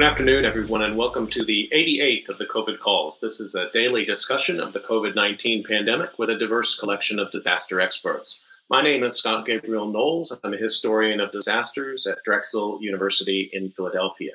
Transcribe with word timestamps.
Good 0.00 0.12
afternoon, 0.12 0.46
everyone, 0.46 0.80
and 0.80 0.96
welcome 0.96 1.26
to 1.26 1.44
the 1.44 1.68
88th 1.74 2.30
of 2.30 2.38
the 2.38 2.46
COVID 2.46 2.78
calls. 2.78 3.20
This 3.20 3.38
is 3.38 3.54
a 3.54 3.70
daily 3.70 4.06
discussion 4.06 4.58
of 4.58 4.72
the 4.72 4.80
COVID 4.80 5.14
19 5.14 5.62
pandemic 5.62 6.18
with 6.18 6.30
a 6.30 6.38
diverse 6.38 6.80
collection 6.80 7.18
of 7.18 7.30
disaster 7.30 7.82
experts. 7.82 8.42
My 8.70 8.82
name 8.82 9.02
is 9.04 9.18
Scott 9.18 9.44
Gabriel 9.44 9.92
Knowles. 9.92 10.34
I'm 10.42 10.54
a 10.54 10.56
historian 10.56 11.20
of 11.20 11.32
disasters 11.32 12.06
at 12.06 12.24
Drexel 12.24 12.78
University 12.80 13.50
in 13.52 13.72
Philadelphia. 13.72 14.32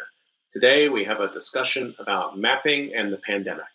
Today, 0.51 0.87
we 0.87 1.03
have 1.03 1.19
a 1.19 1.33
discussion 1.33 1.95
about 1.97 2.37
mapping 2.37 2.93
and 2.93 3.11
the 3.11 3.17
pandemic. 3.25 3.65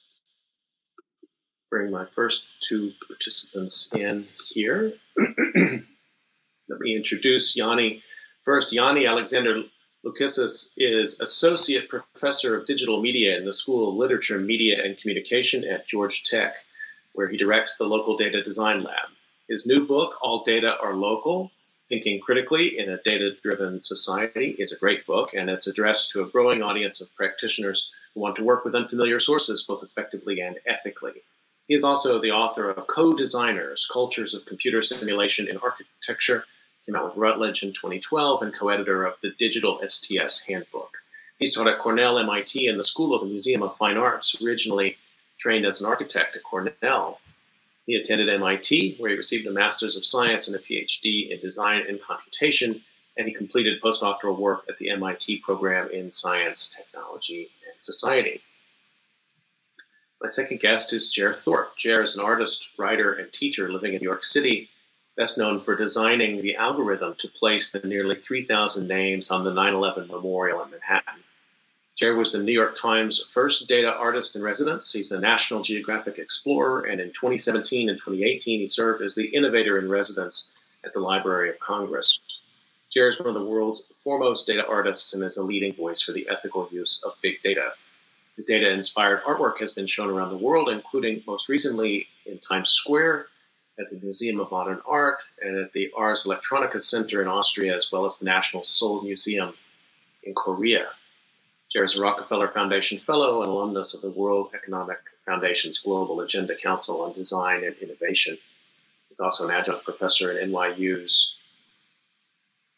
bring 1.73 1.89
my 1.89 2.05
first 2.13 2.43
two 2.59 2.91
participants 3.07 3.91
in 3.95 4.27
here. 4.53 4.93
Let 5.17 6.79
me 6.79 6.95
introduce 6.95 7.55
Yanni. 7.55 8.03
First, 8.45 8.71
Yanni 8.71 9.07
Alexander 9.07 9.63
Loukissas 10.05 10.73
is 10.77 11.19
Associate 11.19 11.89
Professor 11.89 12.55
of 12.55 12.67
Digital 12.67 13.01
Media 13.01 13.35
in 13.39 13.45
the 13.45 13.55
School 13.55 13.89
of 13.89 13.95
Literature, 13.95 14.37
Media, 14.37 14.85
and 14.85 14.99
Communication 14.99 15.63
at 15.63 15.87
Georgia 15.87 16.23
Tech, 16.23 16.53
where 17.13 17.27
he 17.27 17.37
directs 17.37 17.75
the 17.75 17.85
Local 17.85 18.15
Data 18.17 18.43
Design 18.43 18.83
Lab. 18.83 19.09
His 19.49 19.65
new 19.65 19.87
book, 19.87 20.19
All 20.21 20.43
Data 20.43 20.75
Are 20.79 20.93
Local 20.93 21.49
Thinking 21.89 22.19
Critically 22.19 22.77
in 22.77 22.91
a 22.91 23.01
Data 23.01 23.31
Driven 23.41 23.81
Society, 23.81 24.55
is 24.59 24.71
a 24.71 24.77
great 24.77 25.07
book, 25.07 25.31
and 25.33 25.49
it's 25.49 25.65
addressed 25.65 26.11
to 26.11 26.21
a 26.21 26.29
growing 26.29 26.61
audience 26.61 27.01
of 27.01 27.15
practitioners 27.15 27.89
who 28.13 28.19
want 28.19 28.35
to 28.35 28.43
work 28.43 28.63
with 28.63 28.75
unfamiliar 28.75 29.19
sources 29.19 29.65
both 29.67 29.81
effectively 29.81 30.39
and 30.39 30.59
ethically. 30.67 31.23
He 31.67 31.75
is 31.75 31.83
also 31.85 32.19
the 32.19 32.31
author 32.31 32.69
of 32.69 32.87
Co-Designers, 32.87 33.87
Cultures 33.91 34.33
of 34.33 34.45
Computer 34.45 34.81
Simulation 34.81 35.47
in 35.47 35.57
Architecture, 35.57 36.45
came 36.85 36.95
out 36.95 37.05
with 37.05 37.15
Routledge 37.15 37.63
in 37.63 37.71
2012, 37.71 38.41
and 38.41 38.53
co-editor 38.53 39.05
of 39.05 39.15
the 39.21 39.31
Digital 39.39 39.81
STS 39.87 40.45
Handbook. 40.45 40.91
He's 41.39 41.55
taught 41.55 41.67
at 41.67 41.79
Cornell, 41.79 42.19
MIT, 42.19 42.67
and 42.67 42.77
the 42.77 42.83
School 42.83 43.15
of 43.15 43.21
the 43.21 43.27
Museum 43.27 43.63
of 43.63 43.77
Fine 43.77 43.97
Arts, 43.97 44.35
originally 44.43 44.97
trained 45.39 45.65
as 45.65 45.79
an 45.79 45.87
architect 45.87 46.35
at 46.35 46.43
Cornell. 46.43 47.21
He 47.85 47.95
attended 47.95 48.27
MIT, 48.27 48.97
where 48.97 49.11
he 49.11 49.15
received 49.15 49.47
a 49.47 49.51
Master's 49.51 49.95
of 49.95 50.05
Science 50.05 50.49
and 50.49 50.57
a 50.57 50.59
PhD 50.59 51.31
in 51.31 51.39
Design 51.39 51.85
and 51.87 52.01
Computation, 52.01 52.83
and 53.15 53.27
he 53.27 53.33
completed 53.33 53.81
postdoctoral 53.81 54.37
work 54.37 54.65
at 54.67 54.77
the 54.77 54.89
MIT 54.89 55.39
program 55.39 55.89
in 55.91 56.11
Science, 56.11 56.75
Technology, 56.77 57.49
and 57.65 57.81
Society. 57.81 58.41
My 60.23 60.29
second 60.29 60.61
guest 60.61 60.93
is 60.93 61.11
Jer 61.11 61.33
Thorp. 61.33 61.75
Jer 61.75 62.01
is 62.01 62.15
an 62.15 62.23
artist, 62.23 62.69
writer, 62.77 63.11
and 63.11 63.31
teacher 63.33 63.69
living 63.69 63.93
in 63.93 63.99
New 63.99 64.07
York 64.07 64.23
City, 64.23 64.69
best 65.17 65.37
known 65.37 65.59
for 65.59 65.75
designing 65.75 66.41
the 66.41 66.55
algorithm 66.55 67.15
to 67.19 67.27
place 67.27 67.73
the 67.73 67.85
nearly 67.85 68.15
3,000 68.15 68.87
names 68.87 69.31
on 69.31 69.43
the 69.43 69.53
9 69.53 69.73
11 69.73 70.07
memorial 70.07 70.63
in 70.63 70.71
Manhattan. 70.71 71.21
Jer 71.97 72.15
was 72.15 72.31
the 72.31 72.41
New 72.41 72.53
York 72.53 72.73
Times 72.79 73.21
first 73.33 73.67
data 73.67 73.91
artist 73.91 74.37
in 74.37 74.41
residence. 74.41 74.93
He's 74.93 75.11
a 75.11 75.19
National 75.19 75.61
Geographic 75.61 76.17
explorer, 76.17 76.85
and 76.85 77.01
in 77.01 77.09
2017 77.09 77.89
and 77.89 77.97
2018, 77.97 78.61
he 78.61 78.67
served 78.67 79.01
as 79.03 79.15
the 79.15 79.27
innovator 79.27 79.77
in 79.77 79.89
residence 79.89 80.53
at 80.85 80.93
the 80.93 81.01
Library 81.01 81.49
of 81.49 81.59
Congress. 81.59 82.17
Jer 82.89 83.09
is 83.09 83.19
one 83.19 83.27
of 83.27 83.33
the 83.33 83.43
world's 83.43 83.91
foremost 84.01 84.47
data 84.47 84.65
artists 84.65 85.13
and 85.13 85.21
is 85.21 85.35
a 85.35 85.43
leading 85.43 85.73
voice 85.73 86.01
for 86.01 86.13
the 86.13 86.29
ethical 86.29 86.69
use 86.71 87.03
of 87.05 87.11
big 87.21 87.41
data. 87.41 87.73
His 88.35 88.45
data 88.45 88.69
inspired 88.69 89.23
artwork 89.23 89.59
has 89.59 89.73
been 89.73 89.85
shown 89.85 90.09
around 90.09 90.29
the 90.29 90.37
world, 90.37 90.69
including 90.69 91.23
most 91.27 91.49
recently 91.49 92.07
in 92.25 92.39
Times 92.39 92.71
Square, 92.71 93.27
at 93.79 93.89
the 93.89 93.99
Museum 94.01 94.39
of 94.39 94.51
Modern 94.51 94.81
Art, 94.85 95.19
and 95.41 95.57
at 95.57 95.73
the 95.73 95.91
Ars 95.95 96.25
Electronica 96.25 96.81
Center 96.81 97.21
in 97.21 97.27
Austria, 97.27 97.75
as 97.75 97.91
well 97.91 98.05
as 98.05 98.19
the 98.19 98.25
National 98.25 98.63
Seoul 98.63 99.03
Museum 99.03 99.53
in 100.23 100.33
Korea. 100.33 100.89
Jer 101.71 101.83
a 101.83 101.99
Rockefeller 101.99 102.49
Foundation 102.49 102.99
Fellow 102.99 103.41
and 103.41 103.49
alumnus 103.49 103.95
of 103.95 104.01
the 104.01 104.19
World 104.19 104.51
Economic 104.53 104.99
Foundation's 105.25 105.79
Global 105.79 106.21
Agenda 106.21 106.55
Council 106.55 107.01
on 107.01 107.13
Design 107.13 107.63
and 107.63 107.75
Innovation. 107.77 108.37
He's 109.09 109.19
also 109.19 109.47
an 109.47 109.53
adjunct 109.53 109.83
professor 109.83 110.31
at 110.31 110.47
NYU's 110.47 111.35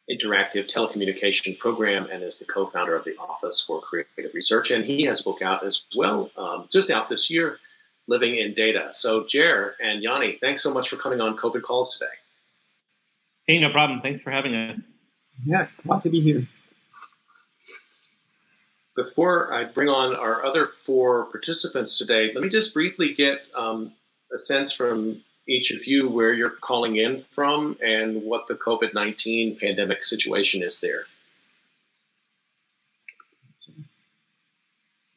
interactive 0.10 0.72
telecommunication 0.72 1.58
program 1.58 2.08
and 2.12 2.24
is 2.24 2.38
the 2.38 2.46
co-founder 2.46 2.96
of 2.96 3.04
the 3.06 3.18
Office 3.18 3.64
for 3.66 3.82
Creative 3.82 4.34
Research. 4.34 4.72
And 4.72 4.86
he 4.86 5.04
has 5.04 5.22
a 5.22 5.24
book 5.24 5.42
out 5.42 5.66
as 5.66 5.84
well, 5.96 6.30
um, 6.38 6.68
just 6.72 6.92
out 6.92 7.10
this 7.10 7.30
year, 7.30 7.58
Living 8.08 8.38
in 8.38 8.54
Data. 8.54 8.90
So 8.92 9.26
Jer 9.28 9.76
and 9.80 10.04
Yanni, 10.04 10.38
thanks 10.40 10.62
so 10.62 10.72
much 10.72 10.90
for 10.90 10.98
coming 10.98 11.22
on 11.22 11.36
COVID 11.38 11.64
Calls 11.64 11.98
today. 11.98 12.12
Hey, 13.48 13.60
no 13.60 13.72
problem. 13.72 14.02
Thanks 14.02 14.22
for 14.22 14.32
having 14.32 14.56
us. 14.56 14.80
Yeah, 15.44 15.68
glad 15.84 16.04
to 16.04 16.10
be 16.10 16.22
here. 16.22 16.48
Before 18.96 19.54
I 19.54 19.66
bring 19.66 19.90
on 19.90 20.16
our 20.16 20.46
other 20.46 20.68
four 20.86 21.26
participants 21.26 21.98
today, 21.98 22.32
let 22.34 22.42
me 22.44 22.50
just 22.50 22.74
briefly 22.74 23.14
get 23.14 23.40
um, 23.56 23.92
a 24.34 24.38
sense 24.38 24.72
from 24.72 25.22
each 25.48 25.72
of 25.72 25.86
you 25.86 26.10
where 26.10 26.34
you're 26.34 26.50
calling 26.50 26.98
in 26.98 27.24
from 27.30 27.78
and 27.82 28.24
what 28.24 28.48
the 28.48 28.56
COVID 28.56 28.94
19 28.94 29.58
pandemic 29.60 30.04
situation 30.04 30.64
is 30.64 30.82
there. 30.82 31.04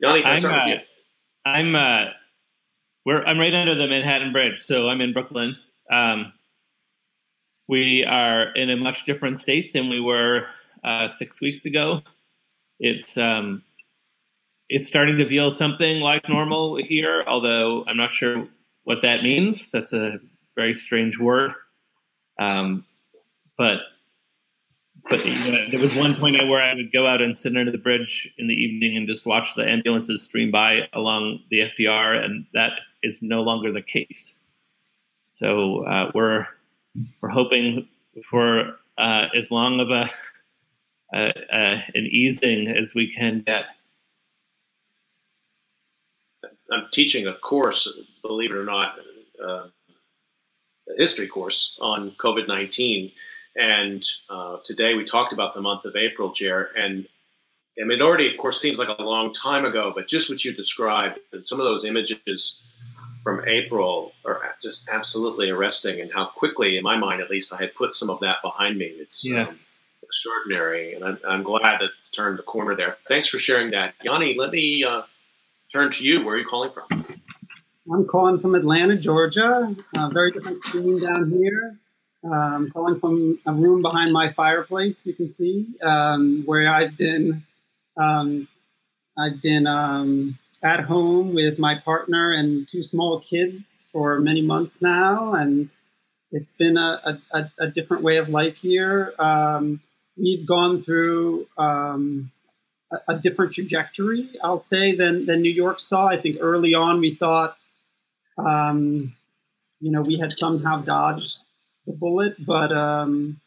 Yanni, 0.00 0.22
can 0.22 0.32
I 0.32 0.38
start 0.38 0.54
uh, 0.54 0.60
with 0.64 0.78
you? 0.78 0.84
I'm 1.44 1.74
uh, 1.74 2.10
we're 3.04 3.24
I'm 3.24 3.38
right 3.38 3.54
under 3.54 3.74
the 3.74 3.86
Manhattan 3.86 4.32
Bridge, 4.32 4.64
so 4.64 4.88
I'm 4.88 5.00
in 5.00 5.12
Brooklyn. 5.12 5.56
Um, 5.90 6.32
we 7.68 8.04
are 8.04 8.52
in 8.54 8.70
a 8.70 8.76
much 8.76 9.04
different 9.06 9.40
state 9.40 9.72
than 9.72 9.88
we 9.88 10.00
were 10.00 10.46
uh, 10.84 11.08
six 11.08 11.40
weeks 11.40 11.64
ago. 11.64 12.02
It's 12.78 13.16
um, 13.16 13.62
it's 14.68 14.86
starting 14.86 15.16
to 15.16 15.28
feel 15.28 15.50
something 15.50 16.00
like 16.00 16.28
normal 16.28 16.76
here, 16.76 17.24
although 17.26 17.84
I'm 17.88 17.96
not 17.96 18.12
sure 18.12 18.46
what 18.88 19.02
that 19.02 19.22
means. 19.22 19.70
That's 19.70 19.92
a 19.92 20.18
very 20.56 20.72
strange 20.72 21.18
word. 21.18 21.52
Um, 22.40 22.86
but 23.58 23.80
but 25.10 25.22
there 25.22 25.78
was 25.78 25.94
one 25.94 26.14
point 26.14 26.36
where 26.48 26.62
I 26.62 26.74
would 26.74 26.90
go 26.90 27.06
out 27.06 27.20
and 27.20 27.36
sit 27.36 27.54
under 27.54 27.70
the 27.70 27.76
bridge 27.76 28.30
in 28.38 28.48
the 28.48 28.54
evening 28.54 28.96
and 28.96 29.06
just 29.06 29.26
watch 29.26 29.48
the 29.56 29.68
ambulances 29.68 30.22
stream 30.22 30.50
by 30.50 30.88
along 30.94 31.40
the 31.50 31.60
FDR, 31.60 32.24
and 32.24 32.46
that 32.54 32.72
is 33.02 33.18
no 33.20 33.42
longer 33.42 33.72
the 33.72 33.82
case. 33.82 34.32
So 35.26 35.84
uh, 35.84 36.10
we're 36.14 36.46
we're 37.20 37.28
hoping 37.28 37.88
for 38.24 38.78
uh, 38.96 39.26
as 39.36 39.50
long 39.50 39.80
of 39.80 39.90
a, 39.90 40.10
a, 41.14 41.32
a, 41.52 41.84
an 41.94 42.06
easing 42.10 42.68
as 42.68 42.94
we 42.94 43.12
can 43.12 43.42
get. 43.46 43.64
I'm 46.70 46.88
teaching 46.92 47.26
a 47.26 47.34
course, 47.34 47.88
believe 48.22 48.50
it 48.50 48.56
or 48.56 48.64
not, 48.64 48.98
uh, 49.42 49.66
a 50.88 50.96
history 50.96 51.28
course 51.28 51.78
on 51.80 52.12
COVID 52.12 52.48
19 52.48 53.12
and 53.58 54.06
uh, 54.30 54.58
today 54.64 54.94
we 54.94 55.04
talked 55.04 55.32
about 55.32 55.52
the 55.54 55.60
month 55.60 55.84
of 55.84 55.96
April, 55.96 56.32
Jer, 56.32 56.70
and 56.76 57.06
and 57.76 57.92
it 57.92 58.00
already, 58.00 58.28
of 58.30 58.36
course, 58.38 58.60
seems 58.60 58.78
like 58.78 58.88
a 58.88 59.02
long 59.02 59.32
time 59.32 59.64
ago, 59.64 59.92
but 59.94 60.08
just 60.08 60.28
what 60.28 60.44
you 60.44 60.52
described 60.52 61.18
and 61.32 61.46
some 61.46 61.60
of 61.60 61.64
those 61.64 61.84
images 61.84 62.62
from 63.22 63.46
April 63.46 64.12
are 64.24 64.40
just 64.60 64.88
absolutely 64.88 65.50
arresting, 65.50 66.00
and 66.00 66.12
how 66.12 66.26
quickly, 66.26 66.76
in 66.76 66.82
my 66.82 66.96
mind 66.96 67.20
at 67.20 67.30
least, 67.30 67.52
I 67.52 67.58
had 67.58 67.74
put 67.74 67.92
some 67.92 68.10
of 68.10 68.20
that 68.20 68.36
behind 68.42 68.78
me. 68.78 68.86
It's 68.86 69.24
yeah. 69.24 69.48
um, 69.48 69.58
extraordinary, 70.02 70.94
and 70.94 71.04
I'm, 71.04 71.18
I'm, 71.28 71.42
glad 71.42 71.80
that 71.80 71.90
it's 71.96 72.10
turned 72.10 72.38
the 72.38 72.42
corner 72.44 72.74
there. 72.74 72.96
Thanks 73.08 73.28
for 73.28 73.38
sharing 73.38 73.70
that, 73.72 73.94
Yanni. 74.02 74.34
Let 74.36 74.50
me 74.50 74.84
uh, 74.84 75.02
turn 75.72 75.90
to 75.92 76.04
you. 76.04 76.24
Where 76.24 76.34
are 76.34 76.38
you 76.38 76.46
calling 76.46 76.70
from? 76.72 77.04
I'm 77.92 78.06
calling 78.06 78.38
from 78.40 78.54
Atlanta, 78.54 78.96
Georgia. 78.96 79.74
Uh, 79.96 80.08
very 80.10 80.32
different 80.32 80.62
scene 80.64 81.00
down 81.00 81.30
here. 81.30 81.78
I'm 82.24 82.70
calling 82.70 83.00
from 83.00 83.38
a 83.46 83.52
room 83.52 83.82
behind 83.82 84.12
my 84.12 84.32
fireplace. 84.32 85.06
You 85.06 85.14
can 85.14 85.30
see 85.30 85.66
um, 85.82 86.42
where 86.44 86.68
I've 86.68 86.96
been. 86.96 87.44
Um, 87.96 88.48
I've 89.16 89.42
been 89.42 89.66
um, 89.66 90.38
at 90.62 90.80
home 90.80 91.34
with 91.34 91.58
my 91.58 91.76
partner 91.84 92.32
and 92.32 92.68
two 92.68 92.82
small 92.82 93.20
kids 93.20 93.86
for 93.92 94.20
many 94.20 94.42
months 94.42 94.80
now, 94.80 95.34
and 95.34 95.70
it's 96.30 96.52
been 96.52 96.76
a, 96.76 97.20
a, 97.32 97.50
a 97.58 97.68
different 97.68 98.02
way 98.02 98.18
of 98.18 98.28
life 98.28 98.56
here. 98.56 99.14
Um, 99.18 99.80
we've 100.16 100.46
gone 100.46 100.82
through 100.82 101.46
um, 101.56 102.30
a, 103.08 103.18
different 103.18 103.54
trajectory, 103.54 104.30
I'll 104.42 104.58
say, 104.58 104.96
than 104.96 105.26
than 105.26 105.42
New 105.42 105.52
York 105.52 105.80
saw. 105.80 106.06
I 106.06 106.20
think 106.20 106.38
early 106.40 106.74
on 106.74 107.00
we 107.00 107.14
thought, 107.14 107.56
um, 108.38 109.14
you 109.80 109.90
know, 109.90 110.02
we 110.02 110.18
had 110.18 110.30
somehow 110.36 110.82
dodged 110.82 111.44
the 111.86 111.92
bullet, 111.92 112.34
but 112.44 112.72
um, 112.72 113.40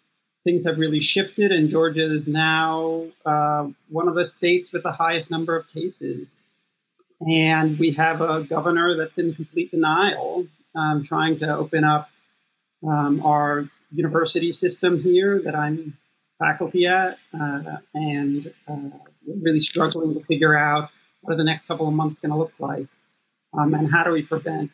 things 0.44 0.66
have 0.66 0.78
really 0.78 1.00
shifted, 1.00 1.52
and 1.52 1.70
Georgia 1.70 2.14
is 2.14 2.28
now 2.28 3.08
uh, 3.26 3.68
one 3.90 4.08
of 4.08 4.16
the 4.16 4.26
states 4.26 4.72
with 4.72 4.84
the 4.84 4.92
highest 4.92 5.32
number 5.32 5.56
of 5.56 5.68
cases. 5.68 6.44
And 7.22 7.78
we 7.78 7.92
have 7.92 8.22
a 8.22 8.44
governor 8.44 8.98
that's 8.98 9.20
in 9.20 9.36
complete 9.36 9.70
denial, 9.70 10.48
um, 10.76 11.04
trying 11.04 11.38
to 11.40 11.56
open 11.56 11.84
up 11.84 12.10
um, 12.88 13.24
our 13.24 13.70
university 13.92 14.52
system 14.52 15.00
here 15.00 15.40
that 15.44 15.56
I'm 15.56 15.98
faculty 16.40 16.88
at, 16.88 17.18
uh, 17.40 17.78
and 17.94 18.52
uh, 18.68 18.98
really 19.26 19.60
struggling 19.60 20.14
to 20.14 20.26
figure 20.26 20.56
out 20.56 20.90
what 21.22 21.34
are 21.34 21.38
the 21.38 21.44
next 21.44 21.68
couple 21.68 21.88
of 21.88 21.94
months 21.94 22.20
going 22.20 22.32
to 22.32 22.38
look 22.38 22.54
like, 22.60 22.88
um, 23.58 23.74
and 23.74 23.92
how 23.92 24.04
do 24.04 24.12
we 24.12 24.24
prevent 24.24 24.72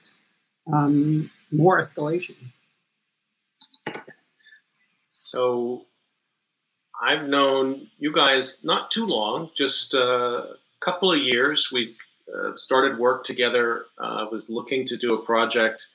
um, 0.71 1.29
more 1.51 1.81
escalation. 1.81 2.35
So 5.01 5.85
I've 7.01 7.27
known 7.27 7.87
you 7.97 8.13
guys 8.13 8.63
not 8.63 8.91
too 8.91 9.05
long, 9.05 9.49
just 9.55 9.93
a 9.93 10.55
couple 10.79 11.11
of 11.11 11.19
years. 11.19 11.69
We 11.71 11.93
uh, 12.33 12.55
started 12.55 12.97
work 12.97 13.23
together. 13.23 13.85
I 13.99 14.23
uh, 14.23 14.29
was 14.31 14.49
looking 14.49 14.85
to 14.87 14.97
do 14.97 15.13
a 15.15 15.25
project 15.25 15.85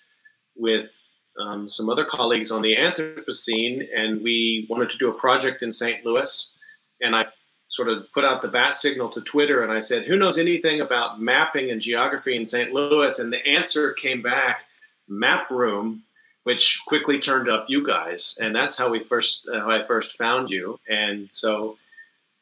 with 0.56 0.90
um, 1.38 1.69
some 1.69 1.88
other 1.88 2.05
colleagues 2.05 2.50
on 2.50 2.62
the 2.62 2.76
Anthropocene, 2.76 3.84
and 3.94 4.22
we 4.22 4.66
wanted 4.69 4.90
to 4.90 4.98
do 4.98 5.08
a 5.08 5.14
project 5.14 5.62
in 5.62 5.72
St. 5.72 6.05
Louis. 6.05 6.58
And 7.00 7.16
I 7.16 7.26
sort 7.72 7.88
of 7.88 8.06
put 8.12 8.22
out 8.22 8.42
the 8.42 8.48
bat 8.48 8.76
signal 8.76 9.08
to 9.08 9.22
Twitter, 9.22 9.62
and 9.62 9.72
I 9.72 9.80
said, 9.80 10.04
"Who 10.04 10.16
knows 10.16 10.36
anything 10.36 10.82
about 10.82 11.22
mapping 11.22 11.70
and 11.70 11.80
geography 11.80 12.36
in 12.36 12.44
St. 12.44 12.70
Louis?" 12.72 13.19
And 13.19 13.32
the 13.32 13.46
answer 13.46 13.92
came 13.94 14.20
back, 14.20 14.66
"Map 15.08 15.50
Room." 15.50 16.04
which 16.44 16.80
quickly 16.86 17.20
turned 17.20 17.48
up 17.48 17.66
you 17.69 17.86
guys, 17.86 18.36
and 18.42 18.52
that's 18.52 18.76
how 18.76 18.90
we 18.90 18.98
first 18.98 19.48
uh, 19.48 19.60
how 19.60 19.70
I 19.70 19.84
first 19.84 20.19
found 20.19 20.50
you. 20.50 20.76
And 20.88 21.30
so, 21.30 21.78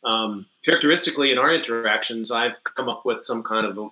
um, 0.04 0.46
characteristically, 0.64 1.32
in 1.32 1.36
our 1.36 1.54
interactions, 1.54 2.30
I've 2.30 2.56
come 2.64 2.88
up 2.88 3.04
with 3.04 3.22
some 3.22 3.42
kind 3.42 3.66
of 3.66 3.90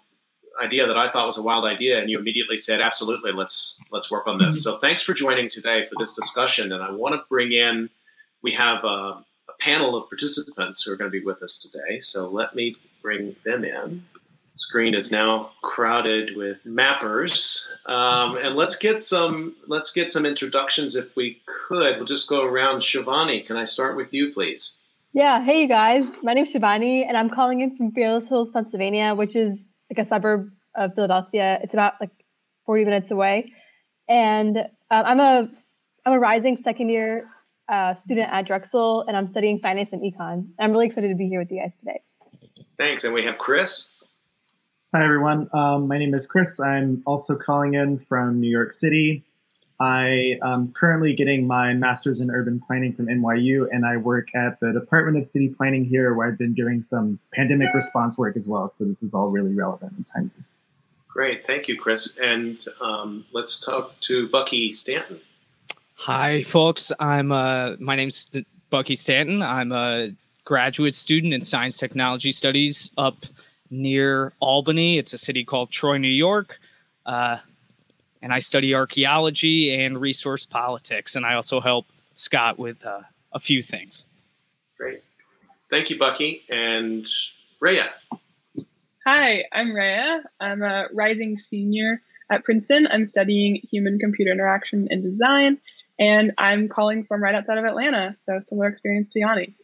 idea 0.62 0.87
that 0.87 0.96
I 0.96 1.11
thought 1.11 1.26
was 1.26 1.37
a 1.37 1.43
wild 1.43 1.67
idea, 1.67 2.00
and 2.00 2.08
you 2.08 2.19
immediately 2.19 2.56
said, 2.56 2.81
"Absolutely, 2.81 3.32
let's 3.32 3.85
let's 3.90 4.11
work 4.11 4.26
on 4.26 4.38
this." 4.38 4.55
Mm-hmm. 4.61 4.76
So, 4.76 4.79
thanks 4.79 5.02
for 5.02 5.12
joining 5.12 5.50
today 5.50 5.85
for 5.85 5.96
this 5.99 6.14
discussion. 6.14 6.73
And 6.73 6.82
I 6.82 6.90
want 6.90 7.14
to 7.14 7.23
bring 7.29 7.52
in 7.52 7.90
we 8.43 8.52
have 8.52 8.85
a 8.85 9.25
panel 9.60 9.96
of 9.96 10.08
participants 10.08 10.82
who 10.82 10.93
are 10.93 10.96
going 10.96 11.10
to 11.10 11.19
be 11.19 11.25
with 11.25 11.43
us 11.43 11.58
today. 11.58 12.00
So, 12.00 12.28
let 12.28 12.55
me 12.55 12.76
bring 13.02 13.37
them 13.44 13.64
in. 13.64 14.05
Screen 14.58 14.94
is 14.94 15.12
now 15.12 15.52
crowded 15.62 16.37
with 16.37 16.64
mappers. 16.64 17.64
Um, 17.87 18.37
and 18.37 18.56
let's 18.56 18.75
get 18.75 19.00
some 19.00 19.54
let's 19.68 19.92
get 19.92 20.11
some 20.11 20.26
introductions 20.26 20.97
if 20.97 21.14
we 21.14 21.40
could. 21.47 21.97
We'll 21.97 22.06
just 22.06 22.28
go 22.28 22.44
around. 22.44 22.80
Shivani 22.80 23.47
can 23.47 23.56
i 23.56 23.64
start 23.64 23.97
with 23.97 24.12
you 24.12 24.33
please? 24.33 24.83
Yeah. 25.12 25.44
Hey 25.44 25.62
you 25.62 25.68
guys. 25.68 26.04
My 26.25 26.35
name's 26.35 26.52
shivani 26.52 27.06
and 27.06 27.16
i'm 27.16 27.30
calling 27.30 27.61
in 27.61 27.76
from 27.76 27.92
Fairless 27.92 28.28
Hills 28.28 28.50
pennsylvania 28.52 29.14
which 29.14 29.37
is 29.37 29.56
like 29.90 30.04
a 30.04 30.09
suburb 30.09 30.50
of 30.75 30.94
philadelphia. 30.94 31.61
It's 31.62 31.73
about 31.73 31.94
like 32.00 32.11
40 32.66 32.85
minutes 32.85 33.11
away. 33.12 33.52
And 34.09 34.59
uh, 34.59 34.64
i'm 34.90 35.21
a 35.21 35.49
i'm 36.04 36.12
a 36.14 36.18
rising 36.18 36.59
second 36.64 36.88
year 36.88 37.28
uh, 37.68 37.94
student 38.04 38.30
at 38.32 38.46
drexel 38.46 39.02
and 39.08 39.16
i'm 39.16 39.28
studying 39.28 39.58
finance 39.58 39.90
and 39.92 40.02
econ 40.02 40.46
i'm 40.58 40.72
really 40.72 40.87
excited 40.87 41.08
to 41.08 41.14
be 41.14 41.28
here 41.28 41.40
with 41.40 41.50
you 41.50 41.60
guys 41.60 41.72
today 41.80 42.00
thanks 42.76 43.04
and 43.04 43.14
we 43.14 43.25
have 43.25 43.38
chris 43.38 43.94
Hi, 44.94 45.04
everyone. 45.04 45.50
Um, 45.52 45.87
my 45.87 45.98
name 45.98 46.14
is 46.14 46.25
Chris. 46.25 46.58
I'm 46.58 47.02
also 47.04 47.37
calling 47.37 47.75
in 47.75 47.98
from 47.98 48.40
New 48.40 48.48
York 48.48 48.72
City. 48.72 49.22
I 49.80 50.38
am 50.42 50.72
currently 50.72 51.14
getting 51.14 51.46
my 51.46 51.75
master's 51.75 52.22
in 52.22 52.30
urban 52.30 52.58
planning 52.66 52.94
from 52.94 53.06
NYU, 53.06 53.68
and 53.70 53.84
I 53.84 53.98
work 53.98 54.34
at 54.34 54.58
the 54.60 54.72
Department 54.72 55.18
of 55.18 55.26
City 55.26 55.50
Planning 55.50 55.84
here, 55.84 56.14
where 56.14 56.26
I've 56.26 56.38
been 56.38 56.54
doing 56.54 56.80
some 56.80 57.18
pandemic 57.34 57.68
response 57.75 58.16
work 58.16 58.34
as 58.34 58.48
well. 58.48 58.66
So 58.70 58.87
this 58.87 59.02
is 59.02 59.12
all 59.12 59.28
really 59.28 59.54
relevant 59.54 59.92
and 59.92 60.06
timely. 60.06 60.30
Great. 61.06 61.46
Thank 61.46 61.68
you, 61.68 61.78
Chris. 61.78 62.16
And 62.16 62.58
um, 62.80 63.26
let's 63.32 63.60
talk 63.60 64.00
to 64.00 64.28
Bucky 64.30 64.72
Stanton. 64.72 65.20
Hi, 66.02 66.45
folks. 66.45 66.93
I'm 67.00 67.33
uh, 67.33 67.75
my 67.81 67.97
name's 67.97 68.31
Bucky 68.71 68.95
Stanton. 68.95 69.43
I'm 69.43 69.73
a 69.73 70.11
graduate 70.45 70.95
student 70.95 71.35
in 71.35 71.43
science 71.43 71.76
technology 71.76 72.31
studies 72.31 72.93
up 72.97 73.26
near 73.69 74.33
Albany. 74.38 74.99
It's 74.99 75.12
a 75.12 75.19
city 75.19 75.45
called 75.45 75.73
Troy, 75.73 75.99
New 75.99 76.07
York. 76.07 76.61
Uh, 77.05 77.38
and 78.23 78.33
I 78.33 78.38
study 78.38 78.76
archaeology 78.76 79.75
and 79.75 80.00
resource 80.00 80.47
politics. 80.47 81.17
And 81.17 81.26
I 81.26 81.35
also 81.35 81.61
help 81.61 81.87
Scott 82.14 82.61
with 82.61 82.87
uh, 82.87 83.00
a 83.33 83.40
few 83.40 83.61
things. 83.61 84.07
Great. 84.78 85.02
Thank 85.69 85.90
you, 85.90 85.99
Bucky. 85.99 86.45
And 86.49 87.09
Rhea. 87.61 87.90
Hi, 89.05 89.45
I'm 89.52 89.75
Rhea. 89.75 90.23
I'm 90.38 90.62
a 90.62 90.87
rising 90.95 91.38
senior 91.38 92.00
at 92.31 92.45
Princeton. 92.45 92.87
I'm 92.87 93.05
studying 93.05 93.61
human 93.69 93.99
computer 93.99 94.31
interaction 94.31 94.87
and 94.90 95.02
design, 95.02 95.59
and 95.99 96.33
I'm 96.38 96.69
calling 96.69 97.05
from 97.05 97.23
right 97.23 97.35
outside 97.35 97.59
of 97.59 97.64
Atlanta. 97.64 98.14
So, 98.19 98.40
similar 98.40 98.69
experience 98.69 99.11
to 99.11 99.21
Yanni. 99.21 99.55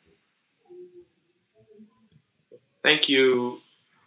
Thank 2.83 3.09
you 3.09 3.61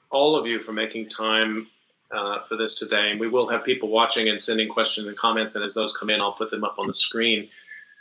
all 0.09 0.35
of 0.35 0.45
you 0.45 0.61
for 0.61 0.71
making 0.71 1.09
time 1.09 1.67
uh, 2.11 2.43
for 2.47 2.55
this 2.55 2.75
today. 2.75 3.11
And 3.11 3.19
we 3.19 3.27
will 3.27 3.47
have 3.49 3.63
people 3.63 3.89
watching 3.89 4.29
and 4.29 4.39
sending 4.39 4.69
questions 4.69 5.07
and 5.07 5.17
comments. 5.17 5.55
And 5.55 5.63
as 5.63 5.73
those 5.73 5.95
come 5.95 6.09
in, 6.09 6.21
I'll 6.21 6.33
put 6.33 6.51
them 6.51 6.63
up 6.63 6.75
on 6.77 6.87
the 6.87 6.93
screen. 6.93 7.49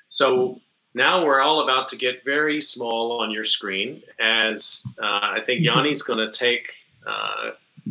So 0.08 0.60
now 0.94 1.24
we're 1.24 1.40
all 1.40 1.62
about 1.62 1.88
to 1.90 1.96
get 1.96 2.24
very 2.24 2.60
small 2.60 3.20
on 3.20 3.30
your 3.30 3.44
screen 3.44 4.02
as 4.20 4.86
uh, 5.02 5.20
I 5.22 5.40
think 5.44 5.62
Yanni's 5.62 6.02
going 6.02 6.18
to 6.18 6.32
take 6.32 6.72
uh, 7.06 7.50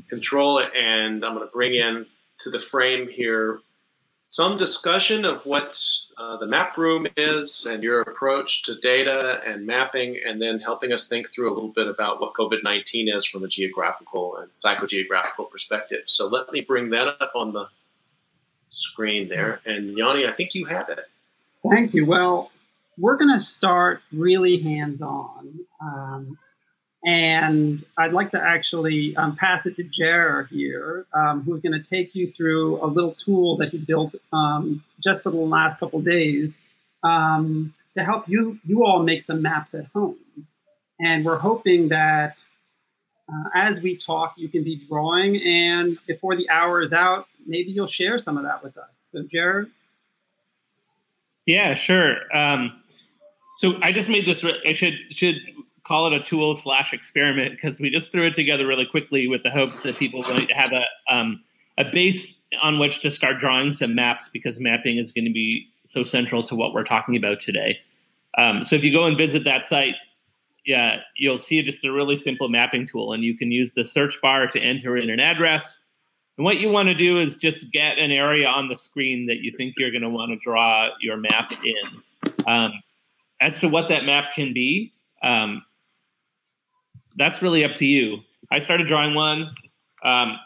control 0.09 0.59
and 0.59 1.25
I'm 1.25 1.35
going 1.35 1.45
to 1.45 1.51
bring 1.51 1.75
in 1.75 2.05
to 2.39 2.49
the 2.49 2.59
frame 2.59 3.07
here 3.09 3.59
some 4.25 4.57
discussion 4.57 5.23
of 5.23 5.45
what 5.45 5.79
uh, 6.17 6.37
the 6.37 6.47
map 6.47 6.77
room 6.77 7.05
is 7.15 7.67
and 7.67 7.83
your 7.83 8.01
approach 8.01 8.63
to 8.63 8.75
data 8.79 9.39
and 9.45 9.65
mapping, 9.65 10.19
and 10.27 10.41
then 10.41 10.59
helping 10.59 10.91
us 10.91 11.07
think 11.07 11.31
through 11.31 11.51
a 11.51 11.53
little 11.53 11.69
bit 11.69 11.87
about 11.87 12.19
what 12.19 12.33
COVID 12.33 12.63
19 12.63 13.07
is 13.07 13.23
from 13.23 13.43
a 13.43 13.47
geographical 13.47 14.37
and 14.37 14.51
psychogeographical 14.53 15.49
perspective. 15.51 16.03
So 16.07 16.27
let 16.27 16.51
me 16.51 16.61
bring 16.61 16.89
that 16.89 17.07
up 17.21 17.33
on 17.35 17.53
the 17.53 17.67
screen 18.69 19.29
there. 19.29 19.61
And 19.65 19.95
Yanni, 19.95 20.25
I 20.25 20.33
think 20.33 20.55
you 20.55 20.65
have 20.65 20.89
it. 20.89 21.07
Thank 21.69 21.93
you. 21.93 22.05
Well, 22.05 22.51
we're 22.97 23.17
going 23.17 23.33
to 23.33 23.39
start 23.39 24.01
really 24.11 24.61
hands 24.61 25.01
on. 25.01 25.59
Um, 25.81 26.37
and 27.05 27.85
I'd 27.99 28.13
like 28.13 28.31
to 28.31 28.41
actually 28.41 29.15
um, 29.15 29.35
pass 29.35 29.67
it 29.67 29.75
to 29.75 29.83
Jer 29.83 30.47
here, 30.49 31.05
um, 31.13 31.43
who's 31.43 31.61
going 31.61 31.79
to 31.79 31.87
take 31.87 32.15
you 32.15 32.31
through 32.31 32.83
a 32.83 32.87
little 32.87 33.15
tool 33.23 33.57
that 33.57 33.69
he 33.69 33.77
built 33.77 34.15
um, 34.33 34.83
just 34.99 35.25
in 35.25 35.31
the 35.31 35.37
last 35.37 35.79
couple 35.79 36.01
days 36.01 36.57
um, 37.03 37.71
to 37.93 38.03
help 38.03 38.27
you 38.27 38.59
you 38.65 38.83
all 38.83 39.03
make 39.03 39.21
some 39.21 39.41
maps 39.41 39.75
at 39.75 39.85
home. 39.93 40.17
And 40.99 41.23
we're 41.23 41.37
hoping 41.37 41.89
that 41.89 42.39
uh, 43.29 43.49
as 43.53 43.81
we 43.81 43.97
talk, 43.97 44.33
you 44.37 44.49
can 44.49 44.63
be 44.63 44.85
drawing, 44.87 45.37
and 45.41 45.97
before 46.07 46.35
the 46.35 46.49
hour 46.49 46.81
is 46.81 46.93
out, 46.93 47.27
maybe 47.45 47.71
you'll 47.71 47.87
share 47.87 48.17
some 48.17 48.37
of 48.37 48.43
that 48.43 48.63
with 48.63 48.77
us. 48.77 49.09
So, 49.11 49.23
Jared. 49.23 49.69
Yeah, 51.45 51.75
sure. 51.75 52.35
Um, 52.35 52.81
so 53.57 53.75
I 53.81 53.91
just 53.91 54.09
made 54.09 54.25
this. 54.25 54.43
I 54.43 54.73
should 54.73 54.93
should 55.11 55.35
call 55.85 56.07
it 56.07 56.13
a 56.13 56.23
tool 56.23 56.57
slash 56.57 56.93
experiment 56.93 57.51
because 57.51 57.79
we 57.79 57.89
just 57.89 58.11
threw 58.11 58.27
it 58.27 58.35
together 58.35 58.65
really 58.65 58.85
quickly 58.85 59.27
with 59.27 59.43
the 59.43 59.49
hopes 59.49 59.79
that 59.81 59.97
people 59.97 60.21
might 60.23 60.51
have 60.51 60.71
a 60.71 61.13
um, 61.13 61.43
a 61.77 61.83
base 61.83 62.39
on 62.61 62.79
which 62.79 63.01
to 63.01 63.11
start 63.11 63.39
drawing 63.39 63.71
some 63.71 63.95
maps 63.95 64.29
because 64.31 64.59
mapping 64.59 64.97
is 64.97 65.11
going 65.11 65.25
to 65.25 65.33
be 65.33 65.67
so 65.85 66.03
central 66.03 66.41
to 66.47 66.55
what 66.55 66.73
we're 66.73 66.85
talking 66.85 67.15
about 67.15 67.39
today. 67.39 67.77
Um, 68.37 68.63
so 68.63 68.75
if 68.75 68.83
you 68.83 68.91
go 68.91 69.05
and 69.05 69.17
visit 69.17 69.43
that 69.43 69.65
site, 69.65 69.95
yeah, 70.65 70.97
you'll 71.15 71.39
see 71.39 71.61
just 71.61 71.83
a 71.85 71.91
really 71.91 72.17
simple 72.17 72.49
mapping 72.49 72.87
tool, 72.87 73.13
and 73.13 73.23
you 73.23 73.37
can 73.37 73.51
use 73.51 73.71
the 73.75 73.83
search 73.83 74.19
bar 74.21 74.47
to 74.47 74.59
enter 74.59 74.97
in 74.97 75.09
an 75.09 75.19
address. 75.19 75.77
And 76.37 76.43
what 76.43 76.57
you 76.57 76.69
want 76.69 76.87
to 76.87 76.95
do 76.95 77.19
is 77.19 77.37
just 77.37 77.71
get 77.71 77.97
an 77.97 78.11
area 78.11 78.47
on 78.47 78.67
the 78.67 78.75
screen 78.75 79.27
that 79.27 79.37
you 79.37 79.53
think 79.55 79.75
you're 79.77 79.91
going 79.91 80.01
to 80.01 80.09
want 80.09 80.31
to 80.31 80.37
draw 80.43 80.89
your 80.99 81.17
map 81.17 81.51
in. 81.51 82.33
Um, 82.47 82.73
as 83.39 83.59
to 83.59 83.69
what 83.69 83.89
that 83.89 84.05
map 84.05 84.25
can 84.33 84.53
be, 84.53 84.93
um, 85.23 85.63
that's 87.17 87.41
really 87.41 87.63
up 87.63 87.75
to 87.77 87.85
you. 87.85 88.19
I 88.51 88.59
started 88.59 88.87
drawing 88.87 89.15
one. 89.15 89.55
Um, 90.03 90.37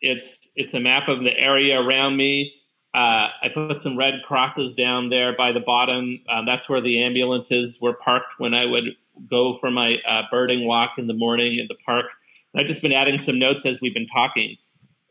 it's 0.00 0.38
it's 0.54 0.74
a 0.74 0.80
map 0.80 1.08
of 1.08 1.20
the 1.20 1.32
area 1.36 1.80
around 1.80 2.16
me. 2.16 2.52
Uh, 2.94 3.28
I 3.42 3.48
put 3.52 3.80
some 3.82 3.96
red 3.96 4.14
crosses 4.26 4.74
down 4.74 5.10
there 5.10 5.36
by 5.36 5.52
the 5.52 5.60
bottom. 5.60 6.20
Uh, 6.28 6.44
that's 6.46 6.68
where 6.68 6.80
the 6.80 7.02
ambulances 7.02 7.78
were 7.80 7.92
parked 7.92 8.38
when 8.38 8.54
I 8.54 8.64
would 8.64 8.84
go 9.28 9.58
for 9.58 9.70
my 9.70 9.96
uh, 10.08 10.22
birding 10.30 10.66
walk 10.66 10.92
in 10.98 11.06
the 11.06 11.14
morning 11.14 11.58
in 11.58 11.66
the 11.68 11.76
park. 11.84 12.06
And 12.52 12.60
I've 12.60 12.66
just 12.66 12.82
been 12.82 12.92
adding 12.92 13.18
some 13.20 13.38
notes 13.38 13.66
as 13.66 13.80
we've 13.80 13.94
been 13.94 14.08
talking. 14.08 14.56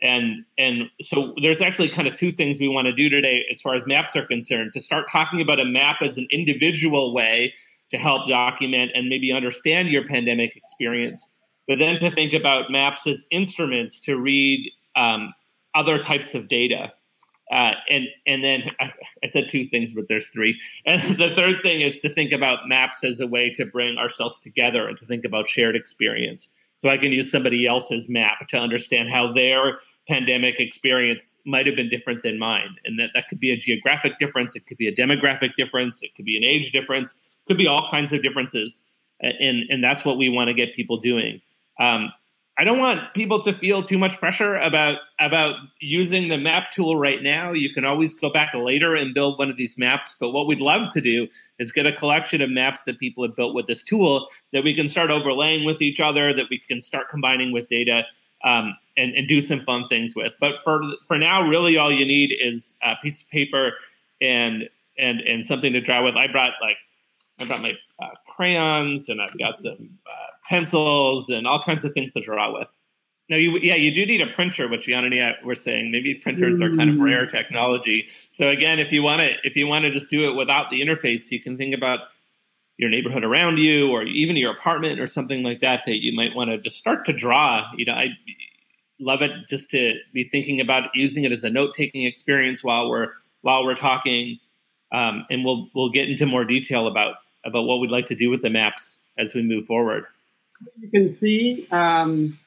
And 0.02 0.46
and 0.58 0.90
so 1.02 1.34
there's 1.42 1.62
actually 1.62 1.90
kind 1.90 2.08
of 2.08 2.18
two 2.18 2.32
things 2.32 2.60
we 2.60 2.68
want 2.68 2.86
to 2.88 2.94
do 2.94 3.10
today 3.10 3.46
as 3.52 3.62
far 3.62 3.76
as 3.76 3.86
maps 3.86 4.16
are 4.16 4.26
concerned. 4.26 4.72
To 4.74 4.82
start 4.82 5.06
talking 5.12 5.42
about 5.42 5.60
a 5.60 5.66
map 5.66 5.98
as 6.02 6.18
an 6.18 6.28
individual 6.32 7.14
way 7.14 7.54
to 7.92 7.98
help 7.98 8.28
document 8.28 8.92
and 8.94 9.08
maybe 9.08 9.32
understand 9.32 9.90
your 9.90 10.08
pandemic 10.08 10.56
experience, 10.56 11.24
but 11.68 11.80
then 11.80 12.00
to 12.00 12.12
think 12.12 12.34
about 12.34 12.72
maps 12.72 13.06
as 13.08 13.24
instruments 13.32 14.00
to 14.02 14.18
read 14.18 14.72
um, 14.96 15.34
other 15.74 16.02
types 16.02 16.34
of 16.34 16.48
data. 16.48 16.92
Uh, 17.52 17.74
and 17.90 18.08
and 18.26 18.44
then 18.44 18.64
I 18.80 19.28
said 19.30 19.50
two 19.52 19.68
things, 19.68 19.92
but 19.94 20.08
there's 20.08 20.28
three. 20.28 20.60
And 20.86 21.18
the 21.18 21.30
third 21.36 21.58
thing 21.62 21.82
is 21.82 22.00
to 22.00 22.14
think 22.14 22.32
about 22.32 22.68
maps 22.68 23.04
as 23.04 23.20
a 23.20 23.28
way 23.28 23.54
to 23.56 23.66
bring 23.66 23.98
ourselves 23.98 24.40
together 24.42 24.88
and 24.88 24.98
to 25.00 25.06
think 25.06 25.26
about 25.26 25.50
shared 25.50 25.76
experience. 25.76 26.48
So 26.78 26.90
I 26.90 26.98
can 26.98 27.12
use 27.12 27.32
somebody 27.32 27.66
else's 27.66 28.10
map 28.10 28.48
to 28.50 28.58
understand 28.58 29.10
how 29.10 29.32
their 29.32 29.80
pandemic 30.08 30.56
experience 30.60 31.38
might 31.46 31.66
have 31.66 31.76
been 31.76 31.90
different 31.90 32.22
than 32.22 32.38
mine, 32.38 32.76
and 32.86 33.00
that 33.00 33.10
that 33.14 33.28
could 33.28 33.40
be 33.40 33.52
a 33.52 33.58
geographic 33.58 34.20
difference, 34.20 34.56
it 34.56 34.68
could 34.68 34.78
be 34.78 34.88
a 34.88 34.96
demographic 34.96 35.56
difference, 35.58 36.00
it 36.02 36.14
could 36.16 36.26
be 36.26 36.38
an 36.38 36.44
age 36.44 36.72
difference, 36.72 37.16
could 37.48 37.58
be 37.58 37.68
all 37.68 37.88
kinds 37.90 38.12
of 38.14 38.22
differences, 38.24 38.80
and 39.20 39.64
and 39.70 39.84
that's 39.84 40.04
what 40.06 40.18
we 40.18 40.30
want 40.30 40.48
to 40.50 40.54
get 40.54 40.76
people 40.76 40.98
doing. 40.98 41.42
Um, 41.80 42.12
I 42.58 42.64
don't 42.64 42.80
want 42.80 43.14
people 43.14 43.44
to 43.44 43.58
feel 43.58 43.84
too 43.84 43.98
much 43.98 44.18
pressure 44.18 44.56
about 44.56 45.00
about 45.20 45.56
using 45.82 46.30
the 46.30 46.38
map 46.38 46.72
tool 46.72 46.96
right 46.96 47.22
now. 47.22 47.52
You 47.52 47.74
can 47.74 47.84
always 47.84 48.14
go 48.14 48.30
back 48.30 48.54
later 48.54 48.96
and 48.96 49.14
build 49.14 49.38
one 49.38 49.50
of 49.50 49.58
these 49.58 49.78
maps. 49.78 50.16
But 50.18 50.30
what 50.30 50.48
we'd 50.48 50.62
love 50.62 50.94
to 50.94 51.02
do 51.02 51.28
is 51.60 51.74
get 51.74 51.86
a 51.86 51.92
collection 51.92 52.42
of 52.42 52.50
maps 52.50 52.82
that 52.86 52.98
people 52.98 53.26
have 53.28 53.36
built 53.36 53.54
with 53.54 53.68
this 53.68 53.84
tool 53.84 54.30
that 54.54 54.64
we 54.64 54.74
can 54.74 54.88
start 54.88 55.10
overlaying 55.10 55.66
with 55.66 55.82
each 55.82 56.00
other, 56.00 56.34
that 56.34 56.46
we 56.50 56.62
can 56.66 56.82
start 56.82 57.10
combining 57.10 57.52
with 57.52 57.68
data, 57.68 58.04
um, 58.46 58.78
and, 58.96 59.14
and 59.16 59.28
do 59.28 59.42
some 59.42 59.60
fun 59.66 59.90
things 59.90 60.16
with. 60.16 60.32
But 60.40 60.56
for 60.64 60.82
for 61.06 61.18
now, 61.18 61.42
really, 61.46 61.76
all 61.76 61.92
you 61.92 62.06
need 62.06 62.34
is 62.42 62.74
a 62.82 62.96
piece 63.04 63.20
of 63.20 63.30
paper 63.30 63.74
and 64.22 64.70
and 64.98 65.20
and 65.20 65.46
something 65.46 65.74
to 65.74 65.82
draw 65.82 66.06
with. 66.06 66.16
I 66.16 66.28
brought 66.28 66.54
like 66.62 66.78
I 67.40 67.46
brought 67.46 67.62
my 67.62 67.74
uh, 68.02 68.10
crayons 68.28 69.10
and 69.10 69.22
I've 69.22 69.38
got 69.38 69.58
some 69.58 69.90
uh, 70.08 70.32
pencils 70.48 71.30
and 71.30 71.46
all 71.46 71.62
kinds 71.62 71.84
of 71.84 71.94
things 71.94 72.14
to 72.14 72.22
draw 72.22 72.58
with. 72.58 72.68
Now, 73.28 73.38
you 73.38 73.58
yeah, 73.58 73.76
you 73.76 73.94
do 73.94 74.06
need 74.06 74.22
a 74.22 74.28
printer, 74.28 74.68
which 74.68 74.88
Yanni 74.88 75.18
and 75.20 75.36
I 75.42 75.46
were 75.46 75.56
saying. 75.56 75.92
Maybe 75.92 76.14
printers 76.14 76.62
are 76.62 76.70
kind 76.76 76.92
of 76.92 76.98
mm. 76.98 77.04
rare 77.04 77.26
technology. 77.26 78.08
So 78.30 78.50
again, 78.50 78.80
if 78.80 78.92
you 78.92 79.02
want 79.02 79.22
to 79.22 79.32
if 79.44 79.56
you 79.56 79.66
want 79.66 79.84
to 79.86 79.92
just 79.92 80.12
do 80.12 80.30
it 80.30 80.36
without 80.36 80.70
the 80.70 80.82
interface, 80.82 81.32
you 81.32 81.42
can 81.42 81.58
think 81.58 81.74
about 81.74 82.02
your 82.78 82.90
neighborhood 82.90 83.24
around 83.24 83.58
you, 83.58 83.90
or 83.90 84.04
even 84.04 84.36
your 84.36 84.52
apartment, 84.52 85.00
or 85.00 85.08
something 85.08 85.42
like 85.42 85.62
that 85.62 85.82
that 85.88 86.04
you 86.04 86.16
might 86.16 86.36
want 86.36 86.52
to 86.52 86.60
just 86.60 86.78
start 86.78 87.06
to 87.06 87.14
draw. 87.14 87.64
You 87.76 87.86
know, 87.86 87.94
I 87.94 88.10
love 89.00 89.24
it 89.24 89.32
just 89.50 89.72
to 89.72 89.96
be 90.14 90.30
thinking 90.30 90.62
about 90.62 90.90
using 90.94 91.24
it 91.24 91.32
as 91.32 91.44
a 91.44 91.50
note 91.50 91.74
taking 91.76 92.06
experience 92.06 92.64
while 92.64 92.90
we're 92.90 93.08
while 93.42 93.66
we're 93.66 93.76
talking, 93.76 94.38
um, 94.92 95.26
and 95.32 95.44
we'll 95.44 95.68
we'll 95.74 95.90
get 95.90 96.10
into 96.10 96.28
more 96.28 96.46
detail 96.46 96.88
about 96.88 97.16
about 97.46 97.64
what 97.64 97.80
we'd 97.80 97.92
like 97.92 98.08
to 98.08 98.16
do 98.16 98.30
with 98.30 98.42
the 98.42 98.50
maps 98.50 98.98
as 99.18 99.34
we 99.34 99.42
move 99.42 99.66
forward. 99.66 100.06
You 100.80 100.90
can 100.90 101.10
see 101.10 101.68
um, 101.72 102.40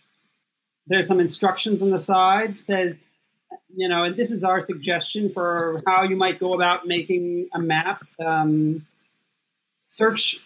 there's 0.86 1.06
some 1.06 1.20
instructions 1.20 1.82
on 1.82 1.90
the 1.90 2.00
side. 2.00 2.56
It 2.58 2.64
says, 2.64 3.04
you 3.74 3.88
know, 3.88 4.04
and 4.04 4.16
this 4.16 4.30
is 4.30 4.42
our 4.44 4.60
suggestion 4.60 5.30
for 5.32 5.80
how 5.86 6.02
you 6.04 6.16
might 6.16 6.40
go 6.40 6.54
about 6.54 6.86
making 6.86 7.48
a 7.54 7.62
map. 7.62 8.02
Um, 8.24 8.86
search 9.82 10.38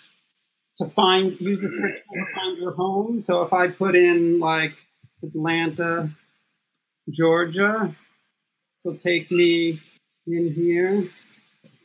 to 0.79 0.89
find, 0.91 1.41
use 1.41 1.61
the 1.61 1.69
search 1.69 2.03
to 2.13 2.35
find 2.35 2.59
your 2.59 2.73
home. 2.73 3.21
So 3.21 3.43
if 3.43 3.53
I 3.53 3.69
put 3.69 3.95
in 3.95 4.41
like 4.41 4.75
Atlanta, 5.23 6.11
Georgia, 7.11 7.95
will 8.85 8.97
take 8.97 9.31
me 9.31 9.81
in 10.27 10.53
here. 10.53 11.09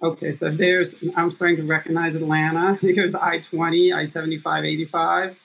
Okay, 0.02 0.36
so 0.36 0.52
there's, 0.52 0.94
I'm 1.16 1.32
starting 1.32 1.58
to 1.58 1.64
recognize 1.64 2.14
Atlanta. 2.14 2.76
Here's 2.82 3.16
I 3.16 3.40
20, 3.40 3.94
I 3.94 4.06
75, 4.06 4.64
85. 4.64 5.36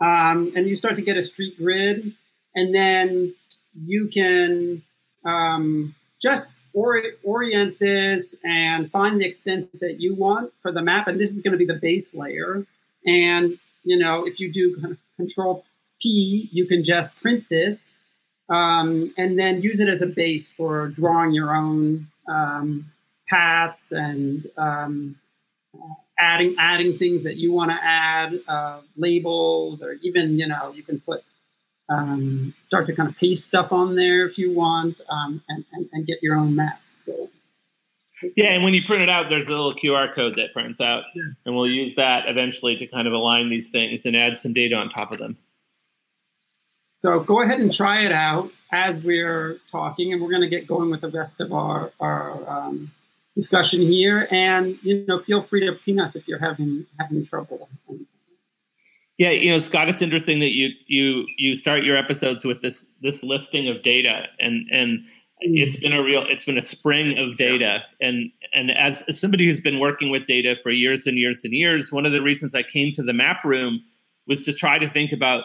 Um, 0.00 0.52
and 0.54 0.68
you 0.68 0.76
start 0.76 0.96
to 0.96 1.02
get 1.02 1.16
a 1.16 1.22
street 1.22 1.56
grid, 1.56 2.12
and 2.54 2.74
then 2.74 3.34
you 3.74 4.08
can 4.08 4.82
um, 5.24 5.94
just 6.20 6.58
ori- 6.74 7.14
orient 7.24 7.78
this 7.78 8.34
and 8.44 8.90
find 8.90 9.18
the 9.18 9.24
extents 9.24 9.78
that 9.78 9.98
you 9.98 10.14
want 10.14 10.52
for 10.60 10.72
the 10.72 10.82
map. 10.82 11.08
And 11.08 11.18
this 11.18 11.30
is 11.30 11.40
going 11.40 11.52
to 11.52 11.58
be 11.58 11.64
the 11.64 11.80
base 11.80 12.12
layer. 12.12 12.66
And, 13.06 13.58
you 13.82 13.98
know, 13.98 14.26
if 14.26 14.38
you 14.40 14.52
do 14.52 14.96
control 15.16 15.64
P, 16.02 16.50
you 16.52 16.66
can 16.66 16.84
just 16.84 17.16
print 17.22 17.44
this 17.48 17.94
um, 18.50 19.14
and 19.16 19.38
then 19.38 19.62
use 19.62 19.80
it 19.80 19.88
as 19.88 20.02
a 20.02 20.06
base 20.06 20.52
for 20.54 20.88
drawing 20.88 21.32
your 21.32 21.56
own 21.56 22.08
um, 22.28 22.92
paths 23.28 23.92
and 23.92 24.46
um, 24.56 25.16
adding 26.18 26.56
adding 26.58 26.98
things 26.98 27.24
that 27.24 27.36
you 27.36 27.52
want 27.52 27.70
to 27.70 27.78
add, 27.80 28.40
uh, 28.48 28.80
labels, 28.96 29.82
or 29.82 29.96
even 30.02 30.38
you 30.38 30.46
know 30.46 30.72
you 30.74 30.82
can 30.82 31.00
put 31.00 31.22
um, 31.88 32.54
start 32.60 32.86
to 32.86 32.94
kind 32.94 33.08
of 33.08 33.16
paste 33.16 33.46
stuff 33.46 33.72
on 33.72 33.94
there 33.94 34.26
if 34.26 34.38
you 34.38 34.52
want, 34.52 34.96
um, 35.08 35.42
and, 35.48 35.64
and, 35.72 35.88
and 35.92 36.06
get 36.06 36.22
your 36.22 36.36
own 36.36 36.56
map. 36.56 36.80
So, 37.04 37.28
yeah, 38.34 38.52
and 38.52 38.64
when 38.64 38.74
you 38.74 38.82
print 38.86 39.02
it 39.02 39.10
out, 39.10 39.26
there's 39.28 39.46
a 39.46 39.50
little 39.50 39.74
QR 39.74 40.14
code 40.14 40.34
that 40.36 40.52
prints 40.52 40.80
out, 40.80 41.04
yes. 41.14 41.42
and 41.44 41.54
we'll 41.54 41.68
use 41.68 41.94
that 41.96 42.24
eventually 42.26 42.76
to 42.76 42.86
kind 42.86 43.06
of 43.06 43.12
align 43.12 43.50
these 43.50 43.68
things 43.70 44.02
and 44.04 44.16
add 44.16 44.38
some 44.38 44.52
data 44.52 44.74
on 44.74 44.88
top 44.88 45.12
of 45.12 45.18
them. 45.18 45.36
So 46.94 47.20
go 47.20 47.42
ahead 47.42 47.60
and 47.60 47.72
try 47.72 48.06
it 48.06 48.12
out 48.12 48.50
as 48.72 49.00
we're 49.02 49.58
talking, 49.70 50.12
and 50.12 50.22
we're 50.22 50.30
going 50.30 50.42
to 50.42 50.48
get 50.48 50.66
going 50.66 50.90
with 50.90 51.02
the 51.02 51.10
rest 51.10 51.40
of 51.40 51.52
our 51.52 51.92
our 52.00 52.48
um, 52.48 52.90
discussion 53.36 53.80
here. 53.80 54.26
And 54.32 54.76
you 54.82 55.04
know, 55.06 55.22
feel 55.22 55.44
free 55.44 55.60
to 55.60 55.74
ping 55.84 56.00
us 56.00 56.16
if 56.16 56.26
you're 56.26 56.40
having 56.40 56.86
having 56.98 57.24
trouble. 57.24 57.68
Yeah, 59.18 59.30
you 59.30 59.50
know, 59.50 59.60
Scott, 59.60 59.88
it's 59.88 60.02
interesting 60.02 60.40
that 60.40 60.50
you 60.50 60.70
you 60.88 61.24
you 61.38 61.56
start 61.56 61.84
your 61.84 61.96
episodes 61.96 62.44
with 62.44 62.62
this 62.62 62.84
this 63.00 63.22
listing 63.22 63.68
of 63.68 63.84
data, 63.84 64.24
and 64.40 64.66
and 64.70 65.00
it's 65.40 65.76
been 65.76 65.92
a 65.92 66.02
real 66.02 66.24
it's 66.28 66.44
been 66.44 66.58
a 66.58 66.62
spring 66.62 67.18
of 67.18 67.36
data 67.36 67.80
and 68.00 68.30
and 68.54 68.70
as, 68.70 69.02
as 69.08 69.20
somebody 69.20 69.46
who's 69.46 69.60
been 69.60 69.78
working 69.78 70.10
with 70.10 70.26
data 70.26 70.54
for 70.62 70.70
years 70.70 71.06
and 71.06 71.18
years 71.18 71.40
and 71.44 71.52
years 71.52 71.92
one 71.92 72.06
of 72.06 72.12
the 72.12 72.22
reasons 72.22 72.54
i 72.54 72.62
came 72.62 72.94
to 72.94 73.02
the 73.02 73.12
map 73.12 73.44
room 73.44 73.80
was 74.26 74.44
to 74.44 74.52
try 74.52 74.78
to 74.78 74.90
think 74.90 75.12
about 75.12 75.44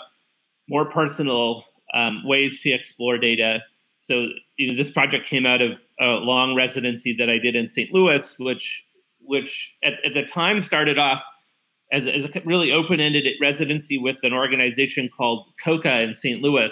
more 0.70 0.90
personal 0.90 1.64
um, 1.94 2.26
ways 2.26 2.62
to 2.62 2.72
explore 2.72 3.18
data 3.18 3.60
so 4.06 4.28
you 4.58 4.72
know 4.72 4.84
this 4.84 4.92
project 4.92 5.28
came 5.28 5.46
out 5.46 5.62
of 5.62 5.72
a 6.00 6.06
long 6.06 6.56
residency 6.56 7.16
that 7.18 7.30
i 7.30 7.38
did 7.38 7.56
in 7.56 7.68
st 7.68 7.92
louis 7.94 8.36
which 8.40 8.84
which 9.22 9.72
at, 9.84 9.94
at 10.06 10.14
the 10.14 10.24
time 10.24 10.62
started 10.62 10.98
off 10.98 11.24
as, 11.94 12.08
as 12.08 12.24
a 12.24 12.42
really 12.46 12.72
open-ended 12.72 13.26
residency 13.42 13.98
with 13.98 14.18
an 14.24 14.34
organization 14.34 15.10
called 15.16 15.46
coca 15.64 16.02
in 16.02 16.14
st 16.14 16.42
louis 16.42 16.72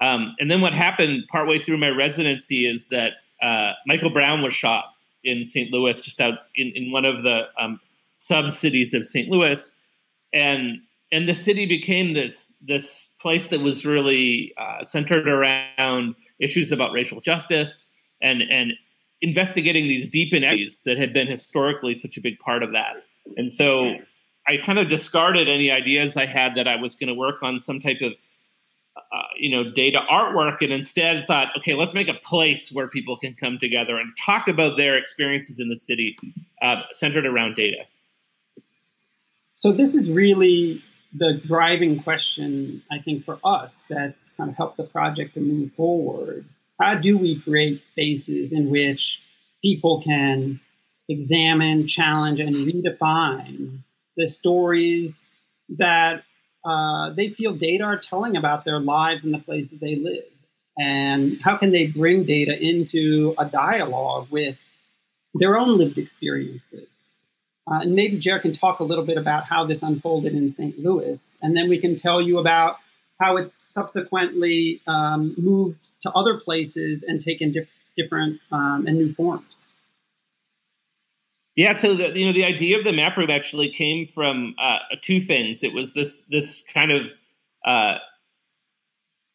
um, 0.00 0.34
and 0.38 0.50
then 0.50 0.60
what 0.60 0.72
happened 0.72 1.24
partway 1.30 1.62
through 1.62 1.78
my 1.78 1.88
residency 1.88 2.66
is 2.66 2.88
that 2.88 3.12
uh, 3.42 3.72
Michael 3.86 4.10
Brown 4.10 4.42
was 4.42 4.54
shot 4.54 4.86
in 5.22 5.44
St. 5.46 5.70
Louis, 5.70 6.00
just 6.00 6.20
out 6.20 6.34
in, 6.56 6.72
in 6.74 6.92
one 6.92 7.04
of 7.04 7.22
the 7.22 7.42
um, 7.58 7.80
sub 8.14 8.52
cities 8.52 8.94
of 8.94 9.06
St. 9.06 9.28
Louis, 9.28 9.72
and 10.32 10.78
and 11.12 11.28
the 11.28 11.34
city 11.34 11.66
became 11.66 12.12
this 12.12 12.52
this 12.60 13.10
place 13.24 13.48
that 13.48 13.60
was 13.60 13.86
really 13.86 14.52
uh, 14.58 14.84
centered 14.84 15.26
around 15.26 16.14
issues 16.38 16.72
about 16.72 16.92
racial 16.92 17.22
justice 17.22 17.86
and 18.20 18.42
and 18.42 18.74
investigating 19.22 19.88
these 19.88 20.10
deep 20.10 20.34
inequities 20.34 20.76
that 20.84 20.98
had 20.98 21.14
been 21.14 21.26
historically 21.26 21.98
such 21.98 22.18
a 22.18 22.20
big 22.20 22.38
part 22.38 22.62
of 22.62 22.72
that. 22.72 22.92
And 23.38 23.50
so 23.50 23.94
I 24.46 24.58
kind 24.58 24.78
of 24.78 24.90
discarded 24.90 25.48
any 25.48 25.70
ideas 25.70 26.18
I 26.18 26.26
had 26.26 26.56
that 26.56 26.68
I 26.68 26.76
was 26.76 26.96
going 26.96 27.08
to 27.08 27.14
work 27.14 27.42
on 27.42 27.58
some 27.58 27.80
type 27.80 28.02
of 28.02 28.12
uh, 28.96 29.22
you 29.38 29.48
know 29.48 29.72
data 29.72 30.00
artwork 30.12 30.58
and 30.60 30.70
instead 30.70 31.26
thought 31.26 31.48
okay 31.56 31.74
let's 31.74 31.94
make 31.94 32.08
a 32.08 32.18
place 32.22 32.70
where 32.70 32.88
people 32.88 33.16
can 33.16 33.34
come 33.34 33.58
together 33.58 33.96
and 33.96 34.12
talk 34.24 34.48
about 34.48 34.76
their 34.76 34.96
experiences 34.96 35.58
in 35.58 35.68
the 35.68 35.76
city 35.76 36.16
uh, 36.62 36.82
centered 36.92 37.26
around 37.26 37.56
data 37.56 37.82
so 39.56 39.72
this 39.72 39.96
is 39.96 40.08
really 40.10 40.80
the 41.14 41.40
driving 41.46 42.02
question 42.02 42.82
i 42.90 42.98
think 42.98 43.24
for 43.24 43.38
us 43.44 43.80
that's 43.88 44.30
kind 44.36 44.50
of 44.50 44.56
helped 44.56 44.76
the 44.76 44.84
project 44.84 45.34
to 45.34 45.40
move 45.40 45.70
forward 45.76 46.44
how 46.80 46.94
do 46.94 47.16
we 47.16 47.40
create 47.40 47.80
spaces 47.82 48.52
in 48.52 48.70
which 48.70 49.18
people 49.62 50.02
can 50.02 50.60
examine 51.08 51.86
challenge 51.86 52.40
and 52.40 52.54
redefine 52.54 53.78
the 54.16 54.26
stories 54.26 55.26
that 55.78 56.24
uh, 56.64 57.12
they 57.14 57.30
feel 57.30 57.54
data 57.54 57.84
are 57.84 57.98
telling 57.98 58.36
about 58.36 58.64
their 58.64 58.80
lives 58.80 59.24
and 59.24 59.34
the 59.34 59.38
places 59.38 59.78
they 59.80 59.96
live. 59.96 60.24
And 60.78 61.40
how 61.42 61.56
can 61.56 61.70
they 61.70 61.86
bring 61.86 62.24
data 62.24 62.58
into 62.58 63.34
a 63.38 63.44
dialogue 63.44 64.28
with 64.30 64.56
their 65.34 65.56
own 65.56 65.78
lived 65.78 65.98
experiences? 65.98 67.03
Uh, 67.66 67.80
and 67.80 67.94
maybe 67.94 68.18
Jared 68.18 68.42
can 68.42 68.54
talk 68.54 68.80
a 68.80 68.84
little 68.84 69.04
bit 69.04 69.16
about 69.16 69.44
how 69.44 69.64
this 69.64 69.82
unfolded 69.82 70.34
in 70.34 70.50
St. 70.50 70.78
Louis, 70.78 71.38
and 71.40 71.56
then 71.56 71.68
we 71.68 71.78
can 71.78 71.98
tell 71.98 72.20
you 72.20 72.38
about 72.38 72.76
how 73.20 73.36
it's 73.36 73.54
subsequently 73.54 74.82
um, 74.86 75.34
moved 75.38 75.78
to 76.02 76.10
other 76.10 76.38
places 76.40 77.02
and 77.06 77.22
taken 77.22 77.52
dif- 77.52 77.68
different 77.96 78.40
um, 78.52 78.84
and 78.86 78.98
new 78.98 79.14
forms. 79.14 79.66
Yeah, 81.56 81.78
so 81.78 81.94
the 81.94 82.08
you 82.18 82.26
know 82.26 82.32
the 82.32 82.44
idea 82.44 82.78
of 82.78 82.84
the 82.84 82.92
map 82.92 83.16
room 83.16 83.30
actually 83.30 83.70
came 83.70 84.08
from 84.08 84.56
uh, 84.58 84.78
two 85.02 85.24
things. 85.24 85.62
It 85.62 85.72
was 85.72 85.94
this 85.94 86.16
this 86.28 86.62
kind 86.72 86.90
of 86.90 87.06
uh, 87.64 87.98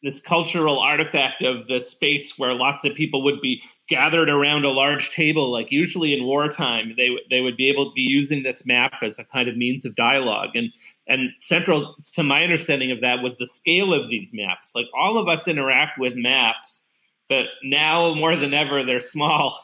this 0.02 0.20
cultural 0.20 0.78
artifact 0.78 1.42
of 1.42 1.66
the 1.66 1.80
space 1.80 2.38
where 2.38 2.54
lots 2.54 2.84
of 2.84 2.94
people 2.94 3.22
would 3.22 3.40
be 3.40 3.60
gathered 3.88 4.30
around 4.30 4.64
a 4.64 4.70
large 4.70 5.10
table, 5.10 5.50
like 5.50 5.70
usually 5.70 6.14
in 6.14 6.24
wartime, 6.24 6.94
they 6.96 7.10
they 7.28 7.40
would 7.40 7.56
be 7.56 7.68
able 7.68 7.90
to 7.90 7.94
be 7.94 8.02
using 8.02 8.42
this 8.42 8.64
map 8.64 8.94
as 9.02 9.18
a 9.18 9.24
kind 9.24 9.48
of 9.48 9.56
means 9.56 9.84
of 9.84 9.94
dialogue. 9.96 10.50
And 10.54 10.72
and 11.06 11.30
central 11.42 11.96
to 12.14 12.22
my 12.22 12.42
understanding 12.42 12.90
of 12.92 13.00
that 13.00 13.22
was 13.22 13.36
the 13.36 13.46
scale 13.46 13.92
of 13.92 14.08
these 14.08 14.30
maps. 14.32 14.70
Like 14.74 14.86
all 14.94 15.18
of 15.18 15.28
us 15.28 15.46
interact 15.46 15.98
with 15.98 16.14
maps, 16.14 16.88
but 17.28 17.46
now 17.62 18.14
more 18.14 18.36
than 18.36 18.54
ever 18.54 18.84
they're 18.84 19.00
small 19.00 19.60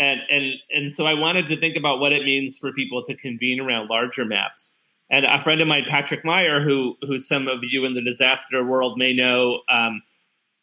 and 0.00 0.20
and 0.30 0.54
and 0.70 0.92
so 0.92 1.04
I 1.04 1.14
wanted 1.14 1.46
to 1.48 1.60
think 1.60 1.76
about 1.76 2.00
what 2.00 2.12
it 2.12 2.24
means 2.24 2.56
for 2.56 2.72
people 2.72 3.04
to 3.04 3.14
convene 3.14 3.60
around 3.60 3.88
larger 3.88 4.24
maps. 4.24 4.72
And 5.10 5.24
a 5.26 5.42
friend 5.42 5.60
of 5.60 5.66
mine, 5.66 5.84
Patrick 5.88 6.24
Meier, 6.24 6.62
who 6.62 6.96
who 7.02 7.18
some 7.18 7.48
of 7.48 7.60
you 7.62 7.84
in 7.84 7.94
the 7.94 8.02
disaster 8.02 8.64
world 8.64 8.96
may 8.96 9.12
know, 9.12 9.60
um, 9.68 10.02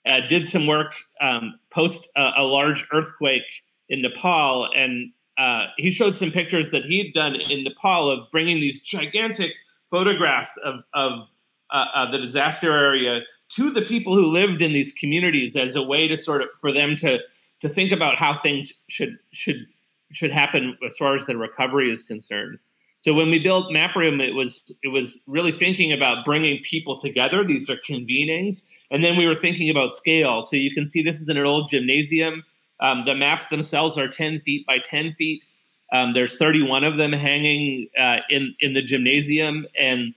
uh, 0.05 0.21
did 0.29 0.47
some 0.47 0.67
work 0.67 0.93
um, 1.21 1.59
post 1.69 2.07
a, 2.15 2.43
large 2.43 2.85
earthquake 2.93 3.43
in 3.89 4.01
Nepal, 4.01 4.69
and 4.73 5.11
uh, 5.37 5.65
he 5.77 5.91
showed 5.91 6.15
some 6.15 6.31
pictures 6.31 6.71
that 6.71 6.83
he 6.85 6.97
had 6.97 7.13
done 7.13 7.35
in 7.35 7.63
Nepal 7.63 8.09
of 8.09 8.31
bringing 8.31 8.61
these 8.61 8.81
gigantic 8.81 9.51
photographs 9.91 10.51
of 10.63 10.81
of 10.93 11.27
uh, 11.71 12.09
the 12.11 12.17
disaster 12.17 12.71
area 12.71 13.21
to 13.55 13.71
the 13.71 13.81
people 13.81 14.15
who 14.15 14.25
lived 14.25 14.61
in 14.61 14.73
these 14.73 14.93
communities 14.93 15.55
as 15.55 15.75
a 15.75 15.81
way 15.81 16.07
to 16.07 16.17
sort 16.17 16.41
of 16.41 16.49
for 16.59 16.71
them 16.71 16.95
to 16.97 17.19
to 17.61 17.69
think 17.69 17.91
about 17.91 18.15
how 18.15 18.39
things 18.41 18.71
should 18.87 19.17
should 19.31 19.65
should 20.11 20.31
happen 20.31 20.77
as 20.85 20.93
far 20.97 21.15
as 21.15 21.25
the 21.27 21.35
recovery 21.35 21.91
is 21.91 22.03
concerned. 22.03 22.59
So 22.99 23.13
when 23.13 23.29
we 23.29 23.39
built 23.39 23.71
MapRoom, 23.71 24.21
it 24.21 24.33
was 24.33 24.61
it 24.81 24.89
was 24.89 25.19
really 25.27 25.51
thinking 25.51 25.93
about 25.93 26.25
bringing 26.25 26.63
people 26.69 26.99
together. 26.99 27.43
These 27.43 27.69
are 27.69 27.77
convenings, 27.87 28.63
and 28.89 29.03
then 29.03 29.17
we 29.17 29.27
were 29.27 29.39
thinking 29.39 29.69
about 29.69 29.95
scale. 29.95 30.47
So 30.49 30.55
you 30.55 30.73
can 30.73 30.87
see 30.87 31.03
this 31.03 31.21
is 31.21 31.29
an 31.29 31.37
old 31.37 31.69
gymnasium. 31.69 32.43
Um, 32.79 33.05
the 33.05 33.15
maps 33.15 33.47
themselves 33.47 33.97
are 33.97 34.07
10 34.07 34.41
feet 34.41 34.65
by 34.67 34.77
10 34.89 35.13
feet. 35.13 35.41
Um, 35.91 36.13
there's 36.13 36.37
31 36.37 36.83
of 36.83 36.97
them 36.97 37.13
hanging 37.13 37.87
uh, 37.99 38.17
in 38.29 38.55
in 38.59 38.73
the 38.73 38.81
gymnasium, 38.81 39.67
and 39.79 40.13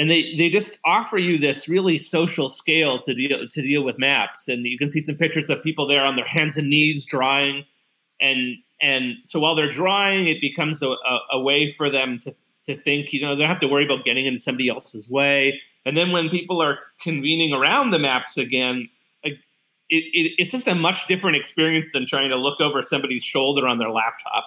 and 0.00 0.10
they 0.10 0.34
they 0.36 0.48
just 0.48 0.72
offer 0.84 1.18
you 1.18 1.38
this 1.38 1.68
really 1.68 1.98
social 1.98 2.48
scale 2.48 3.02
to 3.02 3.14
deal 3.14 3.48
to 3.52 3.62
deal 3.62 3.84
with 3.84 3.98
maps 3.98 4.48
and 4.48 4.64
you 4.64 4.78
can 4.78 4.88
see 4.88 5.02
some 5.02 5.14
pictures 5.14 5.50
of 5.50 5.62
people 5.62 5.86
there 5.86 6.04
on 6.04 6.16
their 6.16 6.26
hands 6.26 6.56
and 6.56 6.70
knees 6.70 7.04
drawing 7.04 7.64
and 8.20 8.56
and 8.80 9.14
so 9.26 9.38
while 9.40 9.54
they're 9.54 9.72
drawing 9.72 10.26
it 10.26 10.40
becomes 10.40 10.82
a, 10.82 10.88
a, 10.88 11.18
a 11.32 11.40
way 11.40 11.72
for 11.76 11.90
them 11.90 12.20
to 12.22 12.34
to 12.66 12.80
think 12.82 13.12
you 13.12 13.20
know 13.20 13.34
they 13.34 13.42
don't 13.42 13.50
have 13.50 13.60
to 13.60 13.68
worry 13.68 13.84
about 13.84 14.04
getting 14.04 14.26
in 14.26 14.38
somebody 14.38 14.68
else's 14.68 15.08
way. 15.08 15.60
And 15.86 15.96
then 15.96 16.12
when 16.12 16.28
people 16.28 16.62
are 16.62 16.78
convening 17.00 17.54
around 17.54 17.90
the 17.90 17.98
maps 17.98 18.36
again 18.36 18.88
it, 19.90 20.04
it, 20.12 20.32
it's 20.38 20.52
just 20.52 20.66
a 20.66 20.74
much 20.74 21.06
different 21.06 21.36
experience 21.36 21.86
than 21.92 22.06
trying 22.06 22.30
to 22.30 22.36
look 22.36 22.60
over 22.60 22.82
somebody's 22.82 23.24
shoulder 23.24 23.66
on 23.66 23.78
their 23.78 23.90
laptop. 23.90 24.44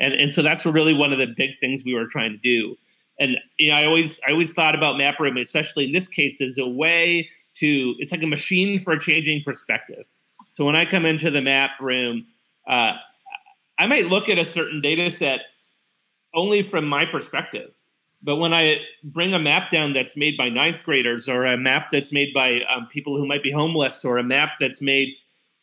And 0.00 0.12
and 0.14 0.32
so 0.32 0.42
that's 0.42 0.64
really 0.66 0.94
one 0.94 1.12
of 1.12 1.18
the 1.18 1.26
big 1.36 1.50
things 1.60 1.82
we 1.84 1.94
were 1.94 2.06
trying 2.06 2.32
to 2.32 2.38
do. 2.38 2.76
And 3.18 3.36
you 3.58 3.70
know, 3.70 3.76
I 3.76 3.86
always 3.86 4.18
I 4.26 4.32
always 4.32 4.50
thought 4.50 4.74
about 4.74 4.98
map 4.98 5.20
room, 5.20 5.36
especially 5.36 5.84
in 5.84 5.92
this 5.92 6.08
case, 6.08 6.40
as 6.40 6.58
a 6.58 6.66
way 6.66 7.28
to 7.60 7.94
it's 7.98 8.12
like 8.12 8.22
a 8.22 8.26
machine 8.26 8.82
for 8.82 8.98
changing 8.98 9.42
perspective. 9.44 10.04
So 10.52 10.64
when 10.64 10.76
I 10.76 10.84
come 10.84 11.04
into 11.04 11.30
the 11.30 11.40
map 11.40 11.70
room, 11.80 12.26
uh, 12.68 12.94
I 13.78 13.86
might 13.86 14.06
look 14.06 14.28
at 14.28 14.38
a 14.38 14.44
certain 14.44 14.80
data 14.80 15.10
set 15.10 15.40
only 16.34 16.62
from 16.68 16.86
my 16.86 17.04
perspective. 17.04 17.70
But 18.22 18.36
when 18.36 18.52
I 18.52 18.76
bring 19.04 19.34
a 19.34 19.38
map 19.38 19.70
down 19.70 19.92
that's 19.92 20.16
made 20.16 20.36
by 20.36 20.48
ninth 20.48 20.82
graders, 20.84 21.28
or 21.28 21.44
a 21.44 21.56
map 21.56 21.88
that's 21.92 22.12
made 22.12 22.32
by 22.34 22.60
um, 22.74 22.88
people 22.90 23.16
who 23.16 23.26
might 23.26 23.42
be 23.42 23.52
homeless, 23.52 24.04
or 24.04 24.18
a 24.18 24.24
map 24.24 24.52
that's 24.58 24.80
made 24.80 25.08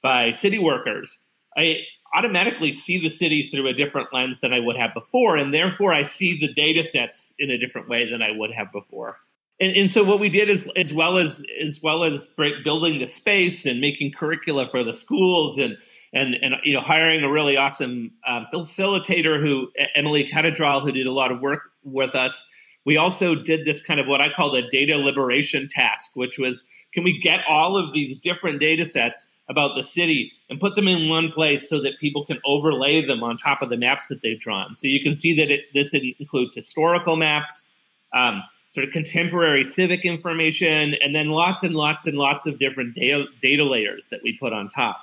by 0.01 0.31
city 0.31 0.59
workers, 0.59 1.17
I 1.57 1.79
automatically 2.15 2.71
see 2.71 3.01
the 3.01 3.09
city 3.09 3.49
through 3.51 3.67
a 3.67 3.73
different 3.73 4.13
lens 4.13 4.39
than 4.39 4.53
I 4.53 4.59
would 4.59 4.77
have 4.77 4.93
before, 4.93 5.35
and 5.35 5.53
therefore 5.53 5.93
I 5.93 6.03
see 6.03 6.39
the 6.39 6.53
data 6.53 6.83
sets 6.83 7.33
in 7.39 7.49
a 7.49 7.57
different 7.57 7.89
way 7.89 8.09
than 8.09 8.21
I 8.21 8.31
would 8.31 8.51
have 8.51 8.71
before. 8.71 9.17
And, 9.59 9.75
and 9.75 9.91
so 9.91 10.03
what 10.03 10.19
we 10.19 10.29
did 10.29 10.49
is, 10.49 10.67
as 10.75 10.93
well 10.93 11.17
as 11.17 11.43
as 11.61 11.81
well 11.81 12.03
as 12.03 12.27
building 12.63 12.99
the 12.99 13.07
space 13.07 13.65
and 13.65 13.81
making 13.81 14.11
curricula 14.11 14.67
for 14.69 14.83
the 14.83 14.93
schools 14.93 15.57
and 15.57 15.77
and 16.13 16.35
and 16.35 16.55
you 16.63 16.73
know 16.73 16.81
hiring 16.81 17.23
a 17.23 17.29
really 17.29 17.57
awesome 17.57 18.11
um, 18.27 18.47
facilitator 18.53 19.41
who 19.41 19.69
Emily 19.95 20.29
Catedral 20.31 20.81
who 20.81 20.91
did 20.91 21.07
a 21.07 21.11
lot 21.11 21.31
of 21.31 21.41
work 21.41 21.71
with 21.83 22.15
us. 22.15 22.41
We 22.85 22.97
also 22.97 23.35
did 23.35 23.65
this 23.65 23.81
kind 23.81 23.99
of 23.99 24.07
what 24.07 24.21
I 24.21 24.31
call 24.31 24.55
a 24.55 24.69
data 24.69 24.97
liberation 24.97 25.67
task, 25.69 26.11
which 26.15 26.37
was 26.37 26.63
can 26.93 27.03
we 27.03 27.19
get 27.19 27.41
all 27.49 27.75
of 27.75 27.93
these 27.93 28.17
different 28.19 28.59
data 28.59 28.85
sets 28.85 29.27
about 29.49 29.75
the 29.75 29.83
city 29.83 30.31
and 30.49 30.59
put 30.59 30.75
them 30.75 30.87
in 30.87 31.09
one 31.09 31.31
place 31.31 31.67
so 31.67 31.81
that 31.81 31.99
people 31.99 32.25
can 32.25 32.39
overlay 32.45 33.05
them 33.05 33.23
on 33.23 33.37
top 33.37 33.61
of 33.61 33.69
the 33.69 33.77
maps 33.77 34.07
that 34.07 34.21
they've 34.21 34.39
drawn. 34.39 34.75
So 34.75 34.87
you 34.87 35.01
can 35.01 35.15
see 35.15 35.35
that 35.35 35.51
it, 35.51 35.61
this 35.73 35.93
includes 35.93 36.53
historical 36.53 37.17
maps, 37.17 37.65
um, 38.13 38.41
sort 38.69 38.85
of 38.85 38.93
contemporary 38.93 39.65
civic 39.65 40.05
information, 40.05 40.95
and 41.03 41.13
then 41.13 41.29
lots 41.29 41.63
and 41.63 41.75
lots 41.75 42.05
and 42.05 42.17
lots 42.17 42.45
of 42.45 42.57
different 42.57 42.95
data, 42.95 43.25
data 43.41 43.65
layers 43.65 44.05
that 44.11 44.21
we 44.23 44.37
put 44.39 44.53
on 44.53 44.69
top. 44.69 45.01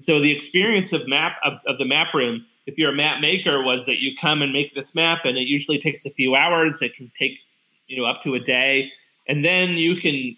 So 0.00 0.20
the 0.20 0.34
experience 0.34 0.92
of 0.92 1.06
map 1.06 1.36
of, 1.44 1.54
of 1.66 1.78
the 1.78 1.84
map 1.84 2.14
room, 2.14 2.44
if 2.66 2.78
you're 2.78 2.92
a 2.92 2.96
map 2.96 3.20
maker, 3.20 3.62
was 3.62 3.84
that 3.86 3.98
you 3.98 4.16
come 4.20 4.42
and 4.42 4.52
make 4.52 4.74
this 4.74 4.94
map, 4.94 5.24
and 5.24 5.36
it 5.36 5.46
usually 5.46 5.78
takes 5.78 6.04
a 6.04 6.10
few 6.10 6.34
hours. 6.34 6.80
It 6.80 6.96
can 6.96 7.10
take 7.18 7.38
you 7.86 7.96
know 7.96 8.04
up 8.04 8.22
to 8.22 8.34
a 8.34 8.40
day, 8.40 8.90
and 9.28 9.44
then 9.44 9.70
you 9.70 9.96
can 9.96 10.36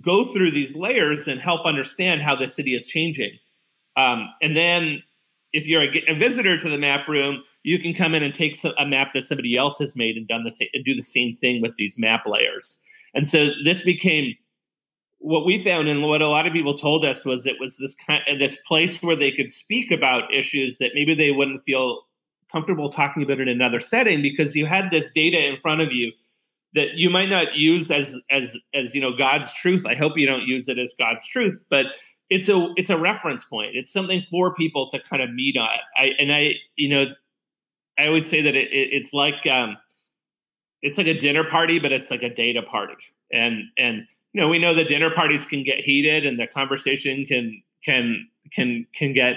go 0.00 0.32
through 0.32 0.52
these 0.52 0.74
layers 0.74 1.26
and 1.26 1.40
help 1.40 1.64
understand 1.66 2.22
how 2.22 2.36
the 2.36 2.46
city 2.46 2.74
is 2.74 2.86
changing. 2.86 3.32
Um, 3.96 4.28
and 4.40 4.56
then 4.56 5.02
if 5.52 5.66
you're 5.66 5.82
a, 5.82 6.04
a, 6.08 6.14
visitor 6.14 6.58
to 6.58 6.68
the 6.68 6.78
map 6.78 7.08
room, 7.08 7.42
you 7.64 7.78
can 7.78 7.94
come 7.94 8.14
in 8.14 8.22
and 8.22 8.34
take 8.34 8.62
a 8.78 8.86
map 8.86 9.08
that 9.14 9.26
somebody 9.26 9.56
else 9.56 9.78
has 9.78 9.96
made 9.96 10.16
and 10.16 10.28
done 10.28 10.44
the 10.44 10.68
and 10.72 10.84
do 10.84 10.94
the 10.94 11.02
same 11.02 11.34
thing 11.36 11.60
with 11.60 11.72
these 11.76 11.94
map 11.96 12.26
layers. 12.26 12.78
And 13.14 13.28
so 13.28 13.48
this 13.64 13.82
became 13.82 14.36
what 15.18 15.44
we 15.44 15.62
found 15.64 15.88
and 15.88 16.02
what 16.02 16.22
a 16.22 16.28
lot 16.28 16.46
of 16.46 16.52
people 16.52 16.76
told 16.76 17.04
us 17.04 17.24
was 17.24 17.44
it 17.46 17.56
was 17.60 17.76
this 17.76 17.94
kind 17.94 18.22
of 18.28 18.38
this 18.38 18.56
place 18.66 19.02
where 19.02 19.16
they 19.16 19.32
could 19.32 19.50
speak 19.50 19.90
about 19.90 20.32
issues 20.32 20.78
that 20.78 20.90
maybe 20.94 21.14
they 21.14 21.30
wouldn't 21.30 21.62
feel 21.62 22.02
comfortable 22.50 22.92
talking 22.92 23.22
about 23.22 23.40
in 23.40 23.48
another 23.48 23.80
setting 23.80 24.22
because 24.22 24.54
you 24.54 24.64
had 24.64 24.90
this 24.90 25.10
data 25.14 25.38
in 25.44 25.58
front 25.58 25.80
of 25.80 25.92
you 25.92 26.12
that 26.74 26.94
you 26.94 27.10
might 27.10 27.28
not 27.28 27.54
use 27.54 27.90
as 27.90 28.14
as 28.30 28.56
as 28.74 28.94
you 28.94 29.00
know 29.00 29.16
God's 29.16 29.52
truth. 29.54 29.84
I 29.86 29.94
hope 29.94 30.12
you 30.16 30.26
don't 30.26 30.46
use 30.46 30.68
it 30.68 30.78
as 30.78 30.92
God's 30.98 31.26
truth, 31.26 31.58
but 31.70 31.86
it's 32.30 32.48
a 32.48 32.72
it's 32.76 32.90
a 32.90 32.98
reference 32.98 33.42
point. 33.44 33.70
It's 33.74 33.92
something 33.92 34.22
for 34.30 34.54
people 34.54 34.90
to 34.90 35.00
kind 35.00 35.22
of 35.22 35.32
meet 35.32 35.56
on. 35.56 35.68
I 35.96 36.10
and 36.18 36.32
I 36.32 36.52
you 36.76 36.88
know 36.88 37.06
I 37.98 38.06
always 38.06 38.28
say 38.28 38.42
that 38.42 38.54
it, 38.54 38.68
it, 38.70 38.90
it's 38.92 39.12
like 39.12 39.46
um, 39.50 39.76
it's 40.82 40.98
like 40.98 41.06
a 41.06 41.18
dinner 41.18 41.44
party, 41.50 41.78
but 41.78 41.90
it's 41.90 42.10
like 42.10 42.22
a 42.22 42.32
data 42.32 42.62
party. 42.62 42.94
And 43.32 43.64
and 43.76 44.06
you 44.38 44.44
know 44.44 44.48
we 44.48 44.60
know 44.60 44.72
that 44.72 44.84
dinner 44.84 45.10
parties 45.10 45.44
can 45.44 45.64
get 45.64 45.80
heated, 45.80 46.24
and 46.24 46.38
the 46.38 46.46
conversation 46.46 47.26
can 47.26 47.60
can 47.84 48.28
can 48.54 48.86
can 48.96 49.12
get 49.12 49.34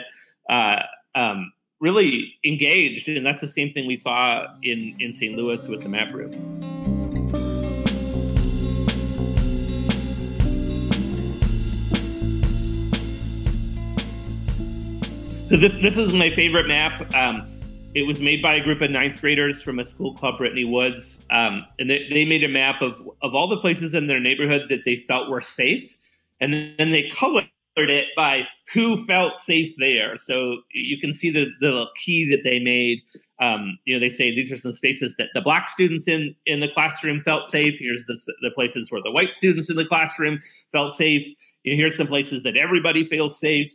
uh, 0.47 0.75
um, 1.15 1.51
really 1.79 2.35
engaged. 2.45 3.07
And 3.07 3.25
that's 3.25 3.41
the 3.41 3.47
same 3.47 3.73
thing 3.73 3.87
we 3.87 3.95
saw 3.95 4.45
in 4.61 4.95
in 4.99 5.11
St. 5.11 5.35
Louis 5.35 5.67
with 5.67 5.81
the 5.81 5.89
map 5.89 6.13
room. 6.13 6.31
So 15.49 15.57
this 15.57 15.73
this 15.81 15.97
is 15.97 16.13
my 16.13 16.29
favorite 16.29 16.67
map. 16.67 17.11
Um, 17.15 17.50
it 17.93 18.03
was 18.03 18.21
made 18.21 18.41
by 18.41 18.55
a 18.55 18.63
group 18.63 18.81
of 18.81 18.91
ninth 18.91 19.21
graders 19.21 19.61
from 19.61 19.79
a 19.79 19.85
school 19.85 20.15
called 20.15 20.37
Brittany 20.37 20.63
Woods, 20.63 21.17
um, 21.29 21.65
and 21.79 21.89
they, 21.89 22.07
they 22.09 22.25
made 22.25 22.43
a 22.43 22.47
map 22.47 22.81
of 22.81 22.93
of 23.21 23.35
all 23.35 23.47
the 23.47 23.57
places 23.57 23.93
in 23.93 24.07
their 24.07 24.19
neighborhood 24.19 24.67
that 24.69 24.85
they 24.85 25.03
felt 25.07 25.29
were 25.29 25.41
safe, 25.41 25.97
and 26.39 26.73
then 26.77 26.91
they 26.91 27.09
colored 27.09 27.45
it 27.75 28.07
by 28.15 28.43
who 28.73 29.05
felt 29.05 29.37
safe 29.37 29.75
there. 29.77 30.17
So 30.17 30.57
you 30.73 30.99
can 30.99 31.13
see 31.13 31.31
the 31.31 31.47
the 31.59 31.85
key 32.03 32.29
that 32.29 32.43
they 32.43 32.59
made. 32.59 32.99
Um, 33.39 33.79
you 33.85 33.95
know, 33.95 33.99
they 33.99 34.13
say 34.13 34.33
these 34.33 34.51
are 34.51 34.59
some 34.59 34.71
spaces 34.71 35.15
that 35.17 35.29
the 35.33 35.41
black 35.41 35.69
students 35.69 36.07
in 36.07 36.35
in 36.45 36.59
the 36.59 36.69
classroom 36.69 37.21
felt 37.21 37.49
safe. 37.49 37.77
Here's 37.79 38.05
the 38.05 38.17
the 38.41 38.51
places 38.51 38.91
where 38.91 39.01
the 39.01 39.11
white 39.11 39.33
students 39.33 39.69
in 39.69 39.75
the 39.75 39.85
classroom 39.85 40.39
felt 40.71 40.95
safe. 40.95 41.33
Here's 41.63 41.97
some 41.97 42.07
places 42.07 42.43
that 42.43 42.57
everybody 42.57 43.07
feels 43.07 43.39
safe. 43.39 43.71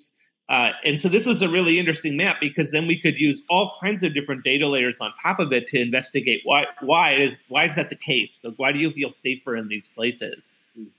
Uh, 0.49 0.71
and 0.85 1.01
so 1.01 1.09
this 1.09 1.27
was 1.27 1.43
a 1.43 1.49
really 1.49 1.79
interesting 1.79 2.17
map 2.17 2.37
because 2.41 2.71
then 2.71 2.87
we 2.87 2.99
could 2.99 3.17
use 3.19 3.43
all 3.51 3.77
kinds 3.81 4.05
of 4.05 4.15
different 4.15 4.45
data 4.45 4.69
layers 4.69 4.97
on 5.01 5.13
top 5.21 5.41
of 5.41 5.53
it 5.53 5.67
to 5.67 5.81
investigate 5.81 6.41
why 6.45 6.65
why 6.83 7.15
is 7.15 7.37
why 7.49 7.65
is 7.65 7.75
that 7.75 7.91
the 7.91 7.97
case? 7.97 8.39
So 8.41 8.53
why 8.57 8.71
do 8.71 8.79
you 8.79 8.93
feel 8.93 9.11
safer 9.11 9.57
in 9.57 9.67
these 9.67 9.89
places? 9.95 10.49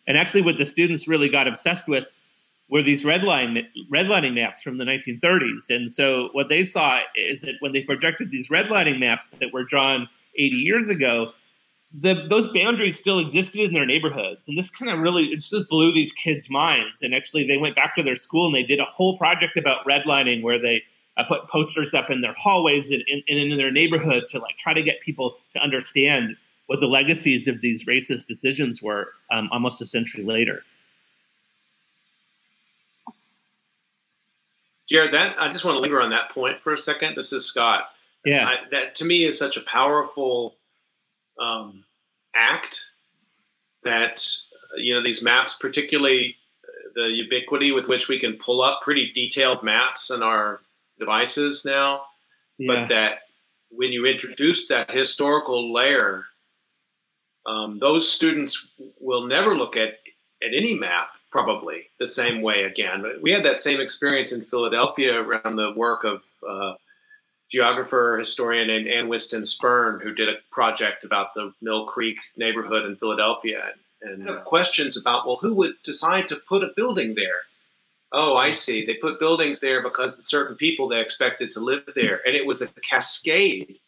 And 0.08 0.18
actually, 0.18 0.42
what 0.42 0.58
the 0.58 0.66
students 0.66 1.08
really 1.08 1.30
got 1.30 1.48
obsessed 1.48 1.88
with 1.88 2.06
were 2.70 2.84
these 2.84 3.04
redline 3.04 3.62
redlining 3.92 4.34
maps 4.34 4.62
from 4.62 4.78
the 4.78 4.84
1930s. 4.84 5.70
And 5.70 5.92
so 5.92 6.30
what 6.34 6.50
they 6.50 6.66
saw 6.66 7.00
is 7.16 7.42
that 7.42 7.54
when 7.60 7.72
they 7.72 7.82
projected 7.82 8.32
these 8.32 8.50
redlining 8.50 9.00
maps 9.00 9.30
that 9.40 9.54
were 9.54 9.64
drawn 9.64 10.10
80 10.36 10.56
years 10.58 10.90
ago, 10.90 11.32
the, 11.94 12.26
those 12.30 12.52
boundaries 12.54 12.98
still 12.98 13.20
existed 13.20 13.62
in 13.62 13.74
their 13.74 13.86
neighborhoods. 13.86 14.48
And 14.48 14.58
this 14.58 14.70
kind 14.70 14.92
of 14.92 15.00
really, 15.00 15.26
it 15.26 15.40
just 15.40 15.70
blew 15.70 15.94
these 15.94 16.12
kids' 16.12 16.50
minds. 16.50 17.02
And 17.02 17.16
actually, 17.16 17.48
they 17.48 17.58
went 17.58 17.76
back 17.76 17.96
to 17.96 18.04
their 18.04 18.16
school 18.16 18.48
and 18.48 18.56
they 18.56 18.64
did 18.64 18.80
a 18.80 18.86
whole 18.86 19.18
project 19.18 19.58
about 19.58 19.86
redlining 19.86 20.42
where 20.42 20.60
they 20.60 20.84
uh, 21.16 21.24
put 21.24 21.48
posters 21.50 21.94
up 21.94 22.10
in 22.10 22.22
their 22.22 22.34
hallways 22.34 22.92
and, 22.92 23.04
and, 23.08 23.24
and 23.28 23.52
in 23.52 23.58
their 23.58 23.72
neighborhood 23.72 24.24
to 24.30 24.40
like 24.40 24.58
try 24.58 24.74
to 24.74 24.84
get 24.84 25.02
people 25.02 25.38
to 25.54 25.60
understand 25.60 26.36
what 26.68 26.80
the 26.80 26.86
legacies 26.86 27.48
of 27.48 27.62
these 27.62 27.86
racist 27.86 28.28
decisions 28.28 28.82
were 28.82 29.14
um, 29.32 29.50
almost 29.52 29.82
a 29.82 29.86
century 29.86 30.24
later. 30.24 30.64
Jared, 34.90 35.14
that 35.14 35.36
I 35.40 35.50
just 35.50 35.66
want 35.66 35.76
to 35.76 35.80
linger 35.80 36.02
on 36.02 36.12
that 36.12 36.32
point 36.32 36.62
for 36.62 36.74
a 36.74 36.78
second. 36.78 37.16
This 37.16 37.34
is 37.34 37.46
Scott. 37.46 37.90
Yeah, 38.26 38.46
I, 38.46 38.56
that 38.72 38.96
to 38.96 39.06
me 39.06 39.26
is 39.26 39.38
such 39.38 39.58
a 39.58 39.62
powerful 39.62 40.56
um, 41.40 41.84
act 42.36 42.80
that 43.84 44.26
you 44.76 44.94
know 44.94 45.04
these 45.04 45.24
maps, 45.24 45.58
particularly 45.60 46.36
the 46.96 47.04
ubiquity 47.04 47.72
with 47.72 47.88
which 47.88 48.08
we 48.08 48.20
can 48.20 48.34
pull 48.38 48.62
up 48.62 48.82
pretty 48.82 49.12
detailed 49.14 49.64
maps 49.64 50.10
in 50.10 50.24
our 50.24 50.60
devices 51.00 51.64
now, 51.64 52.02
yeah. 52.58 52.74
but 52.74 52.90
that 52.90 53.20
when 53.70 53.92
you 53.92 54.06
introduce 54.06 54.68
that 54.68 54.90
historical 54.90 55.74
layer, 55.74 56.26
um, 57.46 57.78
those 57.78 58.12
students 58.12 58.72
will 59.00 59.28
never 59.28 59.56
look 59.56 59.78
at 59.78 60.00
at 60.44 60.54
any 60.56 60.74
map 60.74 61.10
probably 61.32 61.90
the 62.00 62.08
same 62.08 62.42
way 62.42 62.64
again. 62.64 63.02
But 63.02 63.22
we 63.22 63.32
had 63.32 63.46
that 63.46 63.62
same 63.62 63.80
experience 63.80 64.32
in 64.32 64.42
Philadelphia 64.42 65.20
around 65.20 65.56
the 65.56 65.74
work 65.76 66.04
of 66.04 66.22
uh, 66.48 66.76
geographer, 67.50 68.18
historian 68.18 68.68
named 68.68 68.88
Anne 68.88 69.08
Whiston 69.08 69.46
Spirn, 69.46 70.00
who 70.02 70.14
did 70.14 70.30
a 70.30 70.38
project 70.52 71.04
about 71.04 71.34
the 71.34 71.54
Mill 71.62 71.86
Creek 71.86 72.20
neighborhood 72.36 72.86
in 72.86 72.96
Philadelphia, 72.96 73.72
and 74.02 74.28
have 74.28 74.46
questions 74.46 74.98
about 74.98 75.26
well, 75.26 75.38
who 75.38 75.54
would 75.56 75.74
decide 75.84 76.28
to 76.28 76.36
put 76.36 76.64
a 76.64 76.72
building 76.76 77.16
there? 77.16 77.42
Oh, 78.12 78.38
I 78.38 78.52
see. 78.52 78.86
They 78.86 78.94
put 78.96 79.20
buildings 79.20 79.60
there 79.60 79.84
because 79.84 80.28
certain 80.28 80.56
people 80.56 80.88
they 80.88 81.02
expected 81.02 81.52
to 81.52 81.60
live 81.60 81.84
there, 81.96 82.22
and 82.26 82.36
it 82.36 82.46
was 82.46 82.62
a 82.62 82.68
cascade 82.68 83.80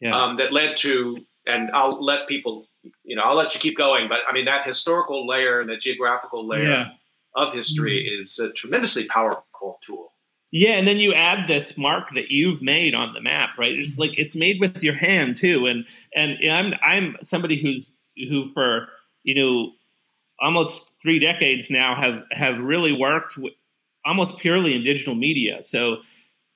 yeah. 0.00 0.16
um, 0.16 0.36
that 0.36 0.52
led 0.52 0.76
to. 0.78 1.24
And 1.46 1.70
I'll 1.70 2.04
let 2.04 2.28
people, 2.28 2.66
you 3.04 3.16
know, 3.16 3.22
I'll 3.22 3.34
let 3.34 3.54
you 3.54 3.60
keep 3.60 3.76
going, 3.76 4.06
but 4.08 4.18
I 4.28 4.34
mean 4.34 4.44
that 4.44 4.66
historical 4.66 5.26
layer 5.26 5.60
and 5.60 5.68
the 5.68 5.78
geographical 5.78 6.46
layer 6.46 6.68
yeah. 6.68 6.84
of 7.34 7.54
history 7.54 8.06
mm-hmm. 8.06 8.22
is 8.22 8.38
a 8.38 8.52
tremendously 8.52 9.06
powerful 9.06 9.78
tool. 9.82 10.12
Yeah, 10.50 10.72
and 10.72 10.88
then 10.88 10.96
you 10.96 11.12
add 11.12 11.46
this 11.46 11.76
mark 11.76 12.10
that 12.14 12.30
you've 12.30 12.62
made 12.62 12.94
on 12.94 13.12
the 13.12 13.20
map, 13.20 13.50
right? 13.58 13.72
It's 13.72 13.92
mm-hmm. 13.92 14.00
like 14.00 14.18
it's 14.18 14.34
made 14.34 14.60
with 14.60 14.82
your 14.82 14.94
hand 14.94 15.36
too, 15.36 15.66
and 15.66 15.84
and 16.14 16.38
I'm 16.50 16.74
I'm 16.82 17.16
somebody 17.22 17.60
who's 17.60 17.94
who 18.16 18.50
for 18.52 18.88
you 19.24 19.34
know 19.34 19.72
almost 20.40 20.82
three 21.02 21.18
decades 21.18 21.68
now 21.68 21.94
have 21.94 22.22
have 22.30 22.58
really 22.62 22.92
worked 22.92 23.36
with, 23.36 23.52
almost 24.06 24.38
purely 24.38 24.74
in 24.74 24.84
digital 24.84 25.14
media. 25.14 25.62
So 25.62 25.98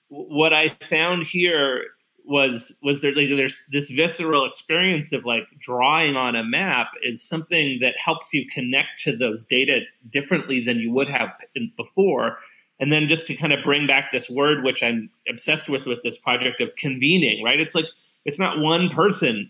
what 0.09 0.55
I 0.55 0.77
found 0.89 1.27
here 1.27 1.85
was 2.25 2.73
was 2.83 3.01
there 3.03 3.15
like, 3.15 3.29
there's 3.29 3.55
this 3.71 3.91
visceral 3.91 4.47
experience 4.47 5.13
of 5.13 5.25
like 5.25 5.45
drawing 5.61 6.17
on 6.17 6.35
a 6.35 6.45
map 6.45 6.89
is 7.03 7.23
something 7.23 7.79
that 7.83 7.95
helps 8.03 8.33
you 8.33 8.47
connect 8.55 9.03
to 9.05 9.17
those 9.17 9.45
data 9.45 9.81
differently 10.09 10.65
than 10.65 10.79
you 10.79 10.93
would 10.93 11.09
have 11.09 11.31
before 11.77 12.39
and 12.83 12.91
then 12.93 13.07
just 13.07 13.29
to 13.29 13.37
kind 13.37 13.53
of 13.53 13.63
bring 13.63 13.87
back 13.87 14.11
this 14.11 14.29
word, 14.29 14.65
which 14.65 14.83
I'm 14.83 15.09
obsessed 15.31 15.69
with 15.69 15.87
with 15.87 16.03
this 16.03 16.19
project 16.19 16.61
of 16.61 16.71
convening, 16.77 17.45
right? 17.45 17.61
It's 17.61 17.77
like 17.77 17.85
it's 18.25 18.41
not 18.41 18.59
one 18.59 18.91
person 18.91 19.49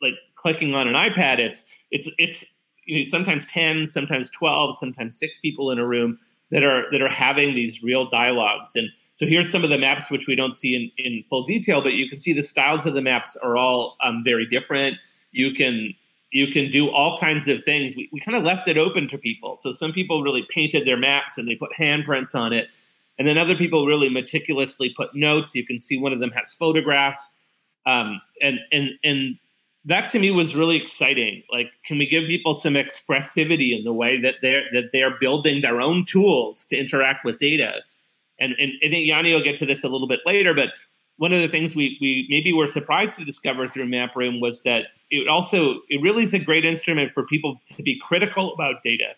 like 0.00 0.14
clicking 0.36 0.74
on 0.74 0.88
an 0.88 0.94
iPad. 0.94 1.38
It's 1.38 1.62
it's 1.90 2.08
it's 2.16 2.44
you 2.86 3.04
know, 3.04 3.10
sometimes 3.10 3.44
ten, 3.44 3.86
sometimes 3.86 4.30
twelve, 4.30 4.78
sometimes 4.78 5.18
six 5.18 5.34
people 5.42 5.70
in 5.70 5.78
a 5.78 5.86
room 5.86 6.18
that 6.50 6.62
are 6.62 6.90
that 6.92 7.02
are 7.02 7.10
having 7.10 7.54
these 7.54 7.82
real 7.82 8.08
dialogues. 8.08 8.72
And 8.74 8.88
so 9.12 9.26
here's 9.26 9.52
some 9.52 9.64
of 9.64 9.68
the 9.68 9.76
maps 9.76 10.10
which 10.10 10.26
we 10.26 10.34
don't 10.34 10.54
see 10.56 10.74
in, 10.74 10.90
in 11.04 11.22
full 11.24 11.44
detail, 11.44 11.82
but 11.82 11.92
you 11.92 12.08
can 12.08 12.20
see 12.20 12.32
the 12.32 12.42
styles 12.42 12.86
of 12.86 12.94
the 12.94 13.02
maps 13.02 13.36
are 13.42 13.58
all 13.58 13.98
um, 14.02 14.22
very 14.24 14.46
different. 14.46 14.96
You 15.30 15.52
can 15.52 15.92
you 16.32 16.48
can 16.48 16.70
do 16.72 16.88
all 16.88 17.20
kinds 17.20 17.46
of 17.46 17.62
things. 17.64 17.94
We, 17.94 18.08
we 18.10 18.18
kind 18.18 18.36
of 18.36 18.42
left 18.42 18.66
it 18.66 18.78
open 18.78 19.08
to 19.10 19.18
people. 19.18 19.58
So 19.62 19.72
some 19.72 19.92
people 19.92 20.22
really 20.22 20.46
painted 20.52 20.86
their 20.86 20.96
maps 20.96 21.36
and 21.36 21.46
they 21.46 21.54
put 21.54 21.70
handprints 21.78 22.34
on 22.34 22.52
it. 22.52 22.68
And 23.18 23.28
then 23.28 23.36
other 23.36 23.54
people 23.54 23.86
really 23.86 24.08
meticulously 24.08 24.94
put 24.96 25.14
notes. 25.14 25.54
You 25.54 25.66
can 25.66 25.78
see 25.78 25.98
one 25.98 26.12
of 26.12 26.20
them 26.20 26.30
has 26.30 26.48
photographs. 26.58 27.22
Um, 27.84 28.20
and, 28.40 28.58
and, 28.72 28.90
and 29.04 29.38
that 29.84 30.10
to 30.12 30.18
me 30.18 30.30
was 30.30 30.54
really 30.54 30.76
exciting. 30.76 31.42
Like, 31.52 31.70
can 31.86 31.98
we 31.98 32.06
give 32.06 32.24
people 32.26 32.54
some 32.54 32.74
expressivity 32.74 33.76
in 33.76 33.84
the 33.84 33.92
way 33.92 34.18
that 34.20 34.36
they're, 34.40 34.64
that 34.72 34.90
they're 34.92 35.18
building 35.20 35.60
their 35.60 35.82
own 35.82 36.06
tools 36.06 36.64
to 36.66 36.76
interact 36.76 37.26
with 37.26 37.38
data? 37.38 37.74
And, 38.40 38.54
and 38.58 38.72
I 38.82 38.88
think 38.88 39.06
Yanni 39.06 39.34
will 39.34 39.44
get 39.44 39.58
to 39.58 39.66
this 39.66 39.84
a 39.84 39.88
little 39.88 40.08
bit 40.08 40.20
later, 40.24 40.54
but 40.54 40.70
one 41.16 41.32
of 41.32 41.42
the 41.42 41.48
things 41.48 41.74
we, 41.74 41.98
we 42.00 42.26
maybe 42.30 42.52
were 42.52 42.66
surprised 42.66 43.16
to 43.18 43.24
discover 43.24 43.68
through 43.68 43.88
MapRoom 43.88 44.40
was 44.40 44.62
that 44.62 44.86
it 45.10 45.28
also 45.28 45.80
it 45.88 46.00
really 46.02 46.24
is 46.24 46.34
a 46.34 46.38
great 46.38 46.64
instrument 46.64 47.12
for 47.12 47.26
people 47.26 47.60
to 47.76 47.82
be 47.82 47.98
critical 48.02 48.54
about 48.54 48.82
data. 48.82 49.14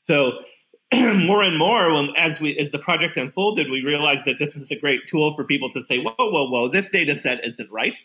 So 0.00 0.32
more 0.94 1.42
and 1.42 1.58
more, 1.58 1.92
when, 1.92 2.10
as 2.16 2.40
we 2.40 2.56
as 2.58 2.70
the 2.70 2.78
project 2.78 3.16
unfolded, 3.16 3.70
we 3.70 3.82
realized 3.82 4.24
that 4.24 4.36
this 4.38 4.54
was 4.54 4.70
a 4.70 4.76
great 4.76 5.00
tool 5.06 5.34
for 5.34 5.44
people 5.44 5.70
to 5.72 5.82
say, 5.82 5.98
"Whoa, 5.98 6.14
whoa, 6.18 6.48
whoa! 6.48 6.68
This 6.68 6.88
data 6.88 7.14
set 7.14 7.44
isn't 7.44 7.70
right," 7.70 7.96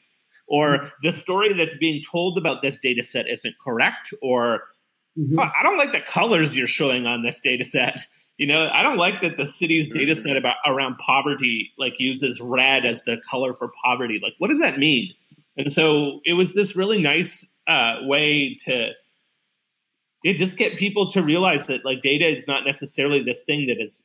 or 0.47 0.77
mm-hmm. 0.77 0.87
"The 1.03 1.13
story 1.13 1.53
that's 1.53 1.77
being 1.77 2.03
told 2.11 2.37
about 2.37 2.61
this 2.61 2.77
data 2.83 3.03
set 3.03 3.29
isn't 3.29 3.55
correct," 3.63 4.13
or 4.21 4.63
mm-hmm. 5.17 5.39
oh, 5.39 5.43
"I 5.43 5.63
don't 5.63 5.77
like 5.77 5.93
the 5.93 6.01
colors 6.01 6.55
you're 6.55 6.67
showing 6.67 7.05
on 7.05 7.23
this 7.23 7.39
data 7.39 7.65
set." 7.65 7.99
you 8.37 8.47
know, 8.47 8.69
I 8.73 8.81
don't 8.81 8.97
like 8.97 9.21
that 9.21 9.37
the 9.37 9.45
city's 9.45 9.89
data 9.89 10.15
set 10.15 10.37
about 10.37 10.55
around 10.65 10.97
poverty 10.97 11.71
like 11.77 11.93
uses 11.99 12.39
red 12.41 12.85
as 12.85 13.01
the 13.03 13.17
color 13.29 13.53
for 13.53 13.71
poverty. 13.83 14.19
Like, 14.21 14.33
what 14.39 14.49
does 14.49 14.59
that 14.59 14.79
mean? 14.79 15.13
And 15.57 15.71
so 15.71 16.19
it 16.25 16.33
was 16.33 16.53
this 16.53 16.75
really 16.75 17.01
nice 17.01 17.45
uh, 17.67 17.97
way 18.01 18.57
to 18.65 18.89
yeah, 20.23 20.33
just 20.33 20.57
get 20.57 20.77
people 20.77 21.11
to 21.11 21.21
realize 21.21 21.67
that 21.67 21.85
like 21.85 22.01
data 22.01 22.27
is 22.27 22.47
not 22.47 22.65
necessarily 22.65 23.21
this 23.21 23.41
thing 23.41 23.67
that 23.67 23.81
is 23.81 24.01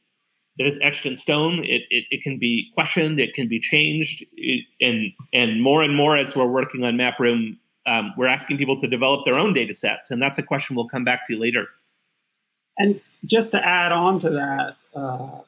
that 0.59 0.67
is 0.67 0.79
etched 0.83 1.07
in 1.07 1.17
stone. 1.17 1.65
It, 1.65 1.83
it, 1.89 2.05
it 2.11 2.23
can 2.23 2.39
be 2.39 2.71
questioned, 2.75 3.21
it 3.21 3.33
can 3.35 3.49
be 3.49 3.61
changed, 3.61 4.25
it, 4.37 4.65
and 4.81 5.13
and 5.33 5.63
more 5.63 5.83
and 5.83 5.97
more 5.97 6.17
as 6.17 6.35
we're 6.35 6.47
working 6.47 6.85
on 6.85 6.97
MapRoom, 6.97 7.57
um, 7.87 8.13
we're 8.17 8.27
asking 8.27 8.59
people 8.59 8.81
to 8.81 8.89
develop 8.89 9.25
their 9.25 9.39
own 9.39 9.55
data 9.55 9.73
sets, 9.73 10.11
and 10.11 10.21
that's 10.21 10.37
a 10.37 10.43
question 10.43 10.77
we'll 10.77 10.89
come 10.89 11.05
back 11.05 11.27
to 11.29 11.39
later. 11.39 11.69
And 12.79 13.01
just 13.27 13.51
to 13.51 13.65
add 13.65 13.93
on 13.93 14.21
to 14.21 14.31
that, 14.31 14.77
uh, 14.95 15.41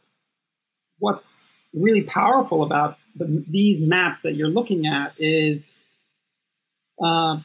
what's 0.98 1.40
really 1.72 2.02
powerful 2.02 2.64
about 2.64 2.98
the, 3.14 3.44
these 3.48 3.80
maps 3.80 4.20
that 4.22 4.34
you're 4.34 4.48
looking 4.48 4.86
at 4.86 5.14
is 5.18 5.64
uh, 7.02 7.38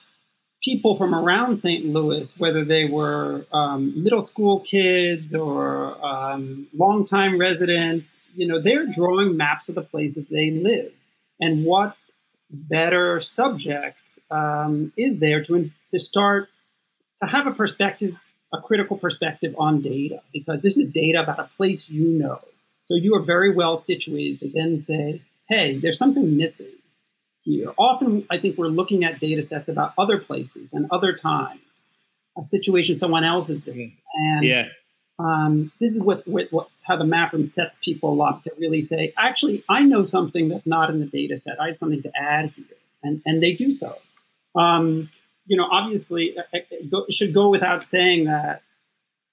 people 0.64 0.98
from 0.98 1.14
around 1.14 1.58
St. 1.58 1.86
Louis, 1.86 2.34
whether 2.38 2.66
they 2.66 2.86
were 2.86 3.46
um, 3.54 4.04
middle 4.04 4.26
school 4.26 4.62
kids 4.62 5.34
or 5.34 6.04
um, 6.04 6.68
longtime 6.74 7.40
residents, 7.40 8.18
you 8.34 8.48
know, 8.48 8.62
they're 8.62 8.88
drawing 8.88 9.38
maps 9.38 9.70
of 9.70 9.76
the 9.76 9.84
places 9.84 10.26
they 10.30 10.52
live. 10.52 10.92
And 11.40 11.66
what 11.66 11.96
better 12.50 13.22
subject 13.22 13.98
um, 14.32 14.92
is 14.98 15.20
there 15.20 15.44
to, 15.46 15.70
to 15.92 16.00
start 16.00 16.50
to 17.22 17.28
have 17.28 17.48
a 17.48 17.52
perspective 17.52 18.16
a 18.54 18.62
critical 18.62 18.98
perspective 18.98 19.56
on 19.58 19.82
data 19.82 20.22
because 20.34 20.62
this 20.62 20.78
is 20.78 20.90
data 20.90 21.22
about 21.22 21.40
a 21.40 21.50
place 21.58 21.90
you 21.90 22.08
know. 22.10 22.40
So 22.88 22.96
you 22.96 23.16
are 23.16 23.24
very 23.24 23.54
well 23.54 23.78
situated 23.78 24.40
to 24.42 24.50
then 24.54 24.78
say, 24.78 25.22
hey, 25.50 25.80
there's 25.80 25.98
something 25.98 26.38
missing 26.38 26.72
here. 27.42 27.72
Often, 27.78 28.28
I 28.30 28.40
think 28.40 28.58
we're 28.58 28.68
looking 28.68 29.04
at 29.04 29.20
data 29.20 29.44
sets 29.44 29.70
about 29.70 29.94
other 29.98 30.20
places 30.20 30.74
and 30.74 30.88
other 30.92 31.16
times, 31.16 31.60
a 32.38 32.44
situation 32.44 33.00
someone 33.00 33.24
else 33.24 33.50
is 33.50 33.68
in. 33.68 33.94
And 34.16 34.46
yeah. 34.46 34.66
um, 35.20 35.72
this 35.80 35.94
is 35.94 36.00
what, 36.00 36.28
what, 36.28 36.52
what, 36.52 36.68
how 36.84 36.98
the 36.98 37.06
map 37.06 37.34
room 37.34 37.48
sets 37.48 37.78
people 37.82 38.22
up 38.22 38.44
to 38.44 38.52
really 38.60 38.82
say, 38.82 39.14
actually, 39.18 39.64
I 39.70 39.84
know 39.84 40.04
something 40.04 40.50
that's 40.50 40.68
not 40.68 40.90
in 40.90 41.00
the 41.00 41.06
data 41.06 41.38
set. 41.38 41.60
I 41.60 41.68
have 41.68 41.78
something 41.78 42.04
to 42.04 42.12
add 42.16 42.52
here. 42.56 42.66
And, 43.04 43.22
and 43.26 43.42
they 43.42 43.54
do 43.54 43.72
so. 43.72 43.98
Um, 44.56 45.10
you 45.46 45.58
know, 45.58 45.68
obviously, 45.70 46.36
it 46.54 47.14
should 47.14 47.34
go 47.34 47.50
without 47.50 47.84
saying 47.84 48.26
that 48.26 48.62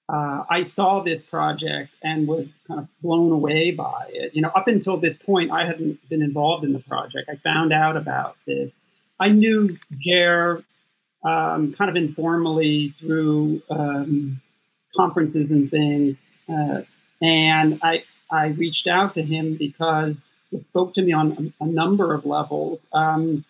uh, 0.09 0.43
I 0.49 0.63
saw 0.63 1.01
this 1.01 1.21
project 1.21 1.91
and 2.03 2.27
was 2.27 2.47
kind 2.67 2.79
of 2.79 2.87
blown 3.01 3.31
away 3.31 3.71
by 3.71 4.09
it. 4.09 4.35
You 4.35 4.41
know, 4.41 4.49
up 4.49 4.67
until 4.67 4.97
this 4.97 5.17
point, 5.17 5.51
I 5.51 5.65
hadn't 5.65 6.07
been 6.09 6.21
involved 6.21 6.65
in 6.65 6.73
the 6.73 6.79
project. 6.79 7.29
I 7.29 7.37
found 7.37 7.71
out 7.71 7.95
about 7.95 8.35
this. 8.45 8.87
I 9.19 9.29
knew 9.29 9.77
Jer 9.97 10.63
um, 11.23 11.73
kind 11.73 11.89
of 11.89 11.95
informally 11.95 12.93
through 12.99 13.61
um, 13.69 14.41
conferences 14.95 15.51
and 15.51 15.71
things, 15.71 16.31
uh, 16.49 16.81
and 17.21 17.79
I 17.81 18.03
I 18.29 18.47
reached 18.47 18.87
out 18.87 19.13
to 19.13 19.23
him 19.23 19.55
because 19.55 20.27
it 20.51 20.65
spoke 20.65 20.93
to 20.95 21.01
me 21.01 21.13
on 21.13 21.53
a, 21.61 21.63
a 21.63 21.67
number 21.67 22.13
of 22.13 22.25
levels. 22.25 22.87
Um, 22.91 23.45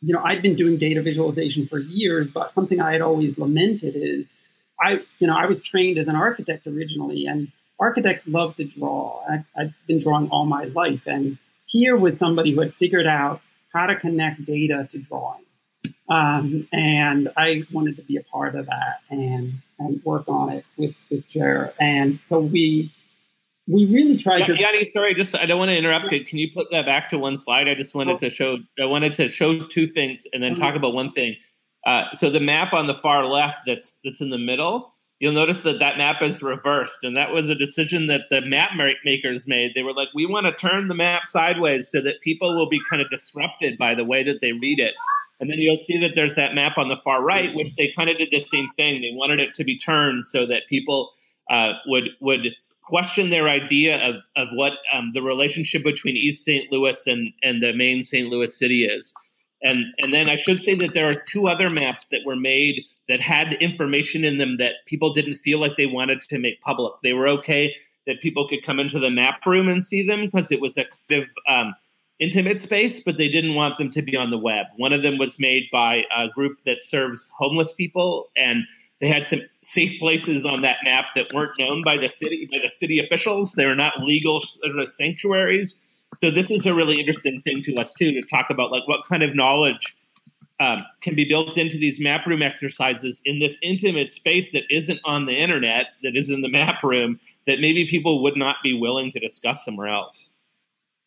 you 0.00 0.14
know, 0.14 0.22
I'd 0.22 0.42
been 0.42 0.56
doing 0.56 0.78
data 0.78 1.02
visualization 1.02 1.66
for 1.68 1.78
years, 1.78 2.30
but 2.30 2.54
something 2.54 2.80
I 2.80 2.92
had 2.92 3.02
always 3.02 3.38
lamented 3.38 3.94
is 3.96 4.34
I, 4.80 5.00
you 5.18 5.26
know, 5.26 5.34
I 5.34 5.46
was 5.46 5.62
trained 5.62 5.98
as 5.98 6.08
an 6.08 6.16
architect 6.16 6.66
originally, 6.66 7.26
and 7.26 7.48
architects 7.80 8.28
love 8.28 8.56
to 8.56 8.64
draw. 8.64 9.22
I, 9.28 9.44
I've 9.58 9.74
been 9.86 10.02
drawing 10.02 10.28
all 10.28 10.44
my 10.44 10.64
life, 10.64 11.02
and 11.06 11.38
here 11.66 11.96
was 11.96 12.18
somebody 12.18 12.52
who 12.52 12.60
had 12.60 12.74
figured 12.74 13.06
out 13.06 13.40
how 13.72 13.86
to 13.86 13.96
connect 13.96 14.44
data 14.44 14.88
to 14.92 14.98
drawing. 14.98 15.42
Um, 16.08 16.68
and 16.72 17.30
I 17.36 17.62
wanted 17.72 17.96
to 17.96 18.02
be 18.02 18.16
a 18.16 18.22
part 18.22 18.54
of 18.54 18.66
that 18.66 19.00
and 19.10 19.54
and 19.78 20.02
work 20.04 20.28
on 20.28 20.50
it 20.50 20.64
with 20.76 20.94
with 21.10 21.26
Jer. 21.28 21.72
And 21.80 22.20
so 22.22 22.38
we 22.38 22.92
we 23.68 23.86
really 23.86 24.16
tried 24.16 24.46
to. 24.46 24.58
Yanni, 24.58 24.90
sorry, 24.92 25.14
just 25.14 25.34
I 25.34 25.46
don't 25.46 25.58
want 25.58 25.70
to 25.70 25.76
interrupt. 25.76 26.08
Can 26.08 26.38
you 26.38 26.50
put 26.52 26.68
that 26.70 26.86
back 26.86 27.10
to 27.10 27.18
one 27.18 27.36
slide? 27.36 27.68
I 27.68 27.74
just 27.74 27.94
wanted 27.94 28.20
to 28.20 28.30
show. 28.30 28.58
I 28.80 28.84
wanted 28.84 29.14
to 29.16 29.28
show 29.28 29.66
two 29.66 29.88
things 29.88 30.22
and 30.32 30.42
then 30.42 30.56
talk 30.56 30.76
about 30.76 30.94
one 30.94 31.12
thing. 31.12 31.36
Uh, 31.84 32.04
so 32.18 32.30
the 32.30 32.40
map 32.40 32.72
on 32.72 32.86
the 32.86 32.94
far 32.94 33.24
left, 33.24 33.58
that's 33.66 33.92
that's 34.04 34.20
in 34.20 34.30
the 34.30 34.38
middle. 34.38 34.92
You'll 35.18 35.32
notice 35.32 35.62
that 35.62 35.78
that 35.78 35.96
map 35.96 36.20
is 36.20 36.42
reversed, 36.42 36.98
and 37.02 37.16
that 37.16 37.32
was 37.32 37.48
a 37.48 37.54
decision 37.54 38.06
that 38.08 38.22
the 38.30 38.42
map 38.42 38.72
makers 39.04 39.46
made. 39.46 39.72
They 39.74 39.82
were 39.82 39.94
like, 39.94 40.08
we 40.14 40.26
want 40.26 40.46
to 40.46 40.52
turn 40.52 40.88
the 40.88 40.94
map 40.94 41.22
sideways 41.26 41.90
so 41.90 42.02
that 42.02 42.20
people 42.22 42.54
will 42.54 42.68
be 42.68 42.80
kind 42.90 43.00
of 43.00 43.08
disrupted 43.08 43.78
by 43.78 43.94
the 43.94 44.04
way 44.04 44.22
that 44.24 44.40
they 44.42 44.52
read 44.52 44.78
it. 44.78 44.94
And 45.40 45.50
then 45.50 45.58
you'll 45.58 45.82
see 45.84 45.98
that 46.00 46.10
there's 46.14 46.34
that 46.34 46.54
map 46.54 46.76
on 46.76 46.88
the 46.88 46.96
far 46.96 47.22
right, 47.22 47.54
which 47.54 47.74
they 47.76 47.92
kind 47.96 48.10
of 48.10 48.18
did 48.18 48.28
the 48.30 48.40
same 48.40 48.68
thing. 48.76 49.00
They 49.00 49.12
wanted 49.12 49.40
it 49.40 49.54
to 49.54 49.64
be 49.64 49.78
turned 49.78 50.26
so 50.26 50.46
that 50.46 50.62
people 50.68 51.10
uh, 51.50 51.72
would 51.86 52.10
would 52.20 52.48
question 52.86 53.30
their 53.30 53.48
idea 53.48 53.98
of, 53.98 54.16
of 54.36 54.48
what 54.52 54.74
um, 54.92 55.10
the 55.12 55.22
relationship 55.22 55.82
between 55.82 56.16
East 56.16 56.44
St. 56.44 56.70
Louis 56.70 56.96
and, 57.06 57.32
and 57.42 57.62
the 57.62 57.72
main 57.72 58.04
St. 58.04 58.28
Louis 58.28 58.56
city 58.56 58.84
is. 58.84 59.12
And, 59.62 59.84
and 59.98 60.12
then 60.12 60.28
I 60.28 60.36
should 60.36 60.62
say 60.62 60.74
that 60.76 60.94
there 60.94 61.10
are 61.10 61.22
two 61.32 61.48
other 61.48 61.70
maps 61.70 62.06
that 62.12 62.20
were 62.24 62.36
made 62.36 62.82
that 63.08 63.20
had 63.20 63.54
information 63.54 64.24
in 64.24 64.38
them 64.38 64.58
that 64.58 64.72
people 64.86 65.12
didn't 65.12 65.36
feel 65.36 65.60
like 65.60 65.76
they 65.76 65.86
wanted 65.86 66.22
to 66.28 66.38
make 66.38 66.60
public. 66.60 66.92
They 67.02 67.12
were 67.12 67.28
okay 67.28 67.74
that 68.06 68.20
people 68.22 68.48
could 68.48 68.64
come 68.64 68.78
into 68.78 69.00
the 69.00 69.10
map 69.10 69.44
room 69.44 69.68
and 69.68 69.84
see 69.84 70.06
them 70.06 70.26
because 70.26 70.50
it 70.52 70.60
was 70.60 70.76
a 70.76 70.84
kind 71.08 71.22
of 71.22 71.28
um, 71.48 71.74
intimate 72.18 72.62
space, 72.62 73.00
but 73.04 73.16
they 73.16 73.28
didn't 73.28 73.54
want 73.54 73.78
them 73.78 73.90
to 73.92 74.02
be 74.02 74.16
on 74.16 74.30
the 74.30 74.38
web. 74.38 74.66
One 74.76 74.92
of 74.92 75.02
them 75.02 75.18
was 75.18 75.38
made 75.38 75.64
by 75.72 76.02
a 76.16 76.28
group 76.28 76.58
that 76.64 76.82
serves 76.82 77.28
homeless 77.36 77.72
people, 77.72 78.30
and 78.36 78.64
they 79.00 79.08
had 79.08 79.26
some 79.26 79.42
safe 79.62 79.98
places 79.98 80.44
on 80.44 80.62
that 80.62 80.78
map 80.84 81.06
that 81.14 81.32
weren't 81.34 81.58
known 81.58 81.82
by 81.82 81.96
the 81.96 82.08
city 82.08 82.48
by 82.50 82.58
the 82.62 82.70
city 82.70 82.98
officials. 82.98 83.52
They 83.52 83.66
were 83.66 83.74
not 83.74 83.98
legal 83.98 84.42
sanctuaries. 84.90 85.74
So 86.18 86.30
this 86.30 86.50
is 86.50 86.64
a 86.64 86.74
really 86.74 86.98
interesting 86.98 87.42
thing 87.42 87.62
to 87.64 87.74
us 87.76 87.92
too 87.98 88.12
to 88.12 88.22
talk 88.22 88.46
about 88.50 88.70
like 88.70 88.86
what 88.88 89.00
kind 89.06 89.22
of 89.22 89.34
knowledge 89.34 89.94
um, 90.60 90.78
can 91.02 91.14
be 91.14 91.26
built 91.26 91.58
into 91.58 91.76
these 91.78 92.00
map 92.00 92.26
room 92.26 92.42
exercises 92.42 93.20
in 93.24 93.38
this 93.38 93.56
intimate 93.62 94.10
space 94.10 94.50
that 94.52 94.62
isn't 94.70 95.00
on 95.04 95.26
the 95.26 95.32
internet, 95.32 95.86
that 96.02 96.16
is 96.16 96.30
in 96.30 96.40
the 96.40 96.48
map 96.48 96.82
room, 96.82 97.20
that 97.46 97.60
maybe 97.60 97.86
people 97.86 98.22
would 98.22 98.36
not 98.36 98.56
be 98.62 98.72
willing 98.72 99.12
to 99.12 99.20
discuss 99.20 99.62
somewhere 99.64 99.88
else. 99.88 100.30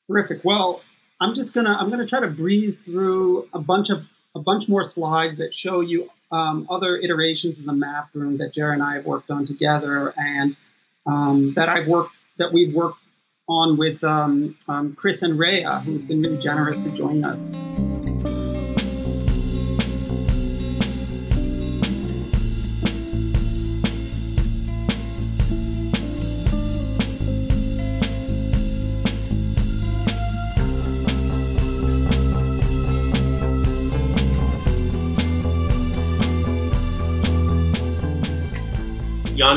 Terrific. 0.07 0.45
Well, 0.45 0.81
I'm 1.19 1.33
just 1.33 1.53
gonna 1.53 1.75
I'm 1.79 1.89
gonna 1.89 2.05
try 2.05 2.19
to 2.19 2.27
breeze 2.27 2.81
through 2.81 3.47
a 3.53 3.59
bunch 3.59 3.89
of 3.89 4.03
a 4.35 4.39
bunch 4.39 4.67
more 4.67 4.83
slides 4.83 5.37
that 5.37 5.53
show 5.53 5.81
you 5.81 6.09
um, 6.31 6.67
other 6.69 6.97
iterations 6.97 7.57
of 7.57 7.65
the 7.65 7.73
map 7.73 8.09
room 8.13 8.37
that 8.37 8.53
Jer 8.53 8.71
and 8.71 8.83
I 8.83 8.95
have 8.95 9.05
worked 9.05 9.31
on 9.31 9.47
together, 9.47 10.13
and 10.17 10.55
um, 11.05 11.53
that 11.55 11.69
I've 11.69 11.87
worked 11.87 12.11
that 12.37 12.53
we've 12.53 12.73
worked 12.73 12.99
on 13.47 13.77
with 13.77 14.03
um, 14.03 14.55
um 14.67 14.95
Chris 14.95 15.23
and 15.23 15.39
Rhea, 15.39 15.79
who've 15.79 16.07
been 16.07 16.21
really 16.21 16.37
generous 16.37 16.77
to 16.77 16.91
join 16.91 17.23
us. 17.23 17.88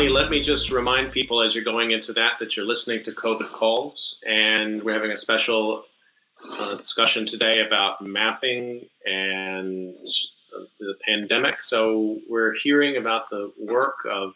Yanni, 0.03 0.15
let 0.15 0.31
me 0.31 0.41
just 0.43 0.73
remind 0.73 1.13
people 1.13 1.41
as 1.43 1.55
you're 1.55 1.63
going 1.63 1.93
into 1.93 2.13
that 2.13 2.33
that 2.41 2.57
you're 2.57 2.67
listening 2.67 3.05
to 3.05 3.13
COVID 3.13 3.53
calls, 3.53 4.21
and 4.27 4.83
we're 4.83 4.95
having 4.95 5.13
a 5.13 5.17
special 5.17 5.85
uh, 6.59 6.75
discussion 6.75 7.25
today 7.25 7.65
about 7.65 8.05
mapping 8.05 8.85
and 9.07 9.95
the 10.81 10.95
pandemic. 11.07 11.63
So 11.63 12.19
we're 12.29 12.53
hearing 12.65 12.97
about 12.97 13.31
the 13.31 13.53
work 13.61 13.95
of 14.11 14.35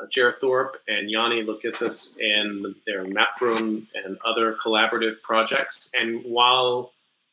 uh, 0.00 0.06
Jared 0.10 0.40
Thorp 0.40 0.78
and 0.88 1.08
Yanni 1.08 1.44
Loukissas 1.44 2.18
in 2.18 2.74
their 2.84 3.04
map 3.04 3.40
room 3.40 3.86
and 3.94 4.18
other 4.24 4.56
collaborative 4.56 5.22
projects. 5.22 5.92
And 5.96 6.24
while 6.24 6.90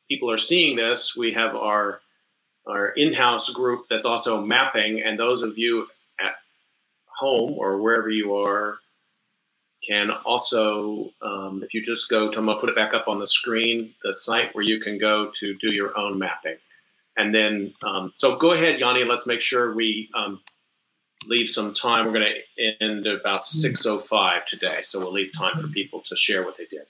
people 0.08 0.30
are 0.30 0.38
seeing 0.38 0.76
this, 0.76 1.18
we 1.18 1.34
have 1.34 1.56
our 1.56 2.02
our 2.68 2.90
in-house 2.90 3.50
group 3.50 3.86
that's 3.90 4.06
also 4.06 4.40
mapping, 4.40 5.02
and 5.02 5.18
those 5.18 5.42
of 5.42 5.58
you 5.58 5.88
home 7.18 7.54
or 7.58 7.82
wherever 7.82 8.10
you 8.10 8.36
are 8.36 8.78
can 9.88 10.10
also, 10.10 11.12
um, 11.22 11.62
if 11.64 11.74
you 11.74 11.82
just 11.84 12.10
go 12.10 12.32
to, 12.32 12.40
I'm 12.40 12.46
going 12.46 12.58
to 12.58 12.62
put 12.62 12.70
it 12.70 12.76
back 12.76 12.94
up 12.94 13.08
on 13.08 13.20
the 13.20 13.28
screen, 13.28 13.94
the 14.04 14.14
site 14.14 14.54
where 14.56 14.64
you 14.64 14.80
can 14.80 14.98
go 14.98 15.32
to 15.40 15.54
do 15.56 15.72
your 15.72 15.98
own 15.98 16.18
mapping. 16.18 16.58
And 17.18 17.34
then, 17.34 17.74
um, 17.84 18.12
so 18.16 18.36
go 18.36 18.54
ahead, 18.54 18.80
Yanni, 18.80 19.04
let's 19.06 19.28
make 19.28 19.42
sure 19.42 19.74
we 19.74 20.10
um, 20.16 20.42
leave 21.28 21.50
some 21.50 21.74
time. 21.74 22.06
We're 22.06 22.14
going 22.14 22.34
to 22.58 22.84
end 22.84 23.08
about 23.08 23.44
6.05 23.44 24.46
today, 24.46 24.80
so 24.82 25.00
we'll 25.00 25.14
leave 25.14 25.32
time 25.34 25.62
for 25.62 25.68
people 25.68 26.02
to 26.02 26.16
share 26.16 26.44
what 26.44 26.58
they 26.58 26.66
did. 26.66 26.88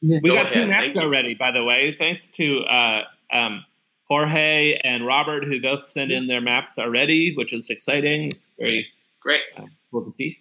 Yeah. 0.00 0.18
We 0.22 0.30
Go 0.30 0.36
got 0.36 0.46
ahead. 0.46 0.52
two 0.52 0.66
maps 0.66 0.84
Thank 0.84 0.96
you. 0.96 1.02
already, 1.02 1.34
by 1.34 1.50
the 1.50 1.64
way. 1.64 1.96
Thanks 1.98 2.26
to 2.34 2.58
uh, 2.64 3.02
um, 3.32 3.64
Jorge 4.06 4.78
and 4.84 5.06
Robert, 5.06 5.44
who 5.44 5.60
both 5.60 5.90
sent 5.92 6.12
in 6.12 6.26
their 6.26 6.42
maps 6.42 6.78
already, 6.78 7.34
which 7.34 7.52
is 7.52 7.70
exciting. 7.70 8.32
Very 8.58 8.86
Great. 9.24 9.40
uh, 9.56 9.64
cool 9.90 10.04
to 10.04 10.10
see. 10.10 10.38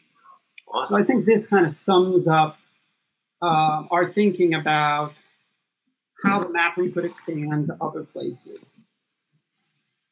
Awesome. 0.72 0.98
So 0.98 1.02
I 1.02 1.06
think 1.06 1.26
this 1.26 1.48
kind 1.48 1.66
of 1.66 1.72
sums 1.72 2.28
up 2.28 2.58
uh, 3.42 3.84
our 3.90 4.12
thinking 4.12 4.54
about 4.54 5.14
how 6.22 6.44
the 6.44 6.50
mapping 6.50 6.92
could 6.92 7.06
expand 7.06 7.68
to 7.68 7.78
other 7.82 8.04
places. 8.04 8.86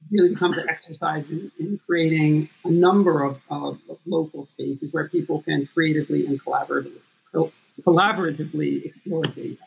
It 0.01 0.07
really 0.11 0.29
becomes 0.29 0.57
an 0.57 0.69
exercise 0.69 1.29
in, 1.29 1.51
in 1.59 1.79
creating 1.85 2.49
a 2.65 2.71
number 2.71 3.23
of, 3.23 3.39
of, 3.49 3.79
of 3.89 3.97
local 4.05 4.43
spaces 4.43 4.91
where 4.91 5.09
people 5.09 5.41
can 5.43 5.67
creatively 5.73 6.25
and 6.25 6.41
collaboratively, 6.43 7.01
co- 7.33 7.51
collaboratively 7.81 8.85
explore 8.85 9.23
data. 9.23 9.57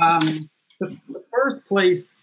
Um, 0.00 0.48
the, 0.80 0.96
the 1.08 1.24
first 1.32 1.66
place 1.66 2.22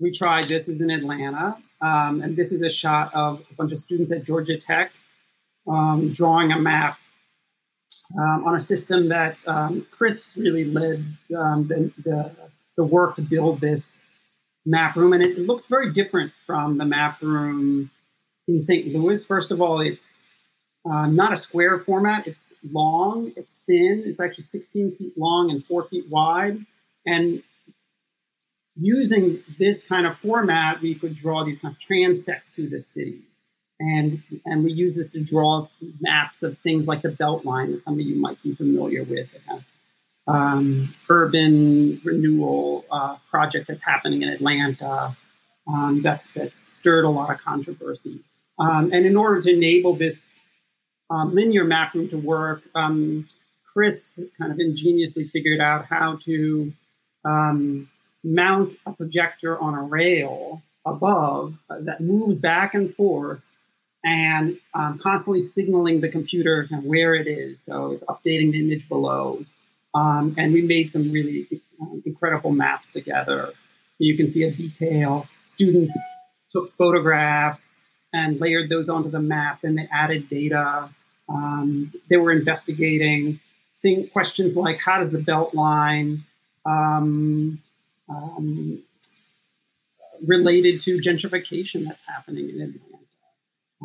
we 0.00 0.16
tried 0.16 0.48
this 0.48 0.68
is 0.68 0.80
in 0.80 0.90
Atlanta, 0.90 1.56
um, 1.80 2.22
and 2.22 2.36
this 2.36 2.50
is 2.50 2.62
a 2.62 2.70
shot 2.70 3.14
of 3.14 3.42
a 3.50 3.54
bunch 3.54 3.72
of 3.72 3.78
students 3.78 4.10
at 4.10 4.24
Georgia 4.24 4.58
Tech 4.58 4.90
um, 5.68 6.12
drawing 6.12 6.52
a 6.52 6.58
map 6.58 6.98
um, 8.18 8.44
on 8.46 8.54
a 8.54 8.60
system 8.60 9.08
that 9.08 9.36
um, 9.46 9.86
Chris 9.90 10.36
really 10.36 10.64
led 10.64 11.04
um, 11.36 11.66
the, 11.68 11.92
the, 12.02 12.30
the 12.76 12.84
work 12.84 13.16
to 13.16 13.22
build 13.22 13.60
this 13.60 14.04
map 14.66 14.96
room. 14.96 15.12
And 15.12 15.22
it 15.22 15.38
looks 15.38 15.66
very 15.66 15.92
different 15.92 16.32
from 16.46 16.78
the 16.78 16.84
map 16.84 17.20
room 17.22 17.90
in 18.46 18.60
St. 18.60 18.94
Louis. 18.94 19.24
First 19.24 19.50
of 19.50 19.60
all, 19.60 19.80
it's 19.80 20.24
uh, 20.90 21.06
not 21.06 21.32
a 21.32 21.36
square 21.36 21.80
format, 21.80 22.26
it's 22.26 22.52
long, 22.62 23.32
it's 23.36 23.58
thin, 23.66 24.02
it's 24.04 24.20
actually 24.20 24.44
16 24.44 24.96
feet 24.96 25.16
long 25.16 25.50
and 25.50 25.64
four 25.64 25.88
feet 25.88 26.04
wide. 26.10 26.58
And 27.06 27.42
using 28.76 29.42
this 29.58 29.84
kind 29.84 30.06
of 30.06 30.18
format, 30.18 30.82
we 30.82 30.94
could 30.94 31.16
draw 31.16 31.44
these 31.44 31.58
kind 31.58 31.74
of 31.74 31.80
transects 31.80 32.50
through 32.54 32.68
the 32.68 32.80
city 32.80 33.22
and 33.80 34.22
and 34.44 34.64
we 34.64 34.72
use 34.72 34.94
this 34.94 35.10
to 35.12 35.20
draw 35.20 35.68
maps 36.00 36.42
of 36.42 36.58
things 36.58 36.86
like 36.86 37.02
the 37.02 37.08
Beltline 37.08 37.72
that 37.72 37.82
some 37.82 37.94
of 37.94 38.00
you 38.00 38.16
might 38.16 38.42
be 38.42 38.54
familiar 38.54 39.04
with. 39.04 39.28
Um, 40.26 40.92
urban 41.10 42.00
renewal 42.02 42.86
uh, 42.90 43.16
project 43.30 43.68
that's 43.68 43.82
happening 43.82 44.22
in 44.22 44.30
Atlanta. 44.30 45.16
Um, 45.66 46.00
that's 46.02 46.28
that's 46.34 46.56
stirred 46.56 47.04
a 47.04 47.10
lot 47.10 47.30
of 47.30 47.40
controversy. 47.40 48.20
Um, 48.58 48.92
and 48.92 49.04
in 49.04 49.16
order 49.16 49.40
to 49.42 49.52
enable 49.52 49.96
this 49.96 50.36
um, 51.10 51.34
linear 51.34 51.64
map 51.64 51.94
room 51.94 52.08
to 52.10 52.16
work, 52.16 52.62
um, 52.74 53.26
Chris 53.72 54.20
kind 54.38 54.52
of 54.52 54.60
ingeniously 54.60 55.28
figured 55.28 55.60
out 55.60 55.86
how 55.86 56.18
to 56.24 56.72
um, 57.24 57.90
mount 58.22 58.76
a 58.86 58.92
projector 58.92 59.58
on 59.58 59.74
a 59.74 59.82
rail 59.82 60.62
above 60.86 61.54
that 61.68 62.00
moves 62.00 62.38
back 62.38 62.74
and 62.74 62.94
forth 62.94 63.42
and 64.04 64.58
um, 64.74 64.98
constantly 64.98 65.40
signaling 65.40 66.00
the 66.00 66.08
computer 66.08 66.68
where 66.82 67.14
it 67.14 67.26
is. 67.26 67.60
So 67.60 67.92
it's 67.92 68.04
updating 68.04 68.52
the 68.52 68.60
image 68.60 68.88
below. 68.88 69.44
Um, 69.94 70.34
and 70.36 70.52
we 70.52 70.60
made 70.60 70.90
some 70.90 71.10
really 71.10 71.62
um, 71.80 72.02
incredible 72.04 72.52
maps 72.52 72.90
together. 72.90 73.52
You 73.98 74.16
can 74.16 74.28
see 74.28 74.42
a 74.42 74.50
detail. 74.50 75.26
Students 75.46 75.96
took 76.50 76.76
photographs 76.76 77.82
and 78.12 78.40
layered 78.40 78.68
those 78.68 78.88
onto 78.88 79.10
the 79.10 79.20
map, 79.20 79.64
and 79.64 79.78
they 79.78 79.88
added 79.92 80.28
data. 80.28 80.90
Um, 81.28 81.92
they 82.10 82.16
were 82.16 82.32
investigating 82.32 83.40
thing, 83.82 84.08
questions 84.08 84.56
like 84.56 84.78
how 84.78 84.98
does 84.98 85.10
the 85.10 85.18
belt 85.18 85.54
line 85.54 86.24
um, 86.66 87.60
um, 88.08 88.82
related 90.26 90.80
to 90.82 90.98
gentrification 90.98 91.86
that's 91.86 92.02
happening 92.06 92.50
in 92.50 92.60
Atlanta? 92.60 92.93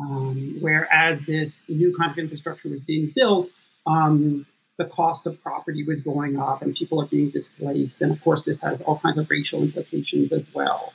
Um, 0.00 0.56
whereas 0.60 1.18
this 1.26 1.68
new 1.68 1.94
kind 1.96 2.10
of 2.10 2.18
infrastructure 2.18 2.68
was 2.68 2.80
being 2.80 3.12
built, 3.14 3.50
um, 3.86 4.46
the 4.78 4.86
cost 4.86 5.26
of 5.26 5.42
property 5.42 5.84
was 5.84 6.00
going 6.00 6.38
up 6.38 6.62
and 6.62 6.74
people 6.74 7.02
are 7.02 7.06
being 7.06 7.28
displaced. 7.30 8.00
And 8.00 8.10
of 8.10 8.22
course, 8.22 8.42
this 8.42 8.60
has 8.60 8.80
all 8.80 8.98
kinds 8.98 9.18
of 9.18 9.28
racial 9.28 9.62
implications 9.62 10.32
as 10.32 10.48
well. 10.54 10.94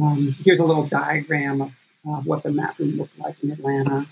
Um, 0.00 0.34
here's 0.40 0.58
a 0.58 0.64
little 0.64 0.86
diagram 0.88 1.62
of 1.62 1.70
uh, 2.08 2.20
what 2.22 2.42
the 2.42 2.50
map 2.50 2.78
room 2.78 2.96
looked 2.96 3.18
like 3.18 3.36
in 3.42 3.52
Atlanta. 3.52 4.06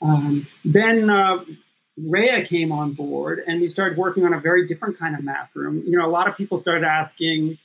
Um, 0.00 0.48
then 0.64 1.08
uh, 1.08 1.44
Rhea 1.96 2.44
came 2.44 2.72
on 2.72 2.94
board 2.94 3.42
and 3.46 3.60
we 3.60 3.68
started 3.68 3.96
working 3.96 4.24
on 4.24 4.34
a 4.34 4.40
very 4.40 4.66
different 4.66 4.98
kind 4.98 5.14
of 5.14 5.22
map 5.22 5.50
room. 5.54 5.82
You 5.86 5.98
know, 5.98 6.04
a 6.04 6.10
lot 6.10 6.28
of 6.28 6.36
people 6.36 6.58
started 6.58 6.84
asking, 6.84 7.58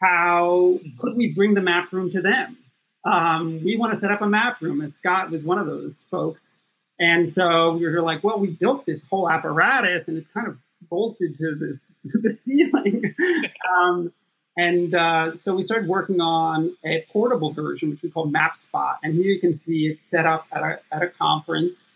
how 0.00 0.78
could 0.98 1.16
we 1.16 1.32
bring 1.32 1.54
the 1.54 1.62
map 1.62 1.92
room 1.92 2.10
to 2.10 2.20
them? 2.20 2.58
Um, 3.06 3.62
we 3.62 3.76
want 3.76 3.94
to 3.94 4.00
set 4.00 4.10
up 4.10 4.20
a 4.20 4.26
map 4.26 4.60
room. 4.60 4.80
And 4.80 4.92
Scott 4.92 5.30
was 5.30 5.44
one 5.44 5.58
of 5.58 5.66
those 5.66 6.02
folks. 6.10 6.58
And 6.98 7.32
so 7.32 7.74
we 7.74 7.86
were 7.86 8.02
like, 8.02 8.24
well, 8.24 8.38
we 8.38 8.48
built 8.48 8.84
this 8.84 9.04
whole 9.08 9.30
apparatus 9.30 10.08
and 10.08 10.18
it's 10.18 10.28
kind 10.28 10.48
of 10.48 10.56
bolted 10.90 11.36
to 11.36 11.54
this 11.54 11.92
to 12.12 12.18
the 12.18 12.30
ceiling. 12.30 13.14
um, 13.78 14.12
and 14.58 14.94
uh, 14.94 15.36
so 15.36 15.54
we 15.54 15.62
started 15.62 15.88
working 15.88 16.20
on 16.20 16.74
a 16.84 17.04
portable 17.12 17.52
version, 17.52 17.90
which 17.90 18.02
we 18.02 18.10
call 18.10 18.26
MapSpot. 18.26 18.96
And 19.02 19.14
here 19.14 19.26
you 19.26 19.40
can 19.40 19.52
see 19.52 19.86
it's 19.86 20.04
set 20.04 20.24
up 20.24 20.46
at 20.50 20.62
a, 20.62 20.80
at 20.90 21.02
a 21.02 21.08
conference. 21.08 21.86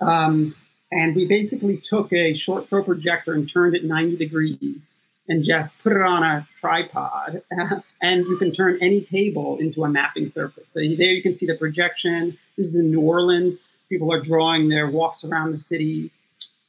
Um, 0.00 0.54
and 0.92 1.16
we 1.16 1.26
basically 1.26 1.78
took 1.78 2.12
a 2.12 2.34
short 2.34 2.68
throw 2.68 2.84
projector 2.84 3.32
and 3.32 3.50
turned 3.50 3.74
it 3.74 3.84
90 3.84 4.16
degrees 4.16 4.94
and 5.28 5.44
just 5.44 5.72
put 5.82 5.92
it 5.92 6.00
on 6.00 6.22
a 6.22 6.48
tripod, 6.60 7.42
and 8.02 8.24
you 8.26 8.36
can 8.38 8.52
turn 8.52 8.78
any 8.80 9.02
table 9.02 9.58
into 9.58 9.84
a 9.84 9.88
mapping 9.88 10.28
surface. 10.28 10.70
So 10.70 10.80
there 10.80 11.12
you 11.12 11.22
can 11.22 11.34
see 11.34 11.46
the 11.46 11.56
projection. 11.56 12.38
This 12.56 12.68
is 12.68 12.74
in 12.76 12.90
New 12.90 13.00
Orleans. 13.00 13.58
People 13.88 14.12
are 14.12 14.22
drawing 14.22 14.68
their 14.68 14.90
walks 14.90 15.24
around 15.24 15.52
the 15.52 15.58
city. 15.58 16.10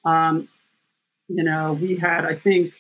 Um, 0.04 0.50
you 1.28 1.44
know, 1.44 1.78
we 1.80 1.96
had, 1.96 2.26
I 2.26 2.36
think, 2.36 2.74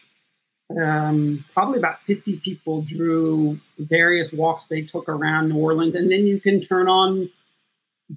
um, 0.77 1.45
probably 1.53 1.79
about 1.79 2.01
50 2.05 2.37
people 2.37 2.81
drew 2.83 3.59
various 3.77 4.31
walks 4.31 4.65
they 4.65 4.81
took 4.81 5.09
around 5.09 5.49
New 5.49 5.57
Orleans, 5.57 5.95
and 5.95 6.11
then 6.11 6.25
you 6.25 6.39
can 6.39 6.61
turn 6.61 6.87
on 6.87 7.29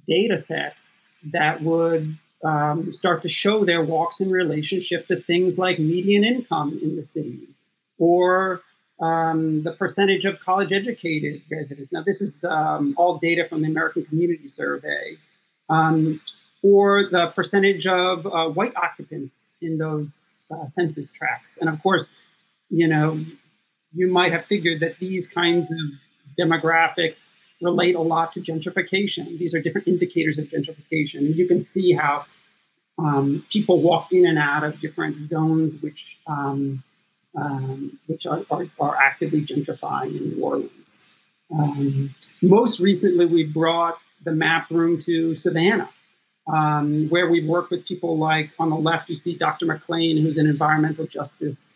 data 0.08 0.38
sets 0.38 1.10
that 1.32 1.62
would 1.62 2.18
um, 2.44 2.92
start 2.92 3.22
to 3.22 3.28
show 3.28 3.64
their 3.64 3.82
walks 3.84 4.20
in 4.20 4.30
relationship 4.30 5.06
to 5.08 5.20
things 5.20 5.58
like 5.58 5.78
median 5.78 6.24
income 6.24 6.78
in 6.82 6.96
the 6.96 7.02
city 7.02 7.48
or 7.98 8.62
um, 9.00 9.62
the 9.62 9.72
percentage 9.72 10.24
of 10.24 10.38
college 10.40 10.72
educated 10.72 11.42
residents. 11.50 11.92
Now, 11.92 12.02
this 12.04 12.20
is 12.20 12.44
um, 12.44 12.94
all 12.96 13.18
data 13.18 13.46
from 13.48 13.62
the 13.62 13.68
American 13.68 14.04
Community 14.04 14.48
Survey, 14.48 15.16
um, 15.68 16.20
or 16.62 17.08
the 17.10 17.32
percentage 17.34 17.86
of 17.86 18.26
uh, 18.26 18.48
white 18.48 18.74
occupants 18.76 19.50
in 19.60 19.78
those 19.78 20.34
uh, 20.50 20.66
census 20.66 21.10
tracts. 21.10 21.58
And 21.60 21.68
of 21.68 21.82
course, 21.82 22.12
you 22.70 22.86
know, 22.86 23.24
you 23.92 24.06
might 24.06 24.32
have 24.32 24.46
figured 24.46 24.80
that 24.80 24.98
these 24.98 25.26
kinds 25.26 25.70
of 25.70 25.76
demographics 26.38 27.36
relate 27.62 27.94
a 27.94 28.00
lot 28.00 28.32
to 28.32 28.40
gentrification. 28.40 29.38
These 29.38 29.54
are 29.54 29.62
different 29.62 29.88
indicators 29.88 30.38
of 30.38 30.46
gentrification. 30.46 31.18
And 31.18 31.36
you 31.36 31.46
can 31.46 31.62
see 31.62 31.92
how 31.92 32.26
um, 32.98 33.46
people 33.50 33.80
walk 33.80 34.12
in 34.12 34.26
and 34.26 34.38
out 34.38 34.64
of 34.64 34.80
different 34.80 35.28
zones, 35.28 35.76
which 35.80 36.18
um, 36.26 36.82
um, 37.34 37.98
which 38.06 38.26
are, 38.26 38.44
are, 38.50 38.66
are, 38.78 38.96
actively 38.96 39.40
gentrifying 39.40 40.18
in 40.18 40.30
New 40.30 40.44
Orleans. 40.44 41.00
Um, 41.50 42.14
most 42.42 42.78
recently, 42.78 43.24
we 43.24 43.44
brought 43.44 43.96
the 44.22 44.32
map 44.32 44.70
room 44.70 45.00
to 45.02 45.36
Savannah, 45.36 45.88
um, 46.52 47.08
where 47.08 47.30
we 47.30 47.42
work 47.46 47.70
with 47.70 47.86
people 47.86 48.18
like 48.18 48.50
on 48.58 48.68
the 48.68 48.76
left, 48.76 49.08
you 49.08 49.16
see 49.16 49.36
Dr. 49.36 49.64
McClain, 49.64 50.22
who's 50.22 50.36
an 50.36 50.46
environmental 50.46 51.06
justice 51.06 51.72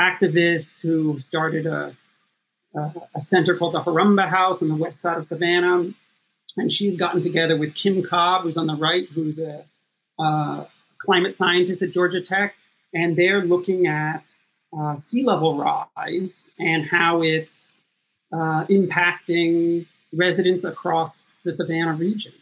activist 0.00 0.80
who 0.80 1.20
started 1.20 1.66
a, 1.66 1.96
a, 2.74 2.92
a 3.14 3.20
center 3.20 3.56
called 3.56 3.74
the 3.74 3.82
Harambee 3.82 4.28
House 4.28 4.62
on 4.62 4.68
the 4.68 4.76
west 4.76 5.00
side 5.00 5.18
of 5.18 5.26
Savannah. 5.26 5.90
And 6.56 6.70
she's 6.70 6.96
gotten 6.96 7.22
together 7.22 7.58
with 7.58 7.74
Kim 7.74 8.02
Cobb, 8.02 8.42
who's 8.42 8.56
on 8.56 8.66
the 8.66 8.76
right, 8.76 9.08
who's 9.12 9.38
a 9.38 9.64
uh, 10.18 10.66
climate 11.00 11.34
scientist 11.34 11.82
at 11.82 11.92
Georgia 11.92 12.22
Tech, 12.22 12.54
and 12.92 13.16
they're 13.16 13.44
looking 13.44 13.86
at 13.86 14.22
uh, 14.76 14.96
sea 14.96 15.24
level 15.24 15.58
rise 15.58 16.50
and 16.58 16.86
how 16.86 17.22
it's 17.22 17.82
uh, 18.32 18.64
impacting 18.66 19.86
residents 20.12 20.64
across 20.64 21.32
the 21.44 21.52
Savannah 21.52 21.94
region. 21.94 22.32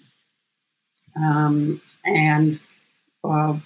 Um, 1.16 1.80
and 2.04 2.60
uh, 3.24 3.58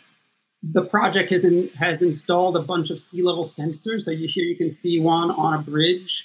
the 0.63 0.83
project 0.83 1.31
has, 1.31 1.45
in, 1.45 1.69
has 1.79 2.03
installed 2.03 2.57
a 2.57 2.63
bunch 2.63 2.91
of 2.91 3.01
sea 3.01 3.23
level 3.23 3.45
sensors. 3.45 4.03
So 4.03 4.11
you, 4.11 4.29
here 4.29 4.45
you 4.45 4.57
can 4.57 4.71
see 4.71 5.01
one 5.01 5.31
on 5.31 5.55
a 5.55 5.63
bridge 5.63 6.25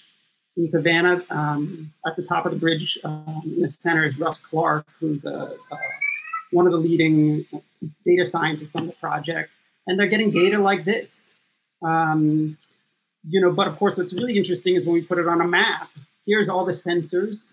in 0.58 0.68
Savannah. 0.68 1.24
Um, 1.30 1.94
at 2.06 2.16
the 2.16 2.24
top 2.24 2.46
of 2.46 2.52
the 2.52 2.58
bridge 2.58 2.98
um, 3.04 3.42
in 3.46 3.62
the 3.62 3.68
center 3.68 4.06
is 4.06 4.18
Russ 4.18 4.40
Clark, 4.40 4.86
who's 5.00 5.26
a, 5.26 5.30
a, 5.72 5.78
one 6.52 6.66
of 6.66 6.72
the 6.72 6.78
leading 6.78 7.46
data 8.06 8.26
scientists 8.26 8.76
on 8.76 8.88
the 8.88 8.94
project. 8.94 9.50
And 9.88 10.00
they're 10.00 10.08
getting 10.08 10.32
data 10.32 10.60
like 10.60 10.86
this. 10.86 11.36
Um, 11.82 12.58
you 13.28 13.42
know, 13.42 13.52
but 13.52 13.68
of 13.68 13.78
course, 13.78 13.98
what's 13.98 14.14
really 14.14 14.38
interesting 14.38 14.76
is 14.76 14.86
when 14.86 14.94
we 14.94 15.02
put 15.02 15.18
it 15.18 15.28
on 15.28 15.42
a 15.42 15.48
map. 15.48 15.90
Here's 16.26 16.50
all 16.50 16.66
the 16.66 16.74
sensors 16.74 17.52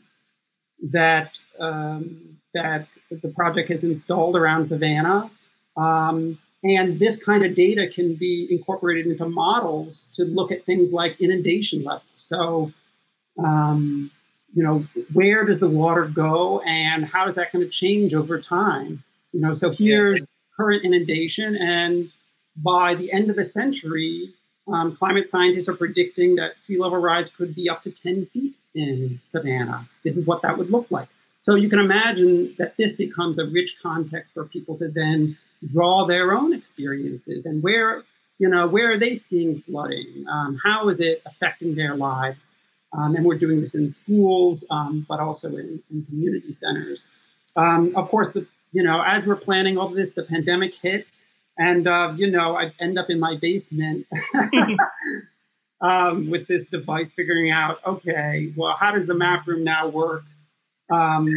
that 0.90 1.32
um, 1.59 2.38
that 2.55 2.86
the 3.11 3.28
project 3.28 3.70
has 3.70 3.84
installed 3.84 4.36
around 4.36 4.66
Savannah. 4.66 5.30
Um, 5.76 6.38
and 6.64 6.99
this 6.99 7.22
kind 7.22 7.44
of 7.44 7.55
data 7.55 7.88
can 7.92 8.14
be 8.14 8.49
incorporated 8.51 9.07
into 9.07 9.28
models 9.28 10.11
to 10.14 10.24
look 10.24 10.51
at 10.51 10.64
things 10.64 10.92
like 10.92 11.20
inundation 11.20 11.84
levels. 11.84 12.03
So, 12.16 12.72
um, 13.45 14.11
you 14.55 14.62
know, 14.62 14.86
where 15.12 15.45
does 15.45 15.61
the 15.61 15.68
water 15.68 16.07
go 16.07 16.61
and 16.61 17.05
how 17.05 17.28
is 17.28 17.34
that 17.36 17.53
going 17.53 17.64
to 17.64 17.70
change 17.70 18.14
over 18.14 18.41
time? 18.41 19.03
You 19.32 19.41
know, 19.41 19.53
so 19.53 19.70
here's 19.70 20.20
yeah. 20.20 20.26
current 20.57 20.84
inundation, 20.84 21.55
and 21.57 22.11
by 22.57 22.95
the 22.95 23.12
end 23.12 23.30
of 23.30 23.36
the 23.36 23.45
century, 23.45 24.34
um, 24.66 24.97
climate 24.97 25.28
scientists 25.28 25.68
are 25.68 25.76
predicting 25.76 26.36
that 26.36 26.61
sea 26.61 26.78
level 26.78 26.99
rise 26.99 27.30
could 27.30 27.55
be 27.55 27.68
up 27.68 27.82
to 27.82 27.91
10 27.91 28.26
feet 28.26 28.55
in 28.74 29.20
Savannah. 29.24 29.89
This 30.03 30.16
is 30.16 30.26
what 30.26 30.43
that 30.43 30.57
would 30.59 30.70
look 30.70 30.91
like. 30.91 31.09
So 31.41 31.55
you 31.55 31.68
can 31.68 31.78
imagine 31.78 32.55
that 32.59 32.76
this 32.76 32.93
becomes 32.93 33.39
a 33.39 33.47
rich 33.47 33.76
context 33.82 34.34
for 34.34 34.45
people 34.45 34.76
to 34.78 34.89
then 34.89 35.36
draw 35.66 36.07
their 36.07 36.32
own 36.32 36.53
experiences 36.53 37.47
and 37.47 37.62
where 37.62 38.03
you 38.39 38.49
know 38.49 38.68
where 38.68 38.93
are 38.93 38.99
they 38.99 39.16
seeing 39.16 39.61
flooding 39.62 40.24
um, 40.30 40.57
how 40.62 40.89
is 40.89 41.01
it 41.01 41.20
affecting 41.26 41.74
their 41.74 41.97
lives 41.97 42.57
um, 42.93 43.14
and 43.16 43.24
we're 43.24 43.39
doing 43.39 43.61
this 43.61 43.74
in 43.74 43.89
schools 43.89 44.64
um, 44.70 45.05
but 45.09 45.20
also 45.20 45.49
in, 45.49 45.82
in 45.91 46.05
community 46.07 46.53
centers. 46.53 47.09
Um, 47.57 47.95
of 47.97 48.09
course 48.09 48.32
the 48.32 48.47
you 48.72 48.82
know 48.82 49.03
as 49.05 49.26
we're 49.26 49.36
planning 49.36 49.78
all 49.78 49.89
this 49.89 50.12
the 50.12 50.22
pandemic 50.22 50.74
hit 50.74 51.07
and 51.59 51.86
uh, 51.89 52.12
you 52.16 52.30
know 52.30 52.57
i 52.57 52.72
end 52.80 52.99
up 52.99 53.11
in 53.11 53.18
my 53.18 53.36
basement 53.41 54.07
um, 55.80 56.30
with 56.30 56.47
this 56.47 56.68
device 56.68 57.11
figuring 57.11 57.51
out 57.51 57.78
okay 57.86 58.53
well 58.57 58.76
how 58.78 58.93
does 58.93 59.07
the 59.07 59.14
map 59.14 59.47
room 59.47 59.64
now 59.64 59.89
work? 59.89 60.24
Um, 60.91 61.28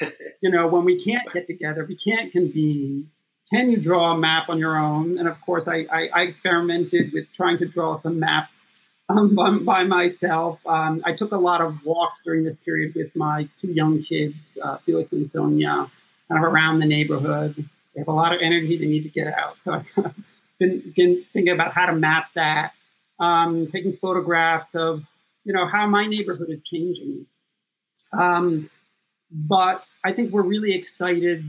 you 0.40 0.50
know 0.50 0.66
when 0.68 0.84
we 0.84 1.02
can't 1.02 1.30
get 1.32 1.46
together 1.46 1.84
we 1.84 1.96
can't 1.96 2.32
convene. 2.32 3.10
Can 3.52 3.70
you 3.70 3.76
draw 3.76 4.12
a 4.12 4.18
map 4.18 4.48
on 4.48 4.58
your 4.58 4.76
own? 4.76 5.18
And 5.18 5.28
of 5.28 5.40
course, 5.40 5.68
I, 5.68 5.86
I, 5.88 6.08
I 6.12 6.22
experimented 6.22 7.12
with 7.12 7.32
trying 7.32 7.58
to 7.58 7.66
draw 7.66 7.94
some 7.94 8.18
maps 8.18 8.72
um, 9.08 9.64
by, 9.64 9.84
myself. 9.84 10.60
Um, 10.66 11.02
I 11.04 11.14
took 11.14 11.32
a 11.32 11.36
lot 11.36 11.60
of 11.60 11.84
walks 11.84 12.22
during 12.24 12.44
this 12.44 12.56
period 12.56 12.94
with 12.94 13.14
my 13.14 13.48
two 13.60 13.68
young 13.68 14.02
kids, 14.02 14.58
uh, 14.62 14.78
Felix 14.78 15.12
and 15.12 15.28
Sonia, 15.28 15.90
kind 16.28 16.44
of 16.44 16.52
around 16.52 16.80
the 16.80 16.86
neighborhood. 16.86 17.54
They 17.94 18.00
have 18.00 18.08
a 18.08 18.12
lot 18.12 18.34
of 18.34 18.40
energy 18.42 18.76
they 18.78 18.86
need 18.86 19.02
to 19.04 19.08
get 19.08 19.26
out. 19.28 19.62
So 19.62 19.74
I've 19.96 20.14
been, 20.58 20.92
been 20.96 21.24
thinking 21.32 21.52
about 21.52 21.72
how 21.72 21.86
to 21.86 21.94
map 21.94 22.26
that, 22.34 22.72
um, 23.20 23.68
taking 23.70 23.96
photographs 23.96 24.74
of, 24.74 25.02
you 25.44 25.52
know, 25.52 25.66
how 25.66 25.86
my 25.86 26.06
neighborhood 26.06 26.50
is 26.50 26.62
changing. 26.62 27.26
Um, 28.12 28.70
but 29.30 29.84
I 30.04 30.12
think 30.12 30.32
we're 30.32 30.42
really 30.42 30.74
excited 30.74 31.44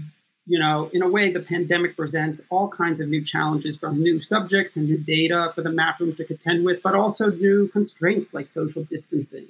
you 0.47 0.59
know, 0.59 0.89
in 0.93 1.01
a 1.01 1.09
way, 1.09 1.33
the 1.33 1.41
pandemic 1.41 1.97
presents 1.97 2.39
all 2.49 2.69
kinds 2.69 3.01
of 3.01 3.09
new 3.09 3.23
challenges 3.23 3.77
from 3.77 4.01
new 4.01 4.21
subjects 4.21 4.77
and 4.77 4.87
new 4.87 4.97
data 4.97 5.51
for 5.53 5.61
the 5.61 5.69
map 5.69 5.99
room 5.99 6.15
to 6.15 6.23
contend 6.23 6.63
with, 6.63 6.81
but 6.81 6.95
also 6.95 7.29
new 7.29 7.67
constraints 7.67 8.33
like 8.33 8.47
social 8.47 8.83
distancing. 8.85 9.47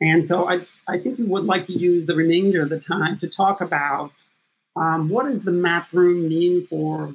And 0.00 0.26
so 0.26 0.48
I, 0.48 0.66
I 0.88 0.98
think 0.98 1.18
we 1.18 1.24
would 1.24 1.44
like 1.44 1.66
to 1.68 1.72
use 1.72 2.06
the 2.06 2.16
remainder 2.16 2.62
of 2.62 2.68
the 2.68 2.80
time 2.80 3.20
to 3.20 3.28
talk 3.28 3.60
about 3.60 4.10
um, 4.74 5.08
what 5.08 5.26
does 5.26 5.42
the 5.42 5.52
map 5.52 5.88
room 5.92 6.28
mean 6.28 6.66
for 6.66 7.14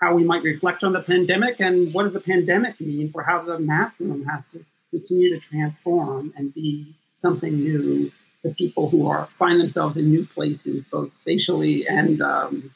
how 0.00 0.14
we 0.14 0.24
might 0.24 0.42
reflect 0.42 0.82
on 0.82 0.92
the 0.92 1.02
pandemic, 1.02 1.60
and 1.60 1.94
what 1.94 2.04
does 2.04 2.12
the 2.12 2.20
pandemic 2.20 2.80
mean 2.80 3.12
for 3.12 3.22
how 3.22 3.42
the 3.42 3.58
map 3.58 3.94
room 4.00 4.24
has 4.24 4.46
to 4.48 4.64
continue 4.90 5.38
to 5.38 5.46
transform 5.46 6.32
and 6.36 6.52
be 6.54 6.92
something 7.14 7.52
new 7.52 8.10
the 8.42 8.54
people 8.54 8.88
who 8.88 9.06
are 9.06 9.28
find 9.38 9.60
themselves 9.60 9.96
in 9.96 10.08
new 10.08 10.26
places, 10.26 10.84
both 10.84 11.12
spatially 11.12 11.86
and 11.86 12.22
um, 12.22 12.70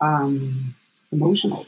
um, 0.00 0.74
emotionally. 1.12 1.66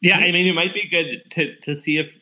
Yeah, 0.00 0.18
I 0.18 0.30
mean, 0.30 0.46
it 0.46 0.54
might 0.54 0.74
be 0.74 0.88
good 0.90 1.22
to, 1.32 1.56
to 1.62 1.80
see 1.80 1.98
if 1.98 2.12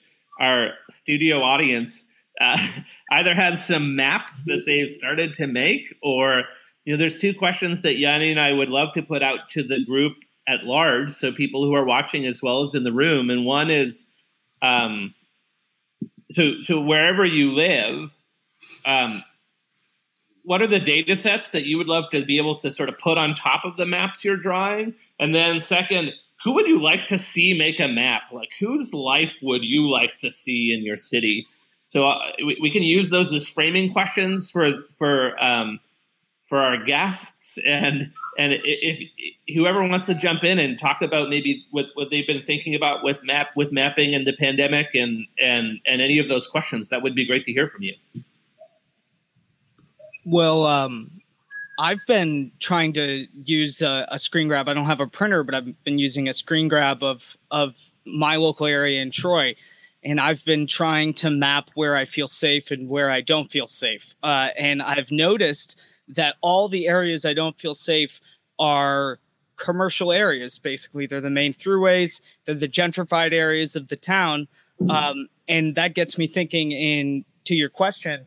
our 0.40 0.70
studio 0.90 1.42
audience 1.42 1.92
uh, 2.40 2.56
either 3.10 3.34
has 3.34 3.64
some 3.66 3.96
maps 3.96 4.32
that 4.46 4.62
they've 4.66 4.90
started 4.90 5.34
to 5.34 5.46
make, 5.46 5.82
or 6.02 6.44
you 6.84 6.94
know, 6.94 6.98
there's 6.98 7.18
two 7.18 7.34
questions 7.34 7.82
that 7.82 7.96
Yanni 7.96 8.30
and 8.30 8.40
I 8.40 8.52
would 8.52 8.68
love 8.68 8.94
to 8.94 9.02
put 9.02 9.22
out 9.22 9.50
to 9.52 9.62
the 9.62 9.84
group 9.84 10.14
at 10.46 10.64
large, 10.64 11.14
so 11.14 11.32
people 11.32 11.64
who 11.64 11.74
are 11.74 11.84
watching 11.84 12.26
as 12.26 12.42
well 12.42 12.62
as 12.64 12.74
in 12.74 12.84
the 12.84 12.92
room. 12.92 13.30
And 13.30 13.44
one 13.44 13.70
is, 13.70 14.06
um, 14.62 15.14
to 16.34 16.64
to 16.64 16.80
wherever 16.80 17.24
you 17.24 17.52
live, 17.52 18.12
um, 18.86 19.22
what 20.42 20.62
are 20.62 20.66
the 20.66 20.80
data 20.80 21.16
sets 21.16 21.48
that 21.48 21.64
you 21.64 21.78
would 21.78 21.88
love 21.88 22.04
to 22.12 22.24
be 22.24 22.38
able 22.38 22.58
to 22.60 22.72
sort 22.72 22.88
of 22.88 22.98
put 22.98 23.18
on 23.18 23.34
top 23.34 23.64
of 23.64 23.76
the 23.76 23.86
maps 23.86 24.24
you're 24.24 24.36
drawing? 24.36 24.94
And 25.18 25.34
then 25.34 25.60
second, 25.60 26.12
who 26.44 26.52
would 26.52 26.66
you 26.66 26.80
like 26.80 27.06
to 27.08 27.18
see 27.18 27.54
make 27.54 27.80
a 27.80 27.88
map? 27.88 28.22
Like 28.32 28.50
whose 28.60 28.92
life 28.92 29.36
would 29.42 29.64
you 29.64 29.90
like 29.90 30.18
to 30.20 30.30
see 30.30 30.74
in 30.74 30.84
your 30.84 30.98
city? 30.98 31.46
So 31.86 32.06
uh, 32.06 32.18
we, 32.38 32.58
we, 32.60 32.70
can 32.70 32.82
use 32.82 33.10
those 33.10 33.32
as 33.32 33.46
framing 33.46 33.92
questions 33.92 34.50
for 34.50 34.82
for 34.96 35.42
um, 35.42 35.80
for 36.46 36.58
our 36.58 36.84
guests. 36.84 37.58
And 37.64 38.12
and 38.36 38.52
if, 38.52 38.62
if, 38.64 39.54
whoever 39.54 39.86
wants 39.86 40.06
to 40.06 40.14
jump 40.14 40.42
in 40.42 40.58
and 40.58 40.78
talk 40.78 41.02
about 41.02 41.28
maybe 41.28 41.64
what, 41.70 41.86
what 41.94 42.10
they've 42.10 42.26
been 42.26 42.42
thinking 42.42 42.74
about 42.74 43.04
with 43.04 43.18
map 43.22 43.48
with 43.54 43.72
mapping 43.72 44.14
and 44.14 44.26
the 44.26 44.32
pandemic 44.32 44.88
and 44.94 45.26
and 45.38 45.80
and 45.86 46.00
any 46.00 46.18
of 46.18 46.28
those 46.28 46.46
questions 46.46 46.88
that 46.88 47.02
would 47.02 47.14
be 47.14 47.26
great 47.26 47.44
to 47.44 47.52
hear 47.52 47.68
from 47.68 47.82
you. 47.82 47.94
Well 50.24 50.64
um, 50.64 51.10
i've 51.78 52.00
been 52.06 52.50
trying 52.58 52.92
to 52.94 53.26
use 53.44 53.82
a, 53.82 54.06
a, 54.10 54.18
screen 54.18 54.48
grab. 54.48 54.68
I 54.68 54.74
don't 54.74 54.86
have 54.86 55.00
a 55.00 55.06
printer 55.06 55.44
but 55.44 55.54
i've 55.54 55.84
been 55.84 55.98
using 55.98 56.28
a 56.28 56.34
screen 56.34 56.66
grab 56.66 57.02
of 57.02 57.36
of 57.50 57.76
my 58.06 58.36
local 58.36 58.66
area 58.66 59.00
in 59.00 59.10
troy. 59.10 59.54
And 60.04 60.20
I've 60.20 60.44
been 60.44 60.66
trying 60.66 61.14
to 61.14 61.30
map 61.30 61.70
where 61.74 61.96
I 61.96 62.04
feel 62.04 62.28
safe 62.28 62.70
and 62.70 62.88
where 62.88 63.10
I 63.10 63.22
don't 63.22 63.50
feel 63.50 63.66
safe. 63.66 64.14
Uh, 64.22 64.48
and 64.56 64.82
I've 64.82 65.10
noticed 65.10 65.80
that 66.08 66.36
all 66.40 66.68
the 66.68 66.88
areas 66.88 67.24
I 67.24 67.34
don't 67.34 67.58
feel 67.58 67.74
safe 67.74 68.20
are 68.58 69.18
commercial 69.56 70.12
areas. 70.12 70.58
Basically, 70.58 71.06
they're 71.06 71.20
the 71.20 71.30
main 71.30 71.54
throughways, 71.54 72.20
they're 72.44 72.54
the 72.54 72.68
gentrified 72.68 73.32
areas 73.32 73.76
of 73.76 73.88
the 73.88 73.96
town, 73.96 74.48
um, 74.88 75.28
and 75.48 75.74
that 75.74 75.94
gets 75.94 76.18
me 76.18 76.26
thinking. 76.26 76.72
In 76.72 77.24
to 77.44 77.54
your 77.54 77.68
question, 77.68 78.24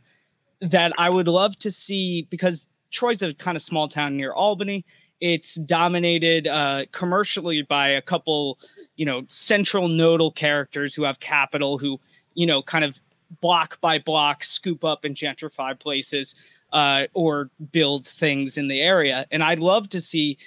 that 0.61 0.93
I 0.97 1.09
would 1.09 1.27
love 1.27 1.57
to 1.59 1.71
see 1.71 2.27
because 2.29 2.65
Troy's 2.91 3.21
a 3.21 3.33
kind 3.33 3.55
of 3.55 3.63
small 3.63 3.87
town 3.87 4.15
near 4.15 4.31
Albany. 4.31 4.85
It's 5.19 5.55
dominated 5.55 6.45
uh, 6.45 6.85
commercially 6.91 7.63
by 7.63 7.87
a 7.89 8.01
couple, 8.03 8.59
you 8.95 9.05
know, 9.05 9.23
central 9.27 9.87
nodal 9.87 10.31
characters 10.31 10.93
who 10.93 11.03
have 11.03 11.19
capital, 11.19 11.79
who 11.79 11.99
you 12.37 12.45
know, 12.45 12.61
kind 12.61 12.85
of 12.85 12.97
block 13.41 13.81
by 13.81 13.99
block 13.99 14.43
scoop 14.43 14.85
up 14.85 15.03
and 15.03 15.15
gentrify 15.15 15.77
places 15.77 16.35
uh, 16.73 17.03
or 17.13 17.49
build 17.71 18.07
things 18.07 18.57
in 18.57 18.67
the 18.67 18.81
area. 18.81 19.25
And 19.31 19.43
I'd 19.43 19.59
love 19.59 19.89
to 19.89 20.01
see 20.01 20.37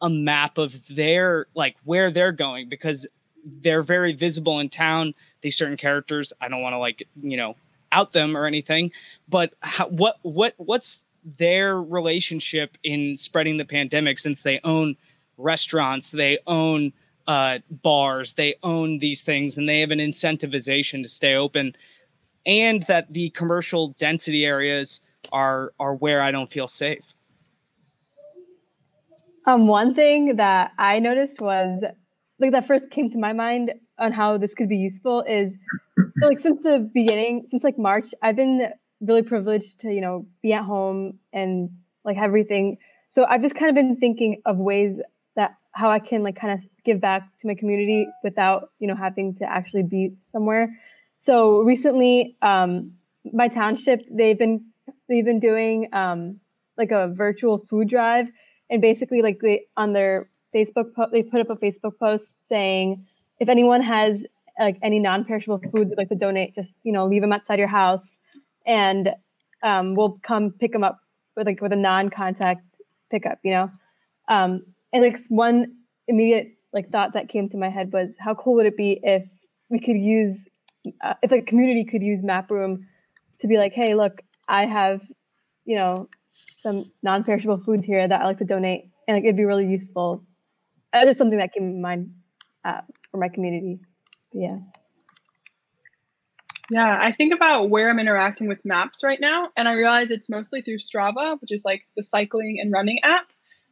a 0.00 0.10
map 0.10 0.58
of 0.58 0.74
their 0.88 1.46
like 1.54 1.76
where 1.84 2.10
they're 2.10 2.32
going 2.32 2.68
because 2.68 3.06
they're 3.44 3.82
very 3.82 4.12
visible 4.14 4.60
in 4.60 4.68
town. 4.68 5.14
These 5.42 5.56
certain 5.56 5.76
characters, 5.76 6.32
I 6.40 6.48
don't 6.48 6.62
want 6.62 6.74
to 6.74 6.78
like 6.78 7.06
you 7.22 7.36
know 7.36 7.56
out 7.92 8.12
them 8.12 8.36
or 8.36 8.46
anything, 8.46 8.92
but 9.28 9.54
how, 9.60 9.88
what 9.88 10.18
what 10.22 10.54
what's 10.56 11.04
their 11.36 11.80
relationship 11.80 12.78
in 12.82 13.16
spreading 13.16 13.56
the 13.56 13.64
pandemic 13.64 14.18
since 14.18 14.42
they 14.42 14.60
own 14.64 14.96
restaurants, 15.36 16.10
they 16.10 16.38
own 16.46 16.92
uh, 17.26 17.58
bars, 17.70 18.34
they 18.34 18.56
own 18.62 18.98
these 18.98 19.22
things, 19.22 19.58
and 19.58 19.68
they 19.68 19.80
have 19.80 19.90
an 19.90 19.98
incentivization 19.98 21.02
to 21.02 21.08
stay 21.08 21.34
open, 21.34 21.76
and 22.46 22.84
that 22.84 23.12
the 23.12 23.30
commercial 23.30 23.88
density 23.98 24.46
areas 24.46 25.00
are 25.32 25.72
are 25.78 25.94
where 25.94 26.22
I 26.22 26.30
don't 26.30 26.50
feel 26.50 26.68
safe. 26.68 27.14
Um, 29.46 29.66
one 29.66 29.94
thing 29.94 30.36
that 30.36 30.72
I 30.78 30.98
noticed 30.98 31.40
was 31.40 31.82
like 32.38 32.52
that 32.52 32.66
first 32.66 32.90
came 32.90 33.10
to 33.10 33.18
my 33.18 33.32
mind 33.32 33.72
on 33.98 34.12
how 34.12 34.38
this 34.38 34.54
could 34.54 34.68
be 34.68 34.76
useful 34.76 35.22
is 35.22 35.54
so 36.18 36.26
like 36.26 36.40
since 36.40 36.62
the 36.62 36.90
beginning, 36.92 37.46
since 37.46 37.64
like 37.64 37.78
March, 37.78 38.06
I've 38.22 38.36
been 38.36 38.70
really 39.00 39.22
privileged 39.22 39.80
to 39.80 39.92
you 39.92 40.00
know 40.00 40.26
be 40.42 40.52
at 40.52 40.64
home 40.64 41.18
and 41.32 41.70
like 42.04 42.16
everything. 42.16 42.78
So 43.10 43.24
I've 43.24 43.42
just 43.42 43.54
kind 43.54 43.68
of 43.68 43.74
been 43.74 43.96
thinking 43.96 44.42
of 44.46 44.58
ways 44.58 45.00
that 45.36 45.56
how 45.72 45.90
I 45.90 45.98
can 45.98 46.22
like 46.22 46.36
kind 46.36 46.54
of 46.58 46.60
give 46.84 47.00
back 47.00 47.22
to 47.40 47.46
my 47.46 47.54
community 47.54 48.06
without 48.22 48.70
you 48.78 48.88
know 48.88 48.94
having 48.94 49.34
to 49.36 49.44
actually 49.44 49.82
be 49.82 50.12
somewhere. 50.32 50.78
so 51.20 51.60
recently, 51.60 52.36
um, 52.42 52.92
my 53.32 53.48
township 53.48 54.00
they've 54.10 54.38
been 54.38 54.64
they've 55.10 55.24
been 55.24 55.40
doing 55.40 55.88
um, 55.92 56.40
like 56.78 56.92
a 56.92 57.08
virtual 57.08 57.66
food 57.68 57.90
drive, 57.90 58.28
and 58.70 58.80
basically 58.80 59.20
like 59.20 59.40
they 59.42 59.66
on 59.76 59.92
their 59.92 60.30
Facebook 60.54 60.94
po- 60.94 61.10
they 61.12 61.22
put 61.22 61.40
up 61.40 61.50
a 61.50 61.56
Facebook 61.56 61.98
post 61.98 62.26
saying 62.48 63.06
if 63.38 63.48
anyone 63.48 63.82
has 63.82 64.24
like 64.58 64.78
any 64.82 64.98
non-perishable 64.98 65.60
foods 65.74 65.92
like 65.98 66.08
to 66.08 66.14
donate, 66.14 66.54
just 66.54 66.70
you 66.84 66.92
know 66.92 67.06
leave 67.06 67.20
them 67.20 67.32
outside 67.32 67.58
your 67.58 67.68
house, 67.68 68.16
and 68.64 69.10
um, 69.62 69.94
we'll 69.94 70.18
come 70.22 70.52
pick 70.52 70.72
them 70.72 70.84
up 70.84 71.00
with 71.36 71.46
like 71.46 71.60
with 71.60 71.72
a 71.72 71.76
non-contact 71.76 72.64
pickup, 73.10 73.38
you 73.42 73.50
know. 73.50 73.70
Um, 74.28 74.64
and 74.92 75.02
like 75.02 75.18
one 75.28 75.76
immediate 76.06 76.52
like 76.72 76.90
thought 76.90 77.14
that 77.14 77.28
came 77.28 77.48
to 77.50 77.56
my 77.56 77.68
head 77.68 77.92
was 77.92 78.10
how 78.18 78.34
cool 78.34 78.54
would 78.54 78.66
it 78.66 78.76
be 78.76 79.00
if 79.02 79.24
we 79.68 79.80
could 79.80 79.96
use 79.96 80.38
uh, 81.02 81.14
if 81.22 81.32
a 81.32 81.42
community 81.42 81.84
could 81.84 82.02
use 82.02 82.22
MapRoom 82.22 82.84
to 83.40 83.46
be 83.46 83.56
like, 83.56 83.72
hey, 83.72 83.94
look, 83.94 84.22
I 84.50 84.66
have, 84.66 85.00
you 85.64 85.76
know, 85.76 86.08
some 86.58 86.90
non-perishable 87.02 87.62
foods 87.64 87.84
here 87.86 88.06
that 88.06 88.20
I 88.20 88.24
like 88.24 88.38
to 88.38 88.44
donate, 88.44 88.90
and 89.06 89.16
like, 89.16 89.24
it'd 89.24 89.36
be 89.36 89.44
really 89.44 89.66
useful. 89.66 90.24
That 90.92 91.04
is 91.04 91.10
just 91.10 91.18
something 91.18 91.38
that 91.38 91.52
came 91.52 91.72
to 91.72 91.78
mind 91.78 92.12
uh, 92.64 92.80
for 93.10 93.18
my 93.18 93.28
community. 93.28 93.78
But 94.32 94.40
yeah. 94.40 94.58
Yeah, 96.70 96.98
I 97.00 97.12
think 97.12 97.34
about 97.34 97.68
where 97.68 97.90
I'm 97.90 97.98
interacting 97.98 98.46
with 98.46 98.64
maps 98.64 99.02
right 99.02 99.20
now, 99.20 99.48
and 99.56 99.68
I 99.68 99.72
realize 99.72 100.10
it's 100.10 100.28
mostly 100.28 100.62
through 100.62 100.78
Strava, 100.78 101.40
which 101.40 101.50
is 101.52 101.64
like 101.64 101.86
the 101.96 102.02
cycling 102.02 102.58
and 102.60 102.72
running 102.72 102.98
app. 103.02 103.26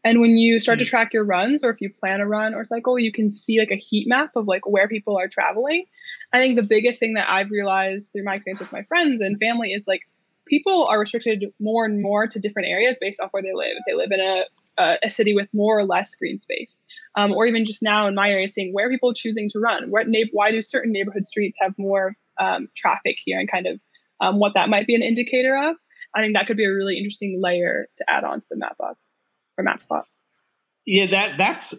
And 0.04 0.20
when 0.20 0.36
you 0.36 0.60
start 0.60 0.78
to 0.78 0.84
hmm. 0.84 0.90
track 0.90 1.12
your 1.12 1.24
runs, 1.24 1.62
or 1.62 1.70
if 1.70 1.80
you 1.80 1.90
plan 1.90 2.20
a 2.20 2.26
run 2.26 2.54
or 2.54 2.64
cycle, 2.64 2.98
you 2.98 3.12
can 3.12 3.30
see 3.30 3.58
like 3.58 3.70
a 3.70 3.76
heat 3.76 4.08
map 4.08 4.30
of 4.36 4.46
like 4.46 4.66
where 4.66 4.88
people 4.88 5.18
are 5.18 5.28
traveling. 5.28 5.84
I 6.32 6.38
think 6.38 6.56
the 6.56 6.62
biggest 6.62 6.98
thing 6.98 7.14
that 7.14 7.28
I've 7.28 7.50
realized 7.50 8.10
through 8.12 8.24
my 8.24 8.34
experience 8.34 8.60
with 8.60 8.72
my 8.72 8.82
friends 8.84 9.20
and 9.20 9.38
family 9.38 9.72
is 9.72 9.86
like 9.86 10.02
people 10.48 10.86
are 10.86 11.00
restricted 11.00 11.44
more 11.60 11.84
and 11.84 12.02
more 12.02 12.26
to 12.26 12.38
different 12.38 12.68
areas 12.68 12.98
based 13.00 13.20
off 13.20 13.30
where 13.32 13.42
they 13.42 13.54
live. 13.54 13.76
If 13.76 13.84
they 13.86 13.94
live 13.94 14.10
in 14.12 14.20
a 14.20 14.44
a 15.02 15.10
city 15.10 15.34
with 15.34 15.48
more 15.52 15.76
or 15.78 15.84
less 15.84 16.14
green 16.14 16.38
space, 16.38 16.84
um, 17.16 17.32
or 17.32 17.46
even 17.46 17.64
just 17.64 17.82
now 17.82 18.06
in 18.06 18.14
my 18.14 18.30
area, 18.30 18.48
seeing 18.48 18.72
where 18.72 18.88
people 18.88 19.12
choosing 19.12 19.50
to 19.50 19.58
run. 19.58 19.90
What 19.90 20.06
na- 20.06 20.28
why 20.32 20.52
do 20.52 20.62
certain 20.62 20.92
neighborhood 20.92 21.24
streets 21.24 21.58
have 21.60 21.74
more 21.76 22.14
um, 22.40 22.68
traffic 22.76 23.16
here, 23.24 23.40
and 23.40 23.50
kind 23.50 23.66
of 23.66 23.80
um, 24.20 24.38
what 24.38 24.52
that 24.54 24.68
might 24.68 24.86
be 24.86 24.94
an 24.94 25.02
indicator 25.02 25.56
of? 25.56 25.76
I 26.14 26.20
think 26.20 26.34
that 26.34 26.46
could 26.46 26.56
be 26.56 26.64
a 26.64 26.72
really 26.72 26.96
interesting 26.96 27.40
layer 27.42 27.88
to 27.98 28.04
add 28.08 28.24
on 28.24 28.40
to 28.40 28.46
the 28.50 28.56
map 28.56 28.78
box 28.78 28.98
or 29.56 29.64
map 29.64 29.82
spot. 29.82 30.04
Yeah, 30.86 31.06
that 31.10 31.32
that's 31.38 31.74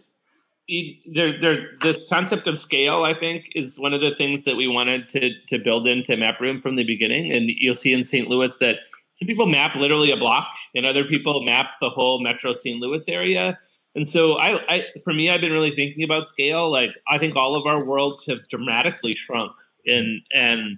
there, 1.14 1.40
there, 1.40 1.68
this 1.82 2.04
concept 2.10 2.48
of 2.48 2.60
scale, 2.60 3.04
I 3.04 3.14
think, 3.18 3.46
is 3.56 3.78
one 3.78 3.94
of 3.94 4.02
the 4.02 4.12
things 4.18 4.46
that 4.46 4.56
we 4.56 4.68
wanted 4.68 5.10
to 5.10 5.32
to 5.50 5.58
build 5.58 5.88
into 5.88 6.16
MapRoom 6.16 6.62
from 6.62 6.76
the 6.76 6.84
beginning. 6.84 7.32
And 7.32 7.50
you'll 7.50 7.76
see 7.76 7.94
in 7.94 8.04
St. 8.04 8.28
Louis 8.28 8.56
that 8.60 8.76
some 9.14 9.28
people 9.28 9.48
map 9.48 9.76
literally 9.76 10.12
a 10.12 10.18
block, 10.18 10.48
and 10.76 10.86
other 10.86 11.04
people 11.04 11.44
map 11.44 11.72
the 11.82 11.90
whole 11.90 12.22
Metro 12.22 12.54
St. 12.54 12.80
Louis 12.80 13.04
area. 13.08 13.60
And 13.96 14.08
so, 14.08 14.34
I, 14.34 14.76
I, 14.76 14.82
for 15.04 15.14
me, 15.14 15.30
I've 15.30 15.42
been 15.42 15.52
really 15.52 15.76
thinking 15.76 16.04
about 16.04 16.30
scale. 16.30 16.72
Like, 16.72 16.92
I 17.08 17.18
think 17.18 17.36
all 17.36 17.56
of 17.56 17.66
our 17.66 17.84
worlds 17.84 18.24
have 18.28 18.48
dramatically 18.50 19.16
shrunk, 19.16 19.52
and 19.86 20.22
and 20.32 20.78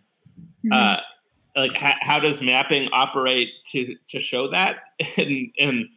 mm-hmm. 0.65 0.71
uh, 0.71 0.97
like, 1.55 1.75
ha- 1.75 1.99
how 2.01 2.19
does 2.19 2.41
mapping 2.41 2.87
operate 2.93 3.49
to 3.73 3.95
to 4.11 4.19
show 4.19 4.49
that? 4.51 4.77
and 5.17 5.51
and 5.57 5.89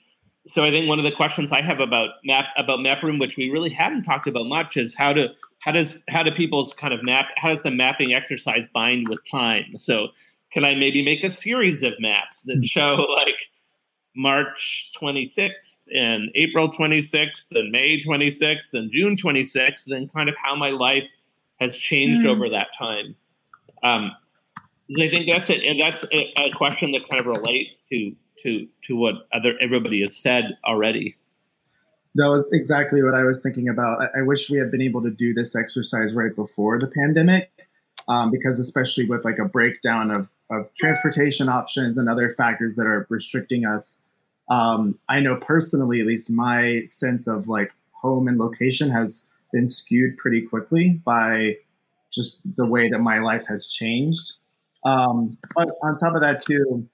so 0.46 0.64
I 0.64 0.70
think 0.70 0.88
one 0.88 0.98
of 0.98 1.04
the 1.04 1.12
questions 1.12 1.52
I 1.52 1.62
have 1.62 1.80
about 1.80 2.10
map 2.24 2.46
about 2.56 2.80
MapRoom, 2.80 3.18
which 3.18 3.36
we 3.36 3.50
really 3.50 3.70
haven't 3.70 4.04
talked 4.04 4.26
about 4.26 4.46
much, 4.46 4.76
is 4.76 4.94
how 4.94 5.12
to 5.12 5.28
how 5.60 5.72
does 5.72 5.92
how 6.08 6.22
do 6.22 6.30
people's 6.30 6.74
kind 6.74 6.92
of 6.92 7.02
map 7.02 7.28
how 7.36 7.48
does 7.48 7.62
the 7.62 7.70
mapping 7.70 8.12
exercise 8.12 8.66
bind 8.72 9.08
with 9.08 9.20
time? 9.30 9.76
So 9.78 10.08
can 10.52 10.64
I 10.64 10.74
maybe 10.74 11.04
make 11.04 11.24
a 11.24 11.30
series 11.30 11.82
of 11.82 11.92
maps 11.98 12.40
that 12.44 12.56
hmm. 12.56 12.62
show 12.62 13.06
like 13.16 13.40
March 14.16 14.92
26th 15.00 15.76
and 15.92 16.30
April 16.34 16.70
26th 16.70 17.50
and 17.52 17.70
May 17.70 18.00
26th 18.00 18.72
and 18.72 18.92
June 18.92 19.16
26th 19.16 19.90
and 19.90 20.12
kind 20.12 20.28
of 20.28 20.34
how 20.42 20.54
my 20.54 20.70
life 20.70 21.04
has 21.58 21.76
changed 21.76 22.24
mm. 22.24 22.28
over 22.28 22.48
that 22.48 22.68
time. 22.78 23.14
Um, 23.82 24.12
I 25.00 25.08
think 25.08 25.28
that's 25.30 25.50
it, 25.50 25.64
and 25.64 25.80
that's 25.80 26.04
a, 26.12 26.32
a 26.36 26.50
question 26.52 26.92
that 26.92 27.08
kind 27.08 27.20
of 27.20 27.26
relates 27.26 27.78
to 27.90 28.14
to 28.44 28.68
to 28.86 28.96
what 28.96 29.14
other 29.32 29.54
everybody 29.60 30.02
has 30.02 30.16
said 30.16 30.56
already. 30.64 31.16
That 32.16 32.26
was 32.26 32.48
exactly 32.52 33.02
what 33.02 33.14
I 33.14 33.24
was 33.24 33.40
thinking 33.42 33.68
about. 33.68 34.00
I, 34.00 34.20
I 34.20 34.22
wish 34.22 34.48
we 34.48 34.58
had 34.58 34.70
been 34.70 34.82
able 34.82 35.02
to 35.02 35.10
do 35.10 35.34
this 35.34 35.56
exercise 35.56 36.14
right 36.14 36.34
before 36.34 36.78
the 36.78 36.86
pandemic, 36.86 37.50
um, 38.06 38.30
because 38.30 38.60
especially 38.60 39.06
with 39.06 39.24
like 39.24 39.38
a 39.38 39.46
breakdown 39.46 40.10
of 40.10 40.28
of 40.50 40.72
transportation 40.74 41.48
options 41.48 41.98
and 41.98 42.08
other 42.08 42.30
factors 42.30 42.74
that 42.76 42.86
are 42.86 43.06
restricting 43.10 43.64
us. 43.66 44.02
Um, 44.50 44.98
I 45.08 45.20
know 45.20 45.36
personally, 45.36 46.00
at 46.00 46.06
least 46.06 46.30
my 46.30 46.84
sense 46.86 47.26
of 47.26 47.48
like 47.48 47.72
home 47.92 48.28
and 48.28 48.38
location 48.38 48.90
has 48.90 49.24
been 49.52 49.66
skewed 49.66 50.18
pretty 50.18 50.42
quickly 50.42 51.00
by 51.04 51.56
just 52.12 52.40
the 52.56 52.66
way 52.66 52.90
that 52.90 52.98
my 52.98 53.18
life 53.18 53.44
has 53.48 53.66
changed. 53.68 54.34
Um, 54.84 55.38
but 55.54 55.70
on 55.82 55.98
top 55.98 56.14
of 56.14 56.20
that, 56.20 56.44
too, 56.44 56.86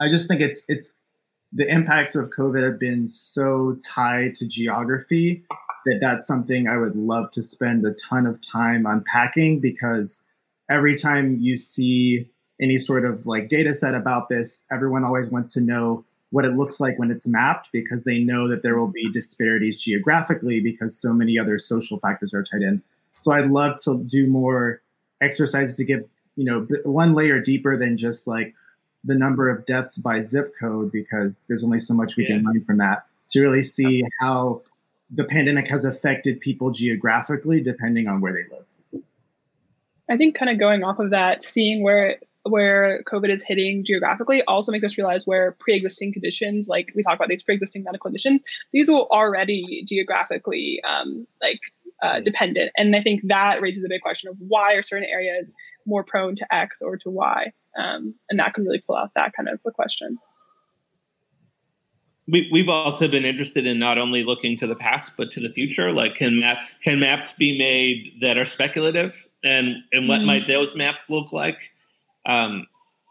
I 0.00 0.08
just 0.08 0.28
think 0.28 0.40
it's 0.40 0.62
it's 0.68 0.92
the 1.52 1.68
impacts 1.68 2.14
of 2.14 2.30
COVID 2.30 2.64
have 2.64 2.78
been 2.78 3.08
so 3.08 3.76
tied 3.84 4.34
to 4.36 4.48
geography 4.48 5.44
that 5.84 5.98
that's 6.00 6.26
something 6.26 6.68
I 6.68 6.76
would 6.76 6.96
love 6.96 7.30
to 7.32 7.42
spend 7.42 7.84
a 7.84 7.94
ton 7.94 8.26
of 8.26 8.40
time 8.46 8.86
unpacking 8.86 9.60
because 9.60 10.22
every 10.70 10.98
time 10.98 11.38
you 11.40 11.56
see 11.56 12.28
any 12.60 12.78
sort 12.78 13.04
of 13.04 13.26
like 13.26 13.48
data 13.48 13.74
set 13.74 13.94
about 13.94 14.28
this, 14.28 14.64
everyone 14.70 15.04
always 15.04 15.30
wants 15.30 15.52
to 15.54 15.60
know 15.60 16.04
what 16.30 16.44
it 16.44 16.54
looks 16.54 16.78
like 16.78 16.98
when 16.98 17.10
it's 17.10 17.26
mapped 17.26 17.70
because 17.72 18.04
they 18.04 18.18
know 18.18 18.48
that 18.48 18.62
there 18.62 18.78
will 18.78 18.86
be 18.92 19.10
disparities 19.10 19.80
geographically 19.80 20.60
because 20.60 20.96
so 20.96 21.12
many 21.12 21.38
other 21.38 21.58
social 21.58 21.98
factors 21.98 22.32
are 22.32 22.44
tied 22.44 22.62
in. 22.62 22.80
So 23.18 23.32
I'd 23.32 23.50
love 23.50 23.82
to 23.82 24.04
do 24.04 24.28
more 24.28 24.80
exercises 25.20 25.76
to 25.76 25.84
get, 25.84 26.08
you 26.36 26.44
know, 26.44 26.66
one 26.84 27.14
layer 27.14 27.40
deeper 27.40 27.76
than 27.76 27.96
just 27.96 28.26
like, 28.26 28.54
the 29.04 29.14
number 29.14 29.48
of 29.48 29.64
deaths 29.66 29.96
by 29.96 30.20
zip 30.20 30.52
code 30.60 30.92
because 30.92 31.38
there's 31.48 31.64
only 31.64 31.80
so 31.80 31.94
much 31.94 32.16
we 32.16 32.24
yeah. 32.24 32.36
can 32.36 32.44
learn 32.44 32.64
from 32.64 32.78
that 32.78 33.06
to 33.30 33.40
really 33.40 33.62
see 33.62 34.04
how 34.20 34.62
the 35.10 35.24
pandemic 35.24 35.68
has 35.68 35.84
affected 35.84 36.40
people 36.40 36.70
geographically 36.70 37.60
depending 37.62 38.06
on 38.06 38.20
where 38.20 38.32
they 38.32 38.54
live. 38.54 39.02
I 40.08 40.16
think 40.16 40.36
kind 40.36 40.50
of 40.50 40.58
going 40.58 40.82
off 40.82 40.98
of 40.98 41.10
that, 41.10 41.44
seeing 41.44 41.82
where 41.82 42.18
where 42.44 43.02
COVID 43.04 43.30
is 43.30 43.42
hitting 43.42 43.84
geographically 43.86 44.42
also 44.48 44.72
makes 44.72 44.84
us 44.84 44.96
realize 44.96 45.26
where 45.26 45.52
pre-existing 45.60 46.12
conditions, 46.12 46.66
like 46.68 46.88
we 46.94 47.02
talk 47.02 47.16
about 47.16 47.28
these 47.28 47.42
pre-existing 47.42 47.84
medical 47.84 48.08
conditions, 48.08 48.42
these 48.72 48.88
were 48.88 48.94
already 48.94 49.84
geographically 49.86 50.80
um, 50.88 51.26
like 51.42 51.60
uh, 52.02 52.20
dependent, 52.20 52.70
and 52.76 52.94
I 52.94 53.02
think 53.02 53.22
that 53.24 53.60
raises 53.60 53.84
a 53.84 53.88
big 53.88 54.00
question 54.00 54.28
of 54.28 54.36
why 54.38 54.74
are 54.74 54.82
certain 54.82 55.08
areas 55.08 55.52
more 55.86 56.04
prone 56.04 56.36
to 56.36 56.54
X 56.54 56.78
or 56.80 56.96
to 56.98 57.10
Y. 57.10 57.52
Um, 57.78 58.14
and 58.28 58.38
that 58.38 58.54
can 58.54 58.64
really 58.64 58.82
pull 58.84 58.96
out 58.96 59.10
that 59.14 59.32
kind 59.34 59.48
of 59.48 59.60
a 59.66 59.70
question. 59.70 60.18
We, 62.26 62.48
we've 62.52 62.68
also 62.68 63.08
been 63.08 63.24
interested 63.24 63.66
in 63.66 63.78
not 63.78 63.98
only 63.98 64.22
looking 64.24 64.58
to 64.58 64.66
the 64.66 64.76
past 64.76 65.12
but 65.16 65.32
to 65.32 65.40
the 65.40 65.50
future. 65.50 65.92
Like, 65.92 66.14
can 66.14 66.40
map 66.40 66.58
can 66.82 67.00
maps 67.00 67.32
be 67.32 67.56
made 67.58 68.20
that 68.20 68.38
are 68.38 68.46
speculative, 68.46 69.14
and 69.42 69.76
and 69.92 70.08
what 70.08 70.20
mm 70.20 70.26
might 70.26 70.46
those 70.46 70.74
maps 70.76 71.08
look 71.08 71.32
like? 71.32 71.58
Um, 72.26 72.66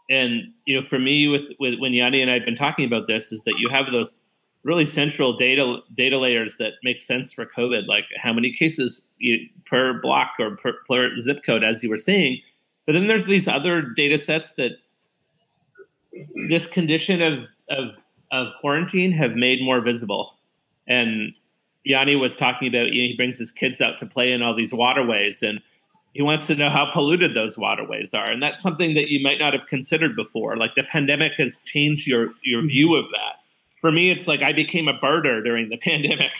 and 0.08 0.52
you 0.66 0.80
know, 0.80 0.86
for 0.86 0.98
me, 0.98 1.28
with, 1.28 1.42
with 1.58 1.78
when 1.78 1.92
Yanni 1.92 2.22
and 2.22 2.30
I 2.30 2.34
have 2.34 2.44
been 2.44 2.56
talking 2.56 2.84
about 2.84 3.06
this, 3.06 3.30
is 3.30 3.42
that 3.44 3.54
you 3.58 3.68
have 3.68 3.86
those 3.92 4.19
really 4.62 4.86
central 4.86 5.36
data 5.36 5.78
data 5.96 6.18
layers 6.18 6.54
that 6.58 6.72
make 6.82 7.02
sense 7.02 7.32
for 7.32 7.46
COVID, 7.46 7.86
like 7.86 8.04
how 8.16 8.32
many 8.32 8.52
cases 8.52 9.08
you, 9.18 9.38
per 9.66 10.00
block 10.00 10.32
or 10.38 10.56
per, 10.56 10.74
per 10.86 11.18
zip 11.20 11.42
code, 11.44 11.64
as 11.64 11.82
you 11.82 11.88
were 11.88 11.98
saying, 11.98 12.40
but 12.86 12.92
then 12.92 13.06
there's 13.06 13.24
these 13.24 13.48
other 13.48 13.82
data 13.82 14.18
sets 14.18 14.52
that 14.54 14.72
this 16.48 16.66
condition 16.66 17.22
of, 17.22 17.44
of, 17.68 17.94
of 18.32 18.48
quarantine 18.60 19.12
have 19.12 19.32
made 19.36 19.62
more 19.62 19.80
visible. 19.80 20.34
And 20.88 21.32
Yanni 21.84 22.16
was 22.16 22.36
talking 22.36 22.68
about, 22.68 22.92
you 22.92 23.02
know, 23.02 23.08
he 23.08 23.16
brings 23.16 23.38
his 23.38 23.52
kids 23.52 23.80
out 23.80 23.98
to 24.00 24.06
play 24.06 24.32
in 24.32 24.42
all 24.42 24.54
these 24.56 24.72
waterways 24.72 25.42
and 25.42 25.60
he 26.12 26.22
wants 26.22 26.48
to 26.48 26.56
know 26.56 26.68
how 26.68 26.90
polluted 26.92 27.36
those 27.36 27.56
waterways 27.56 28.12
are. 28.12 28.28
And 28.28 28.42
that's 28.42 28.60
something 28.60 28.94
that 28.94 29.08
you 29.08 29.22
might 29.22 29.38
not 29.38 29.52
have 29.52 29.68
considered 29.68 30.16
before. 30.16 30.56
Like 30.56 30.74
the 30.74 30.82
pandemic 30.82 31.32
has 31.38 31.58
changed 31.64 32.06
your, 32.06 32.30
your 32.42 32.60
mm-hmm. 32.60 32.68
view 32.68 32.94
of 32.96 33.06
that. 33.10 33.39
For 33.80 33.90
me, 33.90 34.10
it's 34.10 34.26
like 34.26 34.42
I 34.42 34.52
became 34.52 34.88
a 34.88 34.98
birder 34.98 35.42
during 35.42 35.68
the 35.68 35.76
pandemic, 35.82 36.32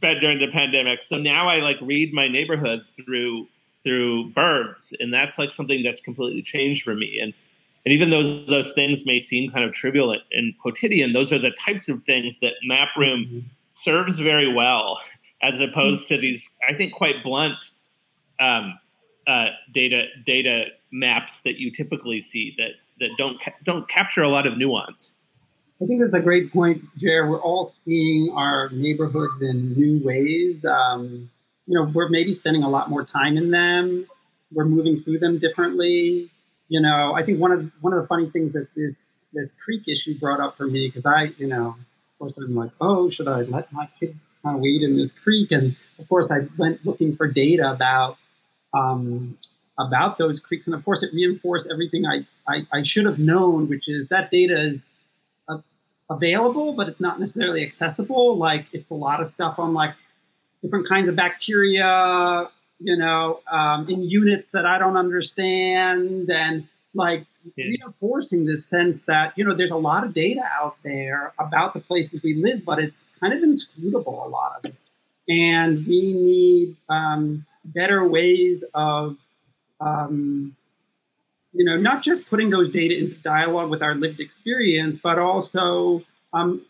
during 0.00 0.38
the 0.38 0.50
pandemic. 0.52 1.02
So 1.02 1.16
now 1.16 1.48
I 1.48 1.60
like 1.60 1.76
read 1.80 2.12
my 2.12 2.28
neighborhood 2.28 2.80
through 3.04 3.48
through 3.82 4.30
birds, 4.30 4.94
and 4.98 5.12
that's 5.12 5.38
like 5.38 5.52
something 5.52 5.82
that's 5.82 6.00
completely 6.00 6.42
changed 6.42 6.84
for 6.84 6.94
me. 6.94 7.18
And 7.22 7.34
and 7.84 7.92
even 7.92 8.10
though 8.10 8.44
those 8.46 8.72
things 8.72 9.04
may 9.04 9.20
seem 9.20 9.50
kind 9.50 9.64
of 9.64 9.74
trivial 9.74 10.16
and 10.32 10.58
quotidian, 10.58 11.12
those 11.12 11.32
are 11.32 11.38
the 11.38 11.52
types 11.64 11.88
of 11.88 12.02
things 12.04 12.36
that 12.40 12.52
MapRoom 12.68 13.26
mm-hmm. 13.26 13.38
serves 13.82 14.18
very 14.18 14.52
well, 14.52 14.98
as 15.42 15.60
opposed 15.60 16.04
mm-hmm. 16.04 16.14
to 16.14 16.20
these, 16.20 16.42
I 16.66 16.72
think, 16.74 16.94
quite 16.94 17.22
blunt 17.22 17.56
um, 18.40 18.78
uh, 19.26 19.48
data 19.72 20.06
data 20.26 20.66
maps 20.92 21.40
that 21.44 21.56
you 21.56 21.70
typically 21.70 22.22
see 22.22 22.54
that 22.56 22.72
that 23.00 23.10
don't 23.18 23.40
ca- 23.40 23.54
don't 23.64 23.88
capture 23.88 24.22
a 24.22 24.28
lot 24.30 24.46
of 24.46 24.56
nuance. 24.56 25.10
I 25.82 25.86
think 25.86 26.00
that's 26.00 26.14
a 26.14 26.20
great 26.20 26.52
point, 26.52 26.84
Jer. 26.96 27.28
We're 27.28 27.40
all 27.40 27.64
seeing 27.64 28.32
our 28.34 28.70
neighborhoods 28.70 29.42
in 29.42 29.72
new 29.72 30.04
ways. 30.04 30.64
Um, 30.64 31.30
you 31.66 31.78
know, 31.78 31.90
we're 31.92 32.08
maybe 32.08 32.32
spending 32.32 32.62
a 32.62 32.68
lot 32.70 32.90
more 32.90 33.04
time 33.04 33.36
in 33.36 33.50
them. 33.50 34.06
We're 34.52 34.66
moving 34.66 35.02
through 35.02 35.18
them 35.18 35.38
differently. 35.38 36.30
You 36.68 36.80
know, 36.80 37.12
I 37.14 37.24
think 37.24 37.40
one 37.40 37.50
of 37.52 37.70
one 37.80 37.92
of 37.92 38.00
the 38.00 38.06
funny 38.06 38.30
things 38.30 38.52
that 38.52 38.68
this 38.76 39.06
this 39.32 39.52
creek 39.52 39.82
issue 39.88 40.18
brought 40.18 40.40
up 40.40 40.56
for 40.56 40.66
me 40.66 40.88
because 40.88 41.04
I, 41.04 41.34
you 41.38 41.48
know, 41.48 41.70
of 41.70 42.18
course 42.18 42.38
I'm 42.38 42.54
like, 42.54 42.70
oh, 42.80 43.10
should 43.10 43.26
I 43.26 43.42
let 43.42 43.72
my 43.72 43.88
kids 43.98 44.28
kind 44.42 44.56
of 44.56 44.62
wade 44.62 44.82
in 44.82 44.96
this 44.96 45.10
creek? 45.12 45.50
And 45.50 45.76
of 45.98 46.08
course 46.08 46.30
I 46.30 46.46
went 46.56 46.86
looking 46.86 47.16
for 47.16 47.26
data 47.26 47.70
about 47.70 48.16
um, 48.72 49.36
about 49.78 50.18
those 50.18 50.38
creeks, 50.38 50.66
and 50.66 50.74
of 50.74 50.84
course 50.84 51.02
it 51.02 51.10
reinforced 51.12 51.68
everything 51.70 52.06
I 52.06 52.26
I, 52.46 52.66
I 52.72 52.82
should 52.84 53.06
have 53.06 53.18
known, 53.18 53.68
which 53.68 53.88
is 53.88 54.08
that 54.08 54.30
data 54.30 54.58
is 54.60 54.88
available, 56.10 56.74
but 56.74 56.88
it's 56.88 57.00
not 57.00 57.20
necessarily 57.20 57.64
accessible. 57.64 58.36
Like 58.36 58.66
it's 58.72 58.90
a 58.90 58.94
lot 58.94 59.20
of 59.20 59.26
stuff 59.26 59.58
on 59.58 59.74
like 59.74 59.94
different 60.62 60.88
kinds 60.88 61.08
of 61.08 61.16
bacteria, 61.16 62.50
you 62.80 62.96
know, 62.96 63.40
um, 63.50 63.88
in 63.88 64.02
units 64.02 64.48
that 64.48 64.66
I 64.66 64.78
don't 64.78 64.96
understand, 64.96 66.30
and 66.30 66.68
like 66.94 67.26
yeah. 67.56 67.66
reinforcing 67.66 68.46
this 68.46 68.66
sense 68.66 69.02
that 69.02 69.34
you 69.36 69.44
know 69.44 69.54
there's 69.54 69.70
a 69.70 69.76
lot 69.76 70.04
of 70.04 70.14
data 70.14 70.42
out 70.42 70.76
there 70.82 71.32
about 71.38 71.74
the 71.74 71.80
places 71.80 72.22
we 72.22 72.34
live, 72.34 72.64
but 72.64 72.78
it's 72.78 73.04
kind 73.20 73.32
of 73.32 73.42
inscrutable 73.42 74.26
a 74.26 74.28
lot 74.28 74.56
of 74.58 74.70
it, 74.70 74.74
and 75.28 75.86
we 75.86 76.12
need 76.12 76.76
um, 76.88 77.46
better 77.64 78.06
ways 78.06 78.64
of 78.74 79.16
um, 79.80 80.56
you 81.54 81.64
know 81.64 81.76
not 81.76 82.02
just 82.02 82.28
putting 82.28 82.50
those 82.50 82.70
data 82.70 82.96
into 82.96 83.14
dialogue 83.16 83.70
with 83.70 83.82
our 83.82 83.94
lived 83.94 84.20
experience, 84.20 84.96
but 85.02 85.18
also 85.18 86.02
um, 86.32 86.64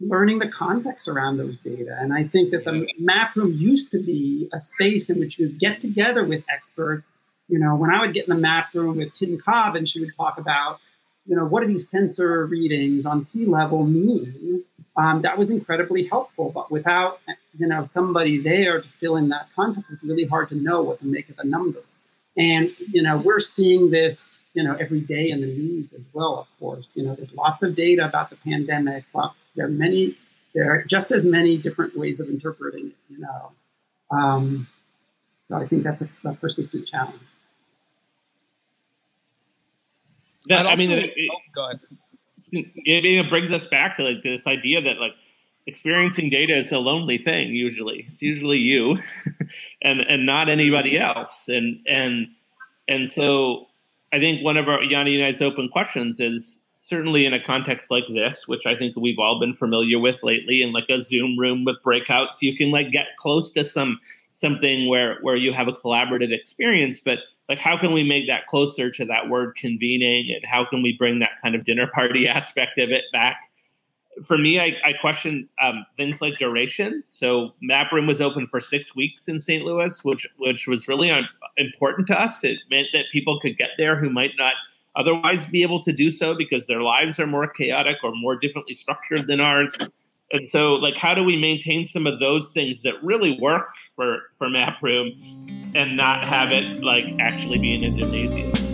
learning 0.00 0.38
the 0.38 0.48
context 0.48 1.08
around 1.08 1.38
those 1.38 1.58
data. 1.58 1.96
And 1.98 2.12
I 2.12 2.24
think 2.24 2.50
that 2.52 2.64
the 2.64 2.86
map 2.98 3.34
room 3.34 3.52
used 3.52 3.90
to 3.92 3.98
be 3.98 4.48
a 4.52 4.58
space 4.58 5.08
in 5.10 5.18
which 5.18 5.38
you 5.38 5.48
get 5.48 5.80
together 5.80 6.24
with 6.24 6.44
experts 6.48 7.18
you 7.48 7.58
know, 7.58 7.74
when 7.76 7.90
I 7.90 8.00
would 8.00 8.14
get 8.14 8.28
in 8.28 8.34
the 8.34 8.40
map 8.40 8.74
room 8.74 8.96
with 8.96 9.14
Kim 9.14 9.38
Cobb 9.38 9.76
and 9.76 9.88
she 9.88 10.00
would 10.00 10.14
talk 10.16 10.38
about, 10.38 10.80
you 11.26 11.36
know, 11.36 11.44
what 11.44 11.60
do 11.60 11.66
these 11.66 11.88
sensor 11.88 12.46
readings 12.46 13.06
on 13.06 13.22
sea 13.22 13.46
level 13.46 13.84
mean? 13.84 14.64
Um, 14.96 15.22
that 15.22 15.38
was 15.38 15.50
incredibly 15.50 16.06
helpful. 16.06 16.50
But 16.50 16.70
without, 16.70 17.20
you 17.58 17.66
know, 17.66 17.84
somebody 17.84 18.40
there 18.40 18.80
to 18.80 18.88
fill 19.00 19.16
in 19.16 19.28
that 19.28 19.48
context, 19.54 19.92
it's 19.92 20.02
really 20.02 20.24
hard 20.24 20.48
to 20.48 20.54
know 20.56 20.82
what 20.82 21.00
to 21.00 21.06
make 21.06 21.28
of 21.28 21.36
the 21.36 21.44
numbers. 21.44 21.84
And, 22.36 22.70
you 22.90 23.02
know, 23.02 23.18
we're 23.18 23.40
seeing 23.40 23.90
this, 23.90 24.30
you 24.54 24.62
know, 24.62 24.74
every 24.74 25.00
day 25.00 25.30
in 25.30 25.40
the 25.40 25.46
news 25.46 25.92
as 25.92 26.06
well, 26.12 26.38
of 26.38 26.46
course. 26.58 26.92
You 26.94 27.04
know, 27.04 27.14
there's 27.14 27.32
lots 27.32 27.62
of 27.62 27.74
data 27.74 28.04
about 28.04 28.30
the 28.30 28.36
pandemic, 28.36 29.04
but 29.12 29.32
there 29.54 29.66
are 29.66 29.70
many, 29.70 30.16
there 30.54 30.70
are 30.70 30.82
just 30.84 31.12
as 31.12 31.24
many 31.24 31.56
different 31.56 31.96
ways 31.96 32.20
of 32.20 32.28
interpreting 32.28 32.88
it, 32.88 32.96
you 33.08 33.18
know. 33.18 33.52
Um, 34.10 34.68
so 35.38 35.56
I 35.56 35.66
think 35.66 35.82
that's 35.82 36.02
a, 36.02 36.08
a 36.24 36.34
persistent 36.34 36.86
challenge. 36.86 37.22
That, 40.48 40.66
I 40.66 40.76
mean, 40.76 40.90
it, 40.92 41.12
oh, 41.32 41.38
go 41.54 41.64
ahead. 41.66 41.80
It, 42.52 43.04
it 43.04 43.28
brings 43.28 43.50
us 43.50 43.66
back 43.66 43.96
to 43.96 44.04
like 44.04 44.22
this 44.22 44.46
idea 44.46 44.80
that 44.80 45.00
like 45.00 45.14
experiencing 45.66 46.30
data 46.30 46.58
is 46.58 46.70
a 46.72 46.78
lonely 46.78 47.18
thing. 47.18 47.48
Usually, 47.50 48.08
it's 48.12 48.22
usually 48.22 48.58
you, 48.58 48.98
and 49.82 50.00
and 50.00 50.26
not 50.26 50.48
anybody 50.48 50.98
else. 50.98 51.48
And 51.48 51.80
and 51.86 52.28
and 52.88 53.10
so 53.10 53.66
I 54.12 54.18
think 54.18 54.44
one 54.44 54.56
of 54.56 54.68
our 54.68 54.82
Yanni 54.82 55.20
and 55.20 55.24
I's 55.24 55.42
open 55.42 55.68
questions 55.68 56.20
is 56.20 56.58
certainly 56.80 57.26
in 57.26 57.34
a 57.34 57.42
context 57.42 57.90
like 57.90 58.04
this, 58.08 58.46
which 58.46 58.64
I 58.64 58.76
think 58.76 58.94
we've 58.96 59.18
all 59.18 59.40
been 59.40 59.54
familiar 59.54 59.98
with 59.98 60.22
lately, 60.22 60.62
in 60.62 60.72
like 60.72 60.88
a 60.88 61.02
Zoom 61.02 61.36
room 61.38 61.64
with 61.64 61.76
breakouts, 61.84 62.40
you 62.40 62.56
can 62.56 62.70
like 62.70 62.92
get 62.92 63.06
close 63.18 63.50
to 63.52 63.64
some 63.64 64.00
something 64.30 64.88
where 64.88 65.18
where 65.22 65.36
you 65.36 65.52
have 65.52 65.68
a 65.68 65.72
collaborative 65.72 66.32
experience, 66.32 67.00
but 67.04 67.18
like 67.48 67.58
how 67.58 67.78
can 67.78 67.92
we 67.92 68.02
make 68.02 68.26
that 68.28 68.46
closer 68.46 68.90
to 68.90 69.04
that 69.04 69.28
word 69.28 69.56
convening 69.56 70.32
and 70.34 70.44
how 70.44 70.64
can 70.64 70.82
we 70.82 70.96
bring 70.96 71.20
that 71.20 71.40
kind 71.42 71.54
of 71.54 71.64
dinner 71.64 71.86
party 71.86 72.28
aspect 72.28 72.78
of 72.78 72.90
it 72.90 73.04
back 73.12 73.36
for 74.24 74.38
me 74.38 74.58
i, 74.60 74.72
I 74.84 74.92
question 75.00 75.48
um, 75.62 75.84
things 75.96 76.20
like 76.20 76.38
duration. 76.38 77.02
So 77.12 77.52
Map 77.60 77.92
Room 77.92 78.06
was 78.06 78.20
open 78.20 78.46
for 78.46 78.60
six 78.60 78.94
weeks 78.94 79.28
in 79.28 79.40
st 79.40 79.64
louis 79.64 80.02
which 80.04 80.26
which 80.38 80.66
was 80.66 80.88
really 80.88 81.12
important 81.56 82.06
to 82.08 82.20
us. 82.20 82.42
It 82.42 82.58
meant 82.70 82.88
that 82.92 83.04
people 83.12 83.40
could 83.40 83.56
get 83.56 83.70
there 83.78 83.96
who 83.96 84.10
might 84.10 84.32
not 84.38 84.54
otherwise 84.94 85.44
be 85.46 85.62
able 85.62 85.82
to 85.84 85.92
do 85.92 86.10
so 86.10 86.34
because 86.34 86.66
their 86.66 86.82
lives 86.82 87.18
are 87.18 87.26
more 87.26 87.46
chaotic 87.46 87.98
or 88.02 88.12
more 88.14 88.36
differently 88.36 88.74
structured 88.74 89.26
than 89.26 89.40
ours. 89.40 89.76
And 90.32 90.48
so 90.48 90.74
like 90.74 90.94
how 90.96 91.14
do 91.14 91.22
we 91.22 91.36
maintain 91.36 91.86
some 91.86 92.06
of 92.06 92.18
those 92.18 92.48
things 92.48 92.82
that 92.82 92.94
really 93.02 93.38
work 93.40 93.68
for 93.94 94.22
for 94.38 94.48
Map 94.48 94.82
Room 94.82 95.12
and 95.74 95.96
not 95.96 96.24
have 96.24 96.52
it 96.52 96.82
like 96.82 97.04
actually 97.20 97.58
be 97.58 97.74
in 97.74 97.84
a 97.84 98.65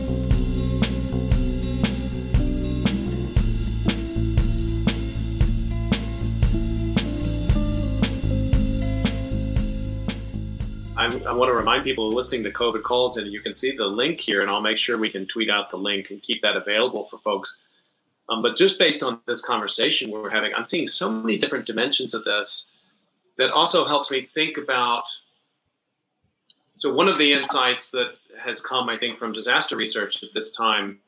gymnasium 11.09 11.29
i 11.29 11.31
i 11.31 11.35
want 11.35 11.49
to 11.49 11.55
remind 11.55 11.85
people 11.85 12.09
listening 12.11 12.43
to 12.45 12.51
COVID 12.51 12.83
calls, 12.83 13.17
and 13.17 13.33
you 13.33 13.41
can 13.41 13.53
see 13.53 13.77
the 13.77 13.87
link 13.87 14.21
here, 14.21 14.43
and 14.43 14.51
I'll 14.51 14.61
make 14.61 14.79
sure 14.79 14.99
we 14.99 15.11
can 15.11 15.27
tweet 15.27 15.51
out 15.51 15.71
the 15.71 15.77
link 15.77 16.11
and 16.11 16.23
keep 16.23 16.43
that 16.43 16.57
available 16.57 17.09
for 17.11 17.19
folks 17.19 17.59
um, 18.29 18.43
but 18.43 18.57
just 18.57 18.79
based 18.79 19.03
on 19.03 19.21
this 19.27 19.43
conversation 19.43 20.11
we're 20.11 20.31
having, 20.31 20.55
I'm 20.55 20.65
seeing 20.65 20.87
so 20.87 21.11
many 21.11 21.39
different 21.39 21.67
dimensions 21.67 22.15
of 22.15 22.25
this 22.25 22.73
that 23.37 23.51
also 23.51 23.85
helps 23.85 24.11
me 24.11 24.23
think 24.23 24.57
about. 24.57 25.05
So, 26.77 26.95
one 26.95 27.09
of 27.09 27.19
the 27.19 27.33
insights 27.33 27.91
that 27.91 28.15
has 28.43 28.61
come, 28.61 28.89
I 28.89 28.97
think, 28.97 29.19
from 29.19 29.33
disaster 29.33 29.77
research 29.77 30.23
at 30.23 30.31
this 30.35 30.53
time 30.53 30.99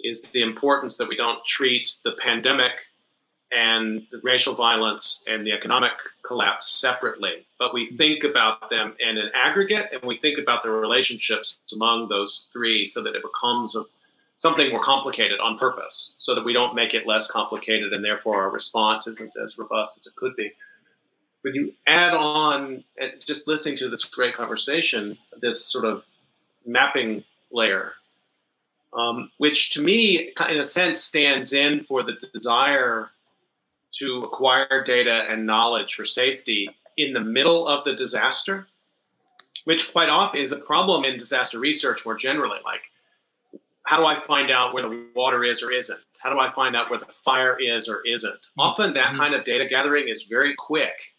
is 0.00 0.22
the 0.32 0.42
importance 0.42 0.96
that 0.96 1.08
we 1.08 1.16
don't 1.16 1.44
treat 1.44 1.90
the 2.04 2.12
pandemic 2.12 2.72
and 3.54 4.06
the 4.10 4.20
racial 4.22 4.54
violence 4.54 5.24
and 5.28 5.46
the 5.46 5.52
economic 5.52 5.92
collapse 6.26 6.70
separately, 6.72 7.46
but 7.58 7.72
we 7.72 7.96
think 7.96 8.24
about 8.24 8.68
them 8.68 8.94
in 8.98 9.16
an 9.16 9.30
aggregate 9.34 9.90
and 9.92 10.02
we 10.02 10.18
think 10.18 10.38
about 10.38 10.62
the 10.62 10.70
relationships 10.70 11.60
among 11.72 12.08
those 12.08 12.50
three 12.52 12.84
so 12.84 13.02
that 13.02 13.14
it 13.14 13.22
becomes 13.22 13.76
a 13.76 13.82
something 14.36 14.70
more 14.70 14.82
complicated 14.82 15.38
on 15.38 15.56
purpose 15.58 16.16
so 16.18 16.34
that 16.34 16.44
we 16.44 16.52
don't 16.52 16.74
make 16.74 16.92
it 16.92 17.06
less 17.06 17.30
complicated 17.30 17.92
and 17.92 18.04
therefore 18.04 18.42
our 18.42 18.50
response 18.50 19.06
isn't 19.06 19.32
as 19.42 19.56
robust 19.56 19.96
as 19.96 20.06
it 20.06 20.16
could 20.16 20.34
be. 20.34 20.50
When 21.42 21.54
you 21.54 21.72
add 21.86 22.14
on, 22.14 22.82
just 23.24 23.46
listening 23.46 23.76
to 23.78 23.88
this 23.88 24.02
great 24.04 24.34
conversation, 24.34 25.16
this 25.40 25.64
sort 25.64 25.84
of 25.84 26.04
mapping 26.66 27.22
layer, 27.52 27.92
um, 28.92 29.30
which 29.38 29.70
to 29.74 29.80
me, 29.80 30.32
in 30.48 30.58
a 30.58 30.64
sense, 30.64 30.98
stands 30.98 31.52
in 31.52 31.84
for 31.84 32.02
the 32.02 32.14
desire 32.32 33.10
to 33.98 34.24
acquire 34.24 34.82
data 34.84 35.26
and 35.28 35.46
knowledge 35.46 35.94
for 35.94 36.04
safety 36.04 36.68
in 36.96 37.12
the 37.12 37.20
middle 37.20 37.66
of 37.66 37.84
the 37.84 37.94
disaster, 37.94 38.66
which 39.64 39.92
quite 39.92 40.08
often 40.08 40.40
is 40.40 40.52
a 40.52 40.58
problem 40.58 41.04
in 41.04 41.16
disaster 41.16 41.58
research 41.58 42.04
more 42.04 42.16
generally. 42.16 42.58
Like, 42.64 42.82
how 43.84 43.98
do 43.98 44.06
I 44.06 44.20
find 44.20 44.50
out 44.50 44.72
where 44.72 44.82
the 44.82 45.06
water 45.14 45.44
is 45.44 45.62
or 45.62 45.70
isn't? 45.70 46.00
How 46.22 46.32
do 46.32 46.38
I 46.38 46.52
find 46.52 46.74
out 46.74 46.90
where 46.90 46.98
the 46.98 47.12
fire 47.24 47.58
is 47.60 47.88
or 47.88 48.02
isn't? 48.06 48.32
Mm-hmm. 48.32 48.60
Often 48.60 48.94
that 48.94 49.08
mm-hmm. 49.08 49.16
kind 49.18 49.34
of 49.34 49.44
data 49.44 49.66
gathering 49.68 50.08
is 50.08 50.22
very 50.22 50.54
quick 50.56 51.14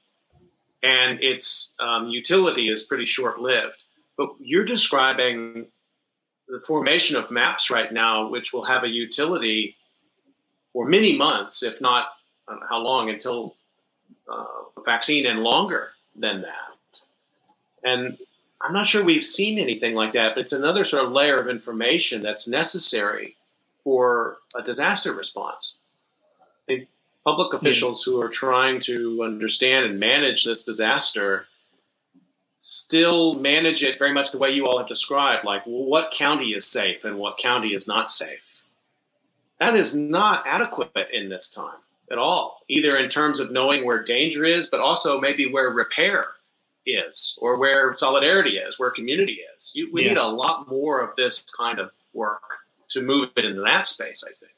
and 0.83 1.19
its 1.21 1.75
um, 1.79 2.09
utility 2.09 2.69
is 2.69 2.83
pretty 2.83 3.05
short 3.05 3.39
lived. 3.39 3.77
But 4.17 4.29
you're 4.39 4.65
describing 4.65 5.67
the 6.47 6.61
formation 6.65 7.15
of 7.15 7.31
maps 7.31 7.69
right 7.69 7.91
now, 7.91 8.29
which 8.29 8.53
will 8.53 8.63
have 8.63 8.83
a 8.83 8.87
utility 8.87 9.75
for 10.71 10.87
many 10.87 11.17
months, 11.17 11.63
if 11.63 11.81
not 11.81 12.07
uh, 12.47 12.57
how 12.69 12.79
long, 12.79 13.09
until 13.09 13.55
uh, 14.27 14.45
vaccine 14.85 15.25
and 15.25 15.39
longer 15.39 15.89
than 16.15 16.41
that. 16.41 17.01
And 17.83 18.17
I'm 18.61 18.73
not 18.73 18.87
sure 18.87 19.03
we've 19.03 19.25
seen 19.25 19.59
anything 19.59 19.93
like 19.93 20.13
that, 20.13 20.35
but 20.35 20.41
it's 20.41 20.53
another 20.53 20.83
sort 20.83 21.05
of 21.05 21.11
layer 21.11 21.39
of 21.39 21.49
information 21.49 22.21
that's 22.21 22.47
necessary 22.47 23.35
for 23.83 24.37
a 24.55 24.63
disaster 24.63 25.13
response. 25.13 25.77
I 26.41 26.65
think 26.65 26.87
public 27.23 27.53
officials 27.53 28.03
who 28.03 28.19
are 28.21 28.29
trying 28.29 28.79
to 28.81 29.23
understand 29.23 29.85
and 29.85 29.99
manage 29.99 30.43
this 30.45 30.63
disaster 30.63 31.45
still 32.55 33.35
manage 33.35 33.83
it 33.83 33.99
very 33.99 34.13
much 34.13 34.31
the 34.31 34.37
way 34.37 34.49
you 34.49 34.65
all 34.65 34.77
have 34.77 34.87
described 34.87 35.45
like 35.45 35.65
well, 35.67 35.83
what 35.83 36.11
county 36.11 36.53
is 36.53 36.65
safe 36.65 37.03
and 37.03 37.19
what 37.19 37.37
county 37.37 37.73
is 37.73 37.87
not 37.87 38.09
safe. 38.09 38.63
That 39.59 39.75
is 39.75 39.93
not 39.95 40.43
adequate 40.47 40.91
in 41.13 41.29
this 41.29 41.51
time 41.51 41.77
at 42.11 42.17
all, 42.17 42.61
either 42.69 42.97
in 42.97 43.09
terms 43.09 43.39
of 43.39 43.51
knowing 43.51 43.85
where 43.85 44.03
danger 44.03 44.45
is, 44.45 44.67
but 44.67 44.79
also 44.79 45.19
maybe 45.19 45.51
where 45.51 45.69
repair 45.69 46.27
is 46.85 47.37
or 47.41 47.57
where 47.57 47.93
solidarity 47.95 48.57
is, 48.57 48.77
where 48.77 48.91
community 48.91 49.39
is. 49.55 49.71
You, 49.73 49.89
we 49.91 50.03
yeah. 50.03 50.09
need 50.09 50.17
a 50.17 50.27
lot 50.27 50.69
more 50.69 51.01
of 51.01 51.15
this 51.15 51.41
kind 51.57 51.79
of 51.79 51.89
work 52.13 52.43
to 52.89 53.01
move 53.01 53.29
it 53.35 53.45
into 53.45 53.61
that 53.61 53.87
space. 53.87 54.23
I 54.23 54.31
think. 54.39 54.51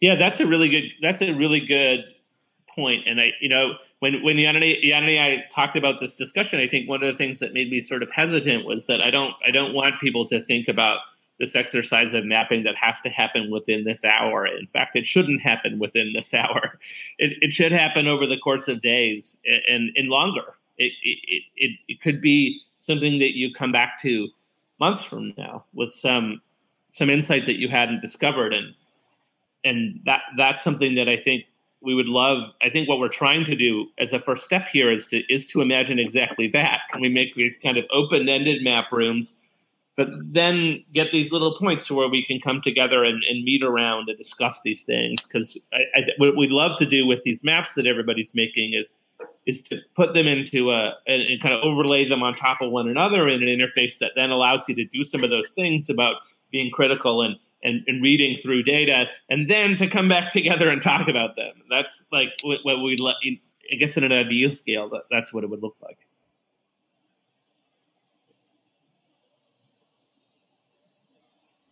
Yeah, 0.00 0.16
that's 0.16 0.40
a 0.40 0.46
really 0.46 0.68
good. 0.68 0.84
That's 1.00 1.22
a 1.22 1.32
really 1.32 1.60
good 1.60 2.04
point. 2.74 3.06
And 3.06 3.20
I, 3.20 3.32
you 3.40 3.48
know, 3.48 3.74
when 4.00 4.22
when 4.22 4.38
Yanni, 4.38 4.78
Yanni 4.82 5.16
and 5.16 5.40
I 5.40 5.44
talked 5.54 5.76
about 5.76 6.00
this 6.00 6.14
discussion, 6.14 6.60
I 6.60 6.68
think 6.68 6.88
one 6.88 7.02
of 7.02 7.12
the 7.12 7.18
things 7.18 7.38
that 7.40 7.52
made 7.52 7.70
me 7.70 7.80
sort 7.80 8.02
of 8.02 8.10
hesitant 8.10 8.64
was 8.64 8.86
that 8.86 9.00
I 9.00 9.10
don't 9.10 9.34
I 9.46 9.50
don't 9.50 9.74
want 9.74 10.00
people 10.00 10.28
to 10.28 10.44
think 10.44 10.68
about 10.68 10.98
this 11.38 11.54
exercise 11.54 12.14
of 12.14 12.24
mapping 12.24 12.64
that 12.64 12.74
has 12.76 12.96
to 13.02 13.08
happen 13.08 13.50
within 13.50 13.84
this 13.84 14.04
hour. 14.04 14.46
In 14.46 14.66
fact, 14.66 14.96
it 14.96 15.06
shouldn't 15.06 15.40
happen 15.40 15.78
within 15.78 16.12
this 16.14 16.34
hour. 16.34 16.78
It, 17.18 17.38
it 17.40 17.52
should 17.52 17.72
happen 17.72 18.06
over 18.08 18.26
the 18.26 18.38
course 18.38 18.68
of 18.68 18.82
days 18.82 19.36
and, 19.68 19.90
and, 19.96 20.08
longer. 20.08 20.54
It, 20.78 20.92
it, 21.02 21.42
it, 21.56 21.72
it 21.88 22.00
could 22.02 22.20
be 22.20 22.60
something 22.76 23.18
that 23.18 23.36
you 23.36 23.52
come 23.52 23.72
back 23.72 24.00
to 24.02 24.28
months 24.80 25.04
from 25.04 25.34
now 25.36 25.64
with 25.74 25.92
some 25.92 26.40
some 26.96 27.10
insight 27.10 27.46
that 27.46 27.58
you 27.58 27.68
hadn't 27.68 28.00
discovered 28.00 28.52
and 28.54 28.74
and 29.64 30.00
that 30.04 30.20
that's 30.36 30.62
something 30.62 30.94
that 30.94 31.08
I 31.08 31.16
think 31.16 31.44
we 31.80 31.94
would 31.94 32.06
love. 32.06 32.50
I 32.62 32.70
think 32.70 32.88
what 32.88 32.98
we're 32.98 33.08
trying 33.08 33.44
to 33.46 33.54
do 33.54 33.86
as 33.98 34.12
a 34.12 34.20
first 34.20 34.44
step 34.44 34.66
here 34.72 34.90
is 34.90 35.04
to 35.06 35.22
is 35.32 35.46
to 35.48 35.60
imagine 35.60 35.98
exactly 35.98 36.48
that. 36.52 36.80
Can 36.92 37.00
we 37.00 37.08
make 37.08 37.34
these 37.34 37.56
kind 37.62 37.76
of 37.76 37.84
open 37.90 38.28
ended 38.28 38.62
map 38.62 38.90
rooms, 38.90 39.34
but 39.98 40.10
then 40.24 40.84
get 40.94 41.08
these 41.10 41.32
little 41.32 41.58
points 41.58 41.90
where 41.90 42.08
we 42.08 42.24
can 42.24 42.38
come 42.40 42.62
together 42.62 43.02
and, 43.02 43.20
and 43.28 43.42
meet 43.42 43.64
around 43.64 44.08
and 44.08 44.16
discuss 44.16 44.60
these 44.64 44.84
things? 44.84 45.24
Because 45.24 45.60
what 46.18 46.36
we'd 46.36 46.52
love 46.52 46.78
to 46.78 46.86
do 46.86 47.04
with 47.04 47.18
these 47.24 47.42
maps 47.42 47.74
that 47.74 47.84
everybody's 47.84 48.30
making 48.32 48.74
is 48.74 48.92
is 49.44 49.62
to 49.62 49.78
put 49.96 50.14
them 50.14 50.28
into 50.28 50.70
a 50.70 50.92
and, 51.08 51.22
and 51.22 51.42
kind 51.42 51.52
of 51.52 51.60
overlay 51.64 52.08
them 52.08 52.22
on 52.22 52.32
top 52.32 52.58
of 52.60 52.70
one 52.70 52.88
another 52.88 53.28
in 53.28 53.42
an 53.42 53.48
interface 53.48 53.98
that 53.98 54.12
then 54.14 54.30
allows 54.30 54.60
you 54.68 54.76
to 54.76 54.84
do 54.84 55.02
some 55.02 55.24
of 55.24 55.30
those 55.30 55.48
things 55.56 55.90
about 55.90 56.16
being 56.52 56.70
critical 56.70 57.22
and 57.22 57.34
and, 57.64 57.82
and, 57.88 58.00
reading 58.00 58.38
through 58.40 58.62
data, 58.62 59.06
and 59.28 59.50
then 59.50 59.76
to 59.78 59.88
come 59.88 60.08
back 60.08 60.32
together 60.32 60.68
and 60.68 60.80
talk 60.80 61.08
about 61.08 61.34
them. 61.34 61.54
That's 61.68 62.04
like 62.12 62.28
what, 62.44 62.60
what 62.62 62.80
we. 62.80 63.40
I 63.72 63.74
guess 63.74 63.96
in 63.96 64.04
an 64.04 64.12
ideal 64.12 64.54
scale, 64.54 64.88
that, 64.90 65.02
that's 65.10 65.32
what 65.32 65.42
it 65.42 65.50
would 65.50 65.60
look 65.60 65.76
like. 65.82 65.98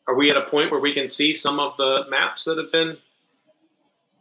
Are 0.08 0.14
we 0.14 0.30
at 0.30 0.36
a 0.36 0.42
point 0.42 0.70
where 0.70 0.80
we 0.80 0.94
can 0.94 1.06
see 1.06 1.32
some 1.34 1.58
of 1.58 1.76
the 1.76 2.04
maps 2.08 2.44
that 2.44 2.58
have 2.58 2.70
been 2.70 2.96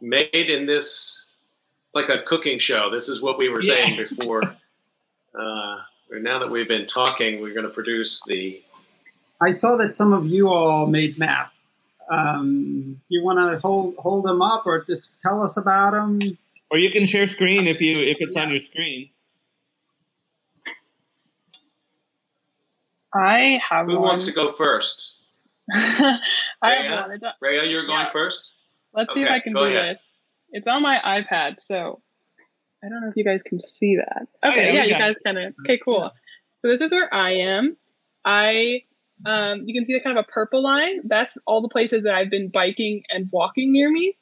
made 0.00 0.50
in 0.50 0.66
this, 0.66 1.34
like 1.94 2.08
a 2.08 2.22
cooking 2.22 2.58
show? 2.58 2.90
This 2.90 3.08
is 3.08 3.22
what 3.22 3.38
we 3.38 3.48
were 3.48 3.62
saying 3.62 3.96
before. 4.08 4.42
Uh, 4.42 5.76
now 6.10 6.38
that 6.40 6.50
we've 6.50 6.68
been 6.68 6.86
talking, 6.86 7.40
we're 7.40 7.54
going 7.54 7.66
to 7.66 7.72
produce 7.72 8.22
the 8.26 8.62
I 9.40 9.52
saw 9.52 9.76
that 9.76 9.92
some 9.92 10.12
of 10.12 10.26
you 10.26 10.48
all 10.48 10.86
made 10.86 11.18
maps. 11.18 11.84
Um, 12.10 13.00
you 13.08 13.22
want 13.22 13.38
to 13.38 13.58
hold 13.60 13.96
hold 13.96 14.24
them 14.24 14.40
up, 14.40 14.66
or 14.66 14.84
just 14.84 15.10
tell 15.20 15.42
us 15.42 15.56
about 15.56 15.92
them? 15.92 16.38
Or 16.70 16.78
you 16.78 16.90
can 16.90 17.06
share 17.06 17.26
screen 17.26 17.66
if 17.66 17.80
you 17.80 18.00
if 18.00 18.18
it's 18.20 18.34
yeah. 18.34 18.42
on 18.42 18.50
your 18.50 18.60
screen. 18.60 19.10
I 23.12 23.58
have. 23.68 23.86
Who 23.86 23.94
one. 23.94 24.02
wants 24.02 24.26
to 24.26 24.32
go 24.32 24.52
first? 24.52 25.14
I 25.72 26.18
Rhea? 26.62 26.90
have. 26.90 27.34
Rhea, 27.40 27.64
you're 27.64 27.86
going 27.86 28.06
yeah. 28.06 28.12
first. 28.12 28.54
Let's 28.94 29.10
okay, 29.10 29.20
see 29.20 29.24
if 29.24 29.30
I 29.30 29.40
can 29.40 29.52
do 29.52 29.60
ahead. 29.60 29.96
this. 29.96 30.02
It's 30.50 30.66
on 30.66 30.82
my 30.82 30.98
iPad, 31.04 31.56
so 31.60 32.00
I 32.84 32.88
don't 32.88 33.00
know 33.00 33.08
if 33.08 33.16
you 33.16 33.24
guys 33.24 33.42
can 33.42 33.60
see 33.60 33.96
that. 33.96 34.26
Okay, 34.48 34.70
oh, 34.70 34.72
yeah, 34.72 34.84
yeah 34.84 34.84
you 34.84 34.98
guys 34.98 35.16
kind 35.24 35.38
of. 35.38 35.54
Okay, 35.64 35.78
cool. 35.84 36.10
So 36.54 36.68
this 36.68 36.80
is 36.80 36.90
where 36.90 37.12
I 37.12 37.32
am. 37.32 37.76
I 38.24 38.82
um, 39.24 39.62
you 39.64 39.74
can 39.74 39.86
see 39.86 39.94
the 39.94 40.00
kind 40.00 40.18
of 40.18 40.24
a 40.28 40.32
purple 40.32 40.62
line. 40.62 41.00
That's 41.04 41.36
all 41.46 41.62
the 41.62 41.68
places 41.68 42.04
that 42.04 42.14
I've 42.14 42.30
been 42.30 42.48
biking 42.48 43.02
and 43.08 43.28
walking 43.32 43.72
near 43.72 43.90
me. 43.90 44.16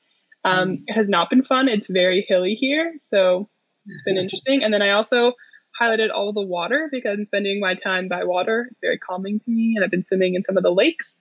Um, 0.45 0.69
mm. 0.69 0.83
It 0.87 0.93
has 0.93 1.09
not 1.09 1.31
been 1.31 1.45
fun. 1.45 1.69
It's 1.69 1.89
very 1.89 2.25
hilly 2.29 2.55
here, 2.55 2.95
so 3.01 3.49
it's 3.87 4.03
been 4.03 4.17
interesting. 4.17 4.63
And 4.63 4.73
then 4.73 4.83
I 4.83 4.91
also 4.91 5.33
highlighted 5.81 6.09
all 6.15 6.33
the 6.33 6.43
water 6.43 6.89
because 6.91 7.19
I'm 7.19 7.25
spending 7.25 7.61
my 7.61 7.75
time 7.75 8.09
by 8.09 8.25
water. 8.25 8.69
It's 8.71 8.81
very 8.81 8.99
calming 8.99 9.39
to 9.41 9.51
me, 9.51 9.75
and 9.77 9.85
I've 9.85 9.91
been 9.91 10.03
swimming 10.03 10.35
in 10.35 10.43
some 10.43 10.57
of 10.57 10.63
the 10.63 10.71
lakes. 10.71 11.21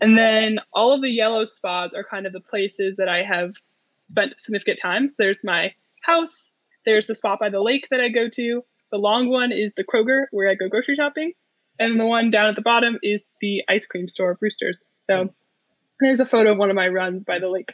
And 0.00 0.16
then 0.16 0.58
all 0.72 0.94
of 0.94 1.02
the 1.02 1.10
yellow 1.10 1.44
spots 1.44 1.94
are 1.94 2.04
kind 2.04 2.26
of 2.26 2.32
the 2.32 2.40
places 2.40 2.96
that 2.96 3.08
I 3.08 3.22
have 3.22 3.54
spent 4.04 4.34
significant 4.38 4.78
time. 4.80 5.10
So 5.10 5.16
there's 5.18 5.42
my 5.42 5.74
house. 6.02 6.52
There's 6.86 7.06
the 7.06 7.14
spot 7.14 7.40
by 7.40 7.50
the 7.50 7.60
lake 7.60 7.88
that 7.90 8.00
I 8.00 8.08
go 8.08 8.28
to. 8.28 8.64
The 8.90 8.98
long 8.98 9.28
one 9.28 9.52
is 9.52 9.72
the 9.76 9.84
Kroger 9.84 10.24
where 10.30 10.48
I 10.48 10.54
go 10.54 10.68
grocery 10.68 10.96
shopping 10.96 11.32
and 11.80 11.98
the 11.98 12.04
one 12.04 12.30
down 12.30 12.48
at 12.48 12.56
the 12.56 12.62
bottom 12.62 12.98
is 13.02 13.24
the 13.40 13.62
ice 13.68 13.86
cream 13.86 14.06
store, 14.06 14.34
Brewster's. 14.34 14.84
So 14.96 15.30
there's 15.98 16.20
a 16.20 16.26
photo 16.26 16.52
of 16.52 16.58
one 16.58 16.68
of 16.68 16.76
my 16.76 16.88
runs 16.88 17.24
by 17.24 17.38
the 17.38 17.48
lake. 17.48 17.72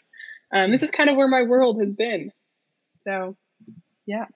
Um, 0.55 0.71
this 0.71 0.83
is 0.85 0.91
kind 0.91 1.11
of 1.11 1.17
where 1.17 1.29
my 1.29 1.43
world 1.43 1.81
has 1.81 1.93
been. 1.93 2.31
So, 3.01 3.37
yeah. 4.07 4.27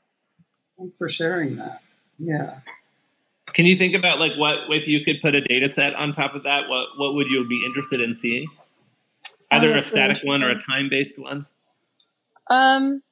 Thanks 0.81 0.97
for 0.97 1.11
sharing 1.11 1.57
that. 1.57 1.83
Yeah. 2.19 2.61
Can 3.53 3.67
you 3.67 3.77
think 3.77 3.95
about 3.95 4.19
like 4.19 4.33
what 4.39 4.61
if 4.71 4.89
you 4.89 5.05
could 5.05 5.21
put 5.21 5.35
a 5.35 5.43
data 5.43 5.69
set 5.69 5.95
on 5.95 6.15
top 6.15 6.35
of 6.35 6.45
that? 6.45 6.71
What 6.71 6.87
what 6.97 7.15
would 7.15 7.27
you 7.29 7.47
be 7.47 7.63
interested 7.67 8.01
in 8.01 8.15
seeing? 8.15 8.49
Either 9.51 9.75
oh, 9.75 9.79
a 9.79 9.83
static 9.83 10.19
one 10.23 10.43
or 10.43 10.49
a 10.49 10.63
time 10.63 10.89
based 10.89 11.19
one. 11.19 11.45
Um, 12.49 13.03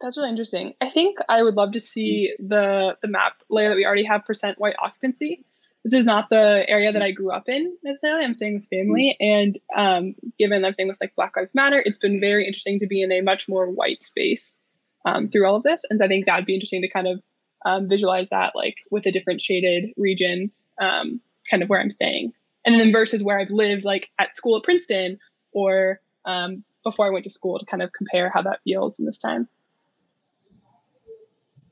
that's 0.00 0.16
really 0.16 0.30
interesting. 0.30 0.72
I 0.80 0.90
think 0.90 1.18
I 1.28 1.40
would 1.40 1.54
love 1.54 1.72
to 1.72 1.80
see 1.80 2.34
the 2.40 2.96
the 3.00 3.08
map 3.08 3.34
layer 3.48 3.68
that 3.68 3.76
we 3.76 3.86
already 3.86 4.04
have 4.04 4.24
percent 4.24 4.58
white 4.58 4.74
occupancy. 4.82 5.44
This 5.84 5.92
is 5.92 6.04
not 6.04 6.30
the 6.30 6.64
area 6.66 6.90
that 6.92 7.02
I 7.02 7.12
grew 7.12 7.30
up 7.30 7.48
in 7.48 7.76
necessarily. 7.84 8.24
I'm 8.24 8.34
staying 8.34 8.54
with 8.54 8.68
family, 8.70 9.16
and 9.20 9.56
um, 9.76 10.16
given 10.36 10.64
everything 10.64 10.88
with 10.88 10.96
like 11.00 11.14
Black 11.14 11.36
Lives 11.36 11.54
Matter, 11.54 11.80
it's 11.84 11.98
been 11.98 12.18
very 12.18 12.44
interesting 12.44 12.80
to 12.80 12.88
be 12.88 13.02
in 13.02 13.12
a 13.12 13.20
much 13.20 13.48
more 13.48 13.70
white 13.70 14.02
space 14.02 14.56
um, 15.04 15.28
through 15.28 15.46
all 15.46 15.56
of 15.56 15.62
this. 15.62 15.82
And 15.90 15.98
so 15.98 16.04
I 16.04 16.08
think 16.08 16.26
that'd 16.26 16.46
be 16.46 16.54
interesting 16.54 16.82
to 16.82 16.88
kind 16.88 17.06
of 17.06 17.20
um, 17.64 17.88
visualize 17.88 18.28
that 18.30 18.52
like 18.54 18.76
with 18.90 19.04
the 19.04 19.12
different 19.12 19.40
shaded 19.40 19.90
regions, 19.96 20.64
um, 20.80 21.20
kind 21.50 21.62
of 21.62 21.68
where 21.68 21.80
I'm 21.80 21.90
staying, 21.90 22.32
and 22.64 22.78
then 22.78 22.92
versus 22.92 23.22
where 23.22 23.38
I've 23.38 23.50
lived 23.50 23.84
like 23.84 24.08
at 24.18 24.34
school 24.34 24.56
at 24.56 24.64
Princeton 24.64 25.18
or 25.52 26.00
um, 26.24 26.64
before 26.82 27.06
I 27.06 27.10
went 27.10 27.24
to 27.24 27.30
school 27.30 27.58
to 27.58 27.66
kind 27.66 27.82
of 27.82 27.92
compare 27.92 28.30
how 28.32 28.42
that 28.42 28.60
feels 28.64 28.98
in 28.98 29.06
this 29.06 29.18
time. 29.18 29.48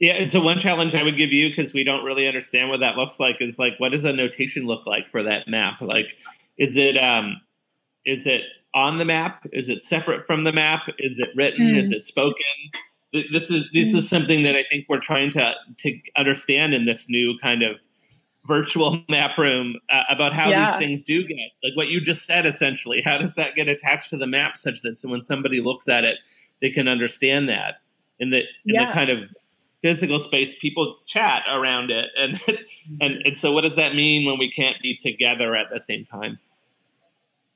Yeah, 0.00 0.14
and 0.14 0.30
so 0.30 0.40
one 0.40 0.58
challenge 0.58 0.96
I 0.96 1.02
would 1.04 1.16
give 1.16 1.30
you 1.30 1.48
because 1.54 1.72
we 1.72 1.84
don't 1.84 2.04
really 2.04 2.26
understand 2.26 2.70
what 2.70 2.80
that 2.80 2.96
looks 2.96 3.20
like 3.20 3.36
is 3.38 3.56
like 3.58 3.74
what 3.78 3.92
does 3.92 4.04
a 4.04 4.12
notation 4.12 4.66
look 4.66 4.84
like 4.86 5.06
for 5.06 5.22
that 5.22 5.46
map? 5.46 5.80
Like, 5.80 6.06
is 6.58 6.76
it 6.76 6.96
um, 6.96 7.40
is 8.04 8.26
it 8.26 8.42
on 8.74 8.98
the 8.98 9.04
map? 9.04 9.46
Is 9.52 9.68
it 9.68 9.84
separate 9.84 10.26
from 10.26 10.42
the 10.42 10.52
map? 10.52 10.88
Is 10.98 11.20
it 11.20 11.28
written? 11.36 11.74
Mm. 11.74 11.84
Is 11.84 11.92
it 11.92 12.04
spoken? 12.04 12.34
This 13.12 13.50
is 13.50 13.64
this 13.72 13.94
is 13.94 14.08
something 14.08 14.42
that 14.44 14.56
I 14.56 14.64
think 14.70 14.86
we're 14.88 15.00
trying 15.00 15.32
to 15.32 15.54
to 15.80 15.98
understand 16.16 16.74
in 16.74 16.86
this 16.86 17.06
new 17.08 17.38
kind 17.40 17.62
of 17.62 17.76
virtual 18.46 19.02
map 19.08 19.36
room 19.38 19.76
uh, 19.90 20.02
about 20.08 20.32
how 20.32 20.50
yeah. 20.50 20.72
these 20.72 20.78
things 20.78 21.02
do 21.02 21.26
get 21.26 21.36
like 21.62 21.76
what 21.76 21.88
you 21.88 22.00
just 22.00 22.24
said 22.24 22.46
essentially. 22.46 23.02
How 23.04 23.18
does 23.18 23.34
that 23.34 23.54
get 23.54 23.68
attached 23.68 24.10
to 24.10 24.16
the 24.16 24.26
map 24.26 24.56
such 24.56 24.82
that 24.82 24.96
so 24.96 25.08
when 25.08 25.22
somebody 25.22 25.60
looks 25.60 25.88
at 25.88 26.04
it, 26.04 26.16
they 26.60 26.70
can 26.70 26.88
understand 26.88 27.48
that 27.48 27.76
in 28.18 28.30
the 28.30 28.38
in 28.38 28.74
yeah. 28.74 28.86
the 28.86 28.92
kind 28.92 29.10
of 29.10 29.18
physical 29.82 30.20
space, 30.20 30.54
people 30.60 30.98
chat 31.06 31.42
around 31.50 31.90
it, 31.90 32.06
and 32.16 32.40
and 33.00 33.26
and 33.26 33.36
so 33.36 33.52
what 33.52 33.62
does 33.62 33.76
that 33.76 33.94
mean 33.94 34.24
when 34.24 34.38
we 34.38 34.50
can't 34.50 34.76
be 34.80 34.96
together 35.02 35.54
at 35.54 35.66
the 35.70 35.80
same 35.80 36.06
time? 36.06 36.38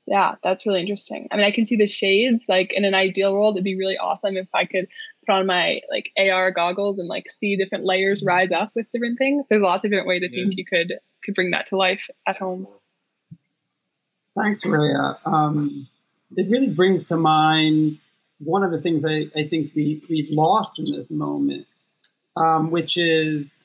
Yeah, 0.07 0.35
that's 0.41 0.65
really 0.65 0.79
interesting. 0.81 1.27
I 1.31 1.35
mean, 1.35 1.45
I 1.45 1.51
can 1.51 1.65
see 1.65 1.75
the 1.75 1.87
shades. 1.87 2.45
Like 2.47 2.71
in 2.73 2.85
an 2.85 2.95
ideal 2.95 3.33
world, 3.33 3.55
it'd 3.55 3.65
be 3.65 3.77
really 3.77 3.97
awesome 3.97 4.37
if 4.37 4.47
I 4.53 4.65
could 4.65 4.87
put 5.25 5.33
on 5.33 5.45
my 5.45 5.81
like 5.89 6.11
AR 6.17 6.51
goggles 6.51 6.97
and 6.97 7.09
like 7.09 7.29
see 7.29 7.57
different 7.57 7.83
layers 7.83 8.23
rise 8.23 8.51
up 8.51 8.71
with 8.73 8.89
different 8.93 9.17
things. 9.17 9.47
There's 9.49 9.61
lots 9.61 9.83
of 9.83 9.91
different 9.91 10.07
ways 10.07 10.23
I 10.25 10.33
think 10.33 10.53
you 10.55 10.65
could 10.65 10.93
could 11.23 11.35
bring 11.35 11.51
that 11.51 11.67
to 11.67 11.77
life 11.77 12.09
at 12.25 12.37
home. 12.37 12.67
Thanks, 14.41 14.63
Maria. 14.63 15.17
Um, 15.25 15.87
it 16.35 16.49
really 16.49 16.69
brings 16.69 17.07
to 17.07 17.17
mind 17.17 17.99
one 18.39 18.63
of 18.63 18.71
the 18.71 18.79
things 18.81 19.03
I, 19.03 19.25
I 19.35 19.47
think 19.47 19.73
we, 19.75 20.03
we've 20.09 20.29
lost 20.31 20.79
in 20.79 20.91
this 20.95 21.09
moment 21.09 21.65
um, 22.37 22.71
which 22.71 22.97
is 22.97 23.63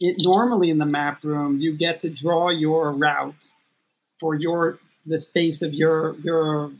it 0.00 0.16
normally 0.20 0.70
in 0.70 0.78
the 0.78 0.86
map 0.86 1.24
room 1.24 1.58
you 1.58 1.76
get 1.76 2.00
to 2.02 2.10
draw 2.10 2.50
your 2.50 2.92
route 2.92 3.48
for 4.20 4.34
your 4.34 4.78
the 5.08 5.18
space 5.18 5.62
of 5.62 5.74
your 5.74 6.16
your 6.20 6.70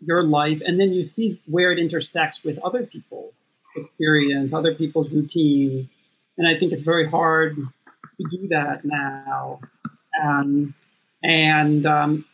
your 0.00 0.22
life 0.22 0.60
and 0.64 0.78
then 0.78 0.92
you 0.92 1.02
see 1.02 1.40
where 1.46 1.72
it 1.72 1.78
intersects 1.78 2.44
with 2.44 2.58
other 2.58 2.84
people's 2.84 3.54
experience 3.76 4.52
other 4.52 4.74
people's 4.74 5.10
routines 5.10 5.92
and 6.38 6.46
i 6.46 6.58
think 6.58 6.72
it's 6.72 6.82
very 6.82 7.08
hard 7.08 7.56
to 7.56 8.24
do 8.30 8.48
that 8.48 8.80
now 8.84 9.58
um, 10.22 10.74
and 11.22 11.86
um, 11.86 12.24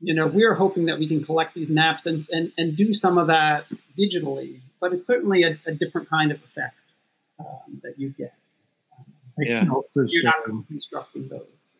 you 0.00 0.14
know 0.14 0.26
we're 0.26 0.54
hoping 0.54 0.86
that 0.86 0.98
we 0.98 1.06
can 1.06 1.24
collect 1.24 1.54
these 1.54 1.68
maps 1.68 2.06
and, 2.06 2.26
and, 2.30 2.52
and 2.58 2.76
do 2.76 2.92
some 2.92 3.18
of 3.18 3.26
that 3.26 3.64
digitally 3.98 4.60
but 4.80 4.92
it's 4.92 5.06
certainly 5.06 5.44
a, 5.44 5.58
a 5.66 5.74
different 5.74 6.08
kind 6.08 6.32
of 6.32 6.38
effect 6.38 6.74
um, 7.38 7.80
that 7.82 7.98
you 7.98 8.10
get. 8.10 8.34
Um, 8.98 9.04
yeah. 9.38 9.64
You're 9.94 10.24
not 10.24 10.66
constructing 10.66 11.28
those. 11.28 11.70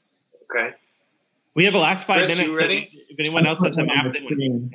Okay. 0.45 0.75
We 1.61 1.67
have 1.67 1.75
the 1.75 1.79
last 1.79 2.07
five 2.07 2.21
Chris, 2.21 2.31
minutes. 2.31 2.49
you 2.49 2.57
ready? 2.57 2.89
If 3.11 3.21
anyone 3.21 3.47
else 3.47 3.59
has 3.63 3.77
a 3.77 3.85
map, 3.85 4.15
they 4.15 4.23
want 4.23 4.73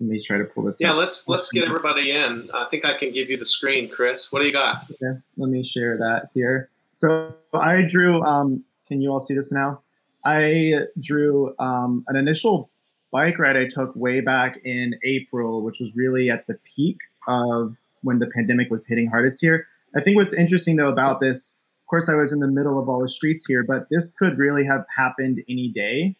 Let 0.00 0.10
me 0.10 0.20
try 0.20 0.36
to 0.36 0.42
pull 0.42 0.64
this 0.64 0.78
Yeah, 0.80 0.90
up. 0.90 0.98
let's 0.98 1.28
let's 1.28 1.52
get 1.52 1.62
everybody 1.62 2.10
in. 2.10 2.50
I 2.52 2.66
think 2.72 2.84
I 2.84 2.98
can 2.98 3.12
give 3.12 3.30
you 3.30 3.36
the 3.36 3.44
screen, 3.44 3.88
Chris. 3.88 4.32
What 4.32 4.40
do 4.40 4.46
you 4.46 4.52
got? 4.52 4.90
Okay, 4.90 5.16
let 5.36 5.48
me 5.48 5.62
share 5.62 5.96
that 5.96 6.30
here. 6.34 6.70
So 6.96 7.36
I 7.54 7.82
drew, 7.88 8.20
um, 8.24 8.64
can 8.88 9.00
you 9.00 9.12
all 9.12 9.20
see 9.20 9.34
this 9.34 9.52
now? 9.52 9.80
I 10.24 10.86
drew 10.98 11.54
um, 11.60 12.04
an 12.08 12.16
initial 12.16 12.68
bike 13.12 13.38
ride 13.38 13.56
I 13.56 13.68
took 13.68 13.94
way 13.94 14.20
back 14.20 14.58
in 14.64 14.98
April, 15.04 15.62
which 15.62 15.78
was 15.78 15.94
really 15.94 16.30
at 16.30 16.48
the 16.48 16.58
peak 16.74 16.98
of 17.28 17.76
when 18.02 18.18
the 18.18 18.26
pandemic 18.34 18.72
was 18.72 18.84
hitting 18.88 19.06
hardest 19.06 19.40
here. 19.40 19.68
I 19.94 20.00
think 20.00 20.16
what's 20.16 20.34
interesting 20.34 20.74
though 20.74 20.88
about 20.88 21.20
this, 21.20 21.52
of 21.57 21.57
course, 21.88 22.08
I 22.08 22.14
was 22.14 22.32
in 22.32 22.40
the 22.40 22.48
middle 22.48 22.78
of 22.78 22.88
all 22.88 23.00
the 23.00 23.08
streets 23.08 23.44
here, 23.46 23.64
but 23.64 23.86
this 23.90 24.12
could 24.18 24.38
really 24.38 24.64
have 24.64 24.84
happened 24.94 25.42
any 25.48 25.68
day. 25.68 26.16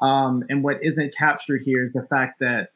Um, 0.00 0.44
and 0.48 0.62
what 0.62 0.82
isn't 0.82 1.16
captured 1.16 1.62
here 1.64 1.82
is 1.82 1.92
the 1.92 2.04
fact 2.04 2.40
that 2.40 2.70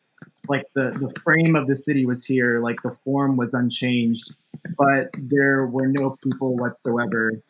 like 0.49 0.65
the, 0.75 0.91
the 1.01 1.13
frame 1.21 1.55
of 1.57 1.67
the 1.67 1.75
city 1.75 2.07
was 2.07 2.25
here, 2.25 2.61
like 2.61 2.83
the 2.83 2.97
form 3.05 3.37
was 3.37 3.55
unchanged, 3.55 4.35
but 4.77 5.11
there 5.19 5.67
were 5.67 5.87
no 5.87 6.17
people 6.23 6.57
whatsoever 6.57 7.43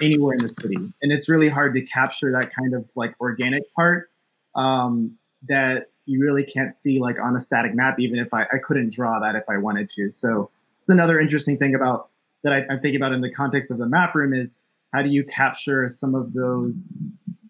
anywhere 0.00 0.34
in 0.34 0.42
the 0.42 0.54
city. 0.60 0.76
And 1.02 1.12
it's 1.12 1.28
really 1.28 1.48
hard 1.48 1.74
to 1.74 1.82
capture 1.82 2.32
that 2.32 2.52
kind 2.54 2.74
of 2.74 2.88
like 2.94 3.14
organic 3.20 3.62
part 3.74 4.10
um, 4.54 5.16
that 5.48 5.86
you 6.06 6.20
really 6.20 6.44
can't 6.44 6.74
see 6.74 7.00
like 7.00 7.16
on 7.20 7.36
a 7.36 7.40
static 7.40 7.74
map, 7.74 7.98
even 8.00 8.18
if 8.18 8.32
I, 8.32 8.42
I 8.44 8.58
couldn't 8.62 8.94
draw 8.94 9.18
that 9.20 9.34
if 9.34 9.44
I 9.48 9.58
wanted 9.58 9.90
to. 9.90 10.10
So 10.10 10.50
it's 10.80 10.88
another 10.88 11.20
interesting 11.20 11.58
thing 11.58 11.74
about 11.74 12.08
that 12.44 12.52
I, 12.52 12.58
I'm 12.70 12.80
thinking 12.80 12.96
about 12.96 13.12
in 13.12 13.20
the 13.20 13.32
context 13.32 13.70
of 13.70 13.78
the 13.78 13.86
map 13.86 14.14
room 14.14 14.32
is 14.32 14.58
how 14.92 15.02
do 15.02 15.08
you 15.08 15.24
capture 15.24 15.88
some 15.88 16.14
of 16.14 16.32
those 16.32 16.88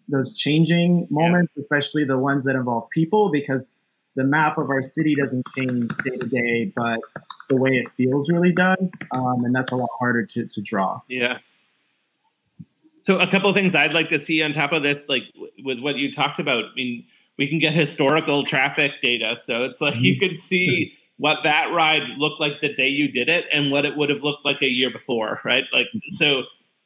those 0.07 0.35
changing 0.35 1.07
moments, 1.11 1.53
especially 1.57 2.03
the 2.03 2.17
ones 2.17 2.43
that 2.45 2.55
involve 2.55 2.89
people, 2.89 3.29
because 3.31 3.73
the 4.15 4.23
map 4.23 4.57
of 4.57 4.69
our 4.69 4.81
city 4.81 5.15
doesn't 5.15 5.45
change 5.55 5.87
day 6.03 6.17
to 6.17 6.27
day, 6.27 6.73
but 6.75 6.99
the 7.47 7.55
way 7.55 7.71
it 7.71 7.89
feels 7.95 8.27
really 8.29 8.51
does, 8.51 8.89
um, 9.11 9.45
and 9.45 9.53
that's 9.53 9.71
a 9.71 9.75
lot 9.75 9.89
harder 9.99 10.25
to, 10.25 10.47
to 10.47 10.61
draw. 10.61 10.99
Yeah. 11.07 11.37
So 13.01 13.19
a 13.19 13.29
couple 13.29 13.49
of 13.49 13.55
things 13.55 13.75
I'd 13.75 13.93
like 13.93 14.09
to 14.09 14.19
see 14.19 14.41
on 14.41 14.53
top 14.53 14.71
of 14.71 14.83
this, 14.83 15.03
like 15.07 15.23
w- 15.33 15.51
with 15.63 15.79
what 15.79 15.95
you 15.95 16.13
talked 16.13 16.39
about. 16.39 16.65
I 16.65 16.75
mean, 16.75 17.05
we 17.37 17.47
can 17.47 17.59
get 17.59 17.73
historical 17.73 18.45
traffic 18.45 18.91
data, 19.01 19.37
so 19.45 19.63
it's 19.63 19.79
like 19.79 19.95
you 19.97 20.19
could 20.19 20.37
see 20.37 20.93
what 21.19 21.39
that 21.43 21.65
ride 21.73 22.03
looked 22.17 22.39
like 22.39 22.53
the 22.61 22.73
day 22.73 22.87
you 22.87 23.11
did 23.11 23.27
it 23.27 23.43
and 23.51 23.71
what 23.71 23.85
it 23.85 23.97
would 23.97 24.09
have 24.09 24.23
looked 24.23 24.45
like 24.45 24.61
a 24.61 24.67
year 24.67 24.89
before, 24.89 25.41
right? 25.43 25.65
Like, 25.73 25.87
so 26.11 26.43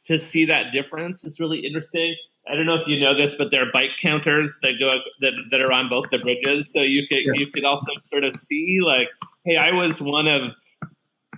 to 0.07 0.17
see 0.17 0.45
that 0.45 0.73
difference 0.73 1.23
is 1.23 1.39
really 1.39 1.59
interesting. 1.59 2.15
I 2.51 2.55
don't 2.55 2.65
know 2.65 2.75
if 2.75 2.87
you 2.87 2.99
know 2.99 3.15
this, 3.15 3.35
but 3.35 3.51
there 3.51 3.61
are 3.61 3.71
bike 3.71 3.91
counters 4.01 4.57
that 4.63 4.73
go 4.79 4.89
that, 5.21 5.33
that 5.51 5.61
are 5.61 5.71
on 5.71 5.87
both 5.87 6.09
the 6.09 6.17
bridges, 6.17 6.71
so 6.73 6.81
you 6.81 7.07
could 7.07 7.19
Yeah. 7.25 7.33
you 7.35 7.45
could 7.51 7.63
also 7.63 7.91
sort 8.09 8.23
of 8.23 8.35
see 8.35 8.79
like, 8.83 9.07
hey, 9.45 9.55
I 9.55 9.71
was 9.71 10.01
one 10.01 10.27
of 10.27 10.55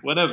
one 0.00 0.18
of 0.18 0.30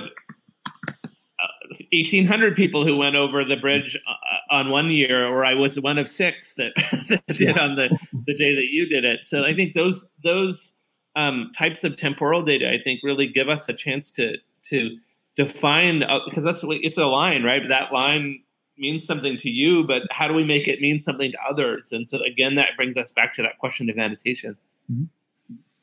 1,800 1.91 2.55
people 2.55 2.85
who 2.85 2.97
went 2.97 3.15
over 3.15 3.43
the 3.43 3.57
bridge 3.57 3.97
uh, 4.07 4.55
on 4.55 4.69
one 4.69 4.89
year, 4.89 5.27
or 5.27 5.45
I 5.45 5.53
was 5.53 5.79
one 5.79 5.97
of 5.97 6.09
six 6.09 6.53
that, 6.55 6.71
that 7.09 7.37
did 7.37 7.57
on 7.57 7.75
the, 7.75 7.89
the 8.25 8.35
day 8.35 8.55
that 8.55 8.67
you 8.71 8.87
did 8.87 9.03
it. 9.03 9.21
So 9.25 9.43
I 9.43 9.53
think 9.53 9.73
those 9.73 10.13
those 10.23 10.72
um, 11.15 11.51
types 11.57 11.83
of 11.83 11.97
temporal 11.97 12.43
data, 12.43 12.69
I 12.69 12.81
think, 12.83 13.01
really 13.03 13.27
give 13.27 13.49
us 13.49 13.63
a 13.67 13.73
chance 13.73 14.11
to 14.11 14.35
to 14.69 14.97
define 15.35 16.03
because 16.25 16.43
that's 16.43 16.63
what 16.63 16.77
it's 16.81 16.97
a 16.97 17.05
line, 17.05 17.43
right? 17.43 17.61
That 17.67 17.91
line 17.91 18.43
means 18.77 19.05
something 19.05 19.37
to 19.37 19.49
you, 19.49 19.85
but 19.85 20.03
how 20.11 20.27
do 20.27 20.33
we 20.33 20.43
make 20.43 20.67
it 20.67 20.81
mean 20.81 20.99
something 20.99 21.31
to 21.31 21.37
others? 21.47 21.91
And 21.91 22.07
so 22.07 22.19
again, 22.23 22.55
that 22.55 22.69
brings 22.75 22.97
us 22.97 23.11
back 23.11 23.35
to 23.35 23.43
that 23.43 23.59
question 23.59 23.89
of 23.89 23.97
annotation. 23.97 24.57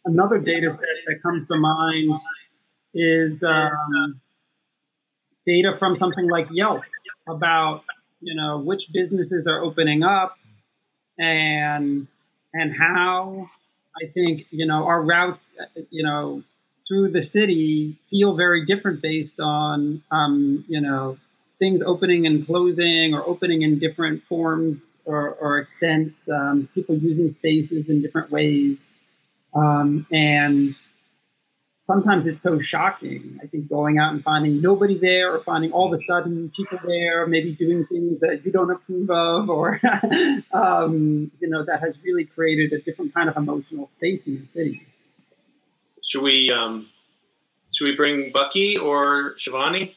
Another 0.04 0.40
data 0.40 0.70
set 0.70 0.80
that 0.80 1.20
comes 1.22 1.46
to 1.48 1.56
mind 1.56 2.12
is 2.94 3.42
um, 3.42 4.20
data 5.46 5.76
from 5.78 5.96
something 5.96 6.28
like 6.28 6.48
Yelp 6.50 6.82
about 7.28 7.84
you 8.20 8.34
know 8.34 8.58
which 8.58 8.86
businesses 8.92 9.46
are 9.46 9.62
opening 9.62 10.02
up 10.02 10.36
and 11.18 12.08
and 12.52 12.72
how 12.76 13.48
I 13.96 14.06
think 14.06 14.46
you 14.50 14.66
know 14.66 14.86
our 14.86 15.02
routes 15.02 15.56
you 15.90 16.02
know 16.02 16.42
through 16.88 17.12
the 17.12 17.22
city 17.22 17.98
feel 18.10 18.36
very 18.36 18.66
different 18.66 19.00
based 19.00 19.40
on 19.40 20.02
um, 20.10 20.64
you 20.68 20.80
know 20.80 21.18
things 21.60 21.82
opening 21.82 22.26
and 22.26 22.46
closing 22.46 23.14
or 23.14 23.22
opening 23.26 23.62
in 23.62 23.78
different 23.78 24.24
forms 24.24 24.96
or, 25.04 25.34
or 25.34 25.58
extents 25.58 26.28
um, 26.28 26.68
people 26.74 26.96
using 26.96 27.30
spaces 27.30 27.88
in 27.88 28.00
different 28.02 28.30
ways. 28.30 28.84
Um, 29.54 30.06
and 30.10 30.74
sometimes 31.90 32.26
it's 32.28 32.42
so 32.42 32.60
shocking. 32.60 33.40
I 33.42 33.48
think 33.48 33.68
going 33.68 33.98
out 33.98 34.12
and 34.12 34.22
finding 34.22 34.60
nobody 34.60 34.96
there 34.96 35.34
or 35.34 35.42
finding 35.42 35.72
all 35.72 35.92
of 35.92 35.98
a 35.98 36.02
sudden 36.04 36.52
people 36.54 36.78
there, 36.84 37.26
maybe 37.26 37.52
doing 37.52 37.84
things 37.86 38.20
that 38.20 38.42
you 38.44 38.52
don't 38.52 38.70
approve 38.70 39.10
of, 39.10 39.50
or, 39.50 39.80
um, 40.52 41.32
you 41.40 41.48
know, 41.48 41.64
that 41.64 41.80
has 41.80 41.98
really 42.04 42.24
created 42.24 42.72
a 42.72 42.80
different 42.80 43.12
kind 43.12 43.28
of 43.28 43.36
emotional 43.36 43.88
space 43.88 44.28
in 44.28 44.40
the 44.40 44.46
city. 44.46 44.86
Should 46.04 46.22
we 46.22 46.52
um, 46.56 46.88
should 47.74 47.86
we 47.86 47.96
bring 47.96 48.30
Bucky 48.32 48.78
or 48.78 49.34
Shivani? 49.36 49.94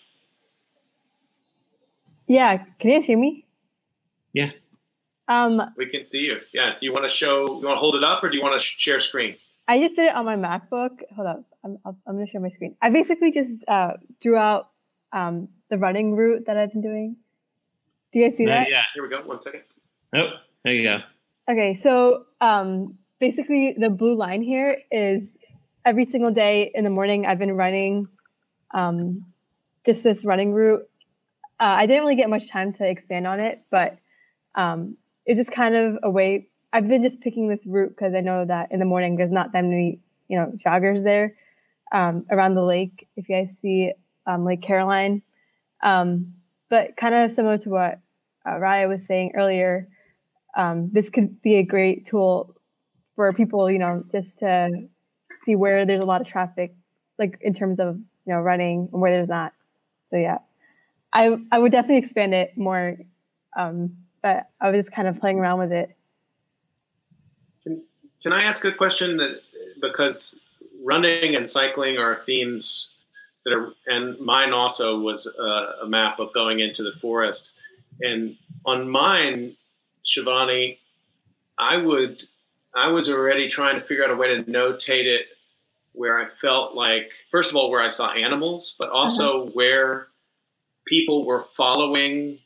Yeah, 2.28 2.58
can 2.80 2.90
you 2.90 3.00
guys 3.00 3.08
hear 3.08 3.18
me? 3.18 3.46
Yeah. 4.34 4.52
Um, 5.28 5.62
We 5.78 5.90
can 5.90 6.04
see 6.04 6.22
you. 6.22 6.38
Yeah. 6.54 6.72
Do 6.80 6.86
you 6.86 6.92
want 6.92 7.06
to 7.06 7.16
show? 7.16 7.46
You 7.60 7.68
want 7.68 7.78
to 7.78 7.80
hold 7.80 7.96
it 7.96 8.04
up, 8.04 8.24
or 8.24 8.30
do 8.30 8.36
you 8.38 8.44
want 8.44 8.60
to 8.60 8.66
share 8.66 9.00
screen? 9.00 9.38
I 9.68 9.80
just 9.80 9.96
did 9.96 10.06
it 10.08 10.16
on 10.16 10.26
my 10.26 10.36
MacBook. 10.36 11.00
Hold 11.16 11.28
up, 11.28 11.44
I'm 11.64 11.78
I'll, 11.86 11.98
I'm 12.08 12.16
gonna 12.16 12.28
share 12.28 12.42
my 12.42 12.50
screen. 12.50 12.76
I 12.82 12.90
basically 12.90 13.32
just 13.32 13.64
uh, 13.68 13.94
drew 14.22 14.36
out 14.36 14.70
um, 15.14 15.48
the 15.70 15.78
running 15.78 16.16
route 16.16 16.46
that 16.48 16.58
I've 16.58 16.72
been 16.72 16.82
doing. 16.82 17.16
Do 18.12 18.20
you 18.20 18.30
guys 18.30 18.38
see 18.38 18.46
Uh, 18.46 18.50
that? 18.50 18.70
yeah. 18.70 18.82
Here 18.94 19.04
we 19.04 19.10
go. 19.10 19.22
One 19.22 19.40
second. 19.40 19.62
Oh, 20.14 20.30
there 20.64 20.74
you 20.74 20.84
go. 20.84 21.00
Okay, 21.50 21.76
so 21.76 22.26
um, 22.42 22.98
basically 23.20 23.76
the 23.78 23.90
blue 23.90 24.16
line 24.16 24.42
here 24.42 24.78
is 24.92 25.38
every 25.86 26.06
single 26.06 26.32
day 26.32 26.72
in 26.74 26.84
the 26.84 26.90
morning 26.90 27.26
I've 27.26 27.40
been 27.40 27.54
running 27.54 28.06
um, 28.74 29.26
just 29.86 30.04
this 30.04 30.24
running 30.24 30.54
route. 30.54 30.88
Uh, 31.60 31.64
I 31.64 31.86
didn't 31.86 32.04
really 32.04 32.16
get 32.16 32.30
much 32.30 32.50
time 32.50 32.74
to 32.74 32.88
expand 32.88 33.28
on 33.28 33.40
it, 33.40 33.62
but 33.72 33.98
um, 34.56 34.98
it's 35.26 35.38
just 35.38 35.52
kind 35.52 35.76
of 35.76 35.98
a 36.04 36.10
way. 36.10 36.48
I've 36.74 36.88
been 36.88 37.04
just 37.04 37.22
picking 37.22 37.48
this 37.48 37.66
route 37.68 37.90
because 37.90 38.16
I 38.16 38.22
know 38.22 38.46
that 38.46 38.72
in 38.72 38.80
the 38.80 38.86
morning 38.86 39.16
there's 39.16 39.32
not 39.32 39.54
that 39.54 39.64
many, 39.64 40.00
you 40.28 40.38
know, 40.38 40.52
joggers 40.58 41.04
there 41.04 41.36
um, 41.92 42.26
around 42.32 42.56
the 42.56 42.64
lake. 42.64 43.08
If 43.16 43.30
you 43.30 43.36
guys 43.36 43.56
see 43.62 43.94
um, 44.26 44.44
Lake 44.44 44.64
Caroline, 44.64 45.22
um, 45.84 46.34
but 46.70 46.98
kind 46.98 47.14
of 47.14 47.36
similar 47.36 47.60
to 47.60 47.70
what 47.70 48.00
uh, 48.46 48.54
Raya 48.54 48.90
was 48.90 49.02
saying 49.08 49.34
earlier, 49.36 49.88
um, 50.58 50.90
this 50.92 51.10
could 51.10 51.42
be 51.44 51.56
a 51.56 51.64
great 51.64 52.08
tool 52.08 52.56
for 53.16 53.32
people, 53.34 53.70
you 53.70 53.78
know, 53.78 54.04
just 54.12 54.40
to 54.40 54.88
see 55.46 55.56
where 55.56 55.86
there's 55.86 56.02
a 56.02 56.06
lot 56.06 56.22
of 56.22 56.28
traffic, 56.28 56.74
like 57.20 57.38
in 57.42 57.54
terms 57.54 57.80
of 57.80 57.98
you 58.26 58.34
know 58.34 58.40
running 58.40 58.90
and 58.92 59.02
where 59.02 59.12
there's 59.12 59.30
not. 59.30 59.54
So 60.10 60.18
yeah, 60.18 60.40
I 61.12 61.38
I 61.52 61.60
would 61.60 61.72
definitely 61.72 62.04
expand 62.04 62.34
it 62.34 62.58
more, 62.58 62.98
um, 63.56 63.98
but 64.24 64.48
I 64.60 64.72
was 64.72 64.84
just 64.84 64.96
kind 64.96 65.08
of 65.08 65.20
playing 65.20 65.38
around 65.38 65.60
with 65.60 65.72
it. 65.72 65.96
Can 68.24 68.32
I 68.32 68.44
ask 68.44 68.64
a 68.64 68.72
question 68.72 69.18
that 69.18 69.42
because 69.82 70.40
running 70.84 71.36
and 71.36 71.50
cycling 71.50 71.98
are 71.98 72.24
themes 72.24 72.96
that 73.44 73.54
are, 73.54 73.74
and 73.88 74.18
mine 74.20 74.54
also 74.54 75.00
was 75.00 75.28
a, 75.38 75.84
a 75.84 75.88
map 75.88 76.20
of 76.20 76.34
going 76.34 76.62
into 76.62 76.84
the 76.84 76.94
forest, 76.94 77.52
and 78.00 78.38
on 78.66 78.90
mine, 78.90 79.56
Shivani, 80.06 80.78
I 81.58 81.78
would, 81.78 82.24
I 82.74 82.88
was 82.88 83.10
already 83.10 83.50
trying 83.50 83.80
to 83.80 83.86
figure 83.86 84.06
out 84.06 84.12
a 84.12 84.16
way 84.16 84.30
to 84.36 84.44
notate 84.44 85.06
it 85.06 85.28
where 85.92 86.18
I 86.18 86.28
felt 86.28 86.76
like, 86.76 87.12
first 87.30 87.50
of 87.50 87.56
all, 87.56 87.70
where 87.70 87.82
I 87.82 87.90
saw 87.90 88.12
animals, 88.12 88.76
but 88.80 88.90
also 88.90 89.46
mm-hmm. 89.46 89.52
where 89.52 90.08
people 90.86 91.26
were 91.26 91.42
following 91.42 92.40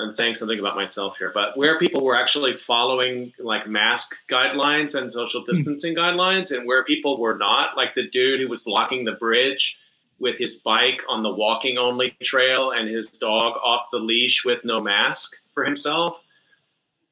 I'm 0.00 0.12
saying 0.12 0.34
something 0.34 0.58
about 0.58 0.76
myself 0.76 1.18
here, 1.18 1.30
but 1.32 1.56
where 1.56 1.78
people 1.78 2.04
were 2.04 2.16
actually 2.16 2.56
following 2.56 3.32
like 3.38 3.66
mask 3.66 4.16
guidelines 4.30 4.94
and 4.94 5.12
social 5.12 5.40
hmm. 5.40 5.52
distancing 5.52 5.94
guidelines, 5.94 6.56
and 6.56 6.66
where 6.66 6.84
people 6.84 7.20
were 7.20 7.36
not, 7.36 7.76
like 7.76 7.94
the 7.94 8.08
dude 8.08 8.40
who 8.40 8.48
was 8.48 8.62
blocking 8.62 9.04
the 9.04 9.12
bridge 9.12 9.78
with 10.20 10.38
his 10.38 10.56
bike 10.56 11.02
on 11.08 11.22
the 11.22 11.32
walking 11.32 11.78
only 11.78 12.16
trail 12.22 12.72
and 12.72 12.88
his 12.88 13.08
dog 13.08 13.54
off 13.62 13.86
the 13.92 13.98
leash 13.98 14.44
with 14.44 14.64
no 14.64 14.80
mask 14.80 15.36
for 15.52 15.64
himself. 15.64 16.20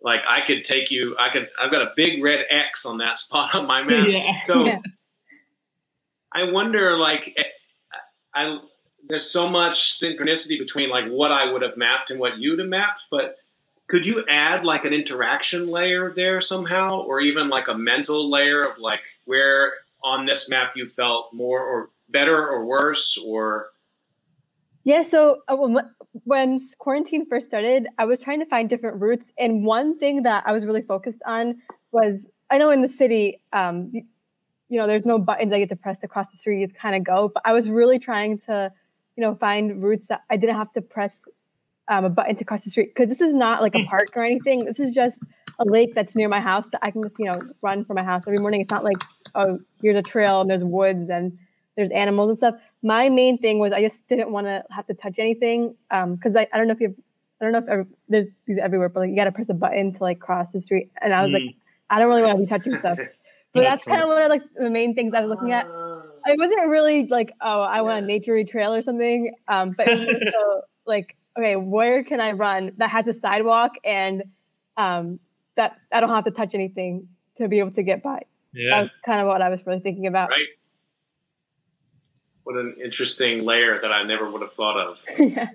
Like 0.03 0.21
I 0.29 0.41
could 0.45 0.65
take 0.65 0.91
you, 0.91 1.17
I 1.19 1.31
could, 1.33 1.49
I've 1.61 1.71
got 1.71 1.83
a 1.83 1.93
big 1.97 2.23
red 2.23 2.45
X 2.51 2.85
on 2.85 2.99
that 2.99 3.19
spot 3.19 3.55
on 3.55 3.67
my 3.67 3.83
map. 3.83 4.07
Yeah. 4.11 4.43
So 4.43 4.65
Yeah. 4.65 4.81
I 6.33 6.51
wonder, 6.51 6.99
like, 6.99 7.35
I 8.35 8.59
there's 9.09 9.31
so 9.31 9.49
much 9.49 9.99
synchronicity 10.01 10.59
between 10.59 10.91
like 10.91 11.07
what 11.09 11.33
I 11.33 11.51
would 11.51 11.63
have 11.63 11.77
mapped 11.77 12.11
and 12.11 12.21
what 12.21 12.39
you'd 12.39 12.59
have 12.59 12.69
mapped, 12.69 13.05
but 13.11 13.37
could 13.89 14.05
you 14.05 14.25
add 14.29 14.65
like 14.65 14.85
an 14.85 14.93
interaction 14.93 15.69
layer 15.69 16.13
there 16.15 16.41
somehow, 16.41 17.03
or 17.03 17.21
even 17.21 17.49
like 17.49 17.69
a 17.69 17.75
mental 17.75 18.31
layer 18.31 18.65
of 18.65 18.79
like 18.79 19.01
where 19.25 19.75
on 20.03 20.27
this 20.27 20.49
map 20.49 20.73
you 20.75 20.87
felt 20.87 21.33
more 21.33 21.61
or 21.61 21.91
better 22.09 22.49
or 22.49 22.67
worse 22.67 23.17
or? 23.25 23.69
Yeah 24.85 25.03
so 25.03 25.39
uh, 25.49 25.57
when 26.25 26.69
quarantine 26.79 27.27
first 27.27 27.47
started 27.47 27.87
i 27.99 28.05
was 28.05 28.21
trying 28.21 28.41
to 28.41 28.47
find 28.47 28.69
different 28.69 29.01
routes 29.01 29.27
and 29.39 29.65
one 29.65 29.99
thing 29.99 30.23
that 30.23 30.45
i 30.47 30.53
was 30.53 30.65
really 30.65 30.83
focused 30.83 31.21
on 31.27 31.57
was 31.93 32.27
i 32.51 32.59
know 32.59 32.71
in 32.71 32.83
the 32.83 32.89
city 32.89 33.41
um, 33.53 33.91
you, 33.93 34.03
know 34.79 34.87
there's 34.87 35.05
no 35.05 35.19
buttons 35.19 35.53
i 35.53 35.59
get 35.59 35.69
to 35.69 35.77
press 35.77 35.99
across 36.03 36.31
the 36.31 36.37
street 36.37 36.61
you 36.61 36.67
just 36.67 36.79
kind 36.79 36.97
of 36.97 37.05
go 37.05 37.31
but 37.33 37.43
i 37.45 37.53
was 37.53 37.69
really 37.69 37.99
trying 37.99 38.39
to 38.39 38.71
you 39.17 39.23
know 39.23 39.35
find 39.35 39.83
routes 39.83 40.07
that 40.09 40.23
i 40.31 40.37
didn't 40.37 40.57
have 40.57 40.73
to 40.73 40.81
press 40.81 41.23
um, 41.89 42.05
a 42.05 42.11
button 42.11 42.35
to 42.37 42.45
cross 42.45 42.65
the 42.65 42.71
street 42.71 42.93
because 42.95 43.09
this 43.09 43.21
is 43.21 43.33
not 43.35 43.63
like 43.63 43.75
a 43.75 43.85
park 43.85 44.09
or 44.17 44.25
anything 44.25 44.65
this 44.65 44.81
is 44.81 44.93
just 44.93 45.19
a 45.59 45.65
lake 45.65 45.95
that's 45.95 46.15
near 46.15 46.29
my 46.29 46.41
house 46.41 46.67
that 46.73 46.81
i 46.85 46.91
can 46.91 47.03
just 47.03 47.19
you 47.19 47.27
know 47.27 47.41
run 47.63 47.85
from 47.85 47.95
my 47.97 48.03
house 48.03 48.25
every 48.27 48.39
morning 48.39 48.61
it's 48.61 48.71
not 48.71 48.85
like 48.85 49.03
oh 49.35 49.59
here's 49.81 49.97
a 49.97 50.03
trail 50.03 50.41
and 50.41 50.51
there's 50.51 50.65
woods 50.65 51.09
and 51.11 51.39
there's 51.77 51.91
animals 51.91 52.31
and 52.31 52.39
stuff. 52.39 52.55
My 52.83 53.09
main 53.09 53.39
thing 53.39 53.59
was 53.59 53.73
I 53.73 53.83
just 53.83 54.07
didn't 54.09 54.31
want 54.31 54.47
to 54.47 54.65
have 54.71 54.87
to 54.87 54.95
touch 54.95 55.19
anything 55.19 55.75
because 55.91 56.35
um, 56.35 56.39
I, 56.39 56.49
I 56.53 56.59
don't 56.59 56.67
know 56.67 56.73
if 56.73 56.81
you 56.81 56.89
have 56.89 56.97
I 57.39 57.45
don't 57.45 57.53
know 57.53 57.59
if 57.59 57.69
ever, 57.69 57.87
there's 58.09 58.29
these 58.47 58.59
everywhere, 58.59 58.89
but 58.89 59.01
like 59.01 59.11
you 59.11 59.17
got 59.17 59.25
to 59.25 59.33
press 59.33 59.51
a 59.51 59.55
button 59.55 59.93
to 59.93 60.03
like 60.03 60.19
cross 60.21 60.51
the 60.53 60.61
street, 60.61 60.91
and 61.03 61.13
I 61.13 61.21
was 61.21 61.31
mm. 61.31 61.35
like, 61.35 61.57
I 61.91 61.99
don't 61.99 62.09
really 62.09 62.23
want 62.23 62.39
to 62.39 62.45
be 62.45 62.49
touching 62.49 62.79
stuff. 62.79 62.99
But 63.55 63.63
that's, 63.63 63.85
that's 63.87 63.89
kind 63.89 64.03
of 64.03 64.09
one 64.09 64.21
of 64.21 64.29
like 64.29 64.43
the 64.55 64.69
main 64.69 64.95
things 64.95 65.15
I 65.15 65.21
was 65.21 65.31
looking 65.31 65.53
at. 65.53 65.67
I 66.27 66.35
wasn't 66.37 66.69
really 66.69 67.07
like, 67.07 67.33
oh, 67.41 67.63
I 67.63 67.83
want 67.83 68.05
a 68.05 68.07
nature 68.07 68.43
trail 68.45 68.75
or 68.75 68.83
something. 68.83 69.33
Um, 69.49 69.75
but 69.77 69.89
it 69.89 69.99
was 69.99 70.33
so 70.33 70.63
like, 70.87 71.17
okay, 71.39 71.57
where 71.57 72.03
can 72.05 72.21
I 72.21 72.33
run 72.33 72.73
that 72.79 72.91
has 72.91 73.07
a 73.07 73.15
sidewalk 73.15 73.73
and 73.85 74.25
um, 74.77 75.21
that 75.57 75.77
I 75.93 76.01
don't 76.01 76.11
have 76.11 76.25
to 76.25 76.31
touch 76.31 76.55
anything 76.55 77.09
to 77.39 77.49
be 77.49 77.59
able 77.59 77.73
to 77.73 77.83
get 77.83 78.03
by. 78.03 78.21
Yeah. 78.53 78.83
That's 78.83 78.95
kind 79.05 79.21
of 79.21 79.27
what 79.27 79.43
I 79.43 79.49
was 79.51 79.61
really 79.67 79.81
thinking 79.81 80.07
about. 80.07 80.31
Right 80.31 80.47
what 82.47 82.55
an 82.55 82.77
interesting 82.83 83.45
layer 83.45 83.81
that 83.83 83.91
I 83.91 84.05
never 84.05 84.31
would 84.31 84.41
have 84.41 84.53
thought 84.53 84.79
of. 84.79 84.99
yeah. 85.19 85.49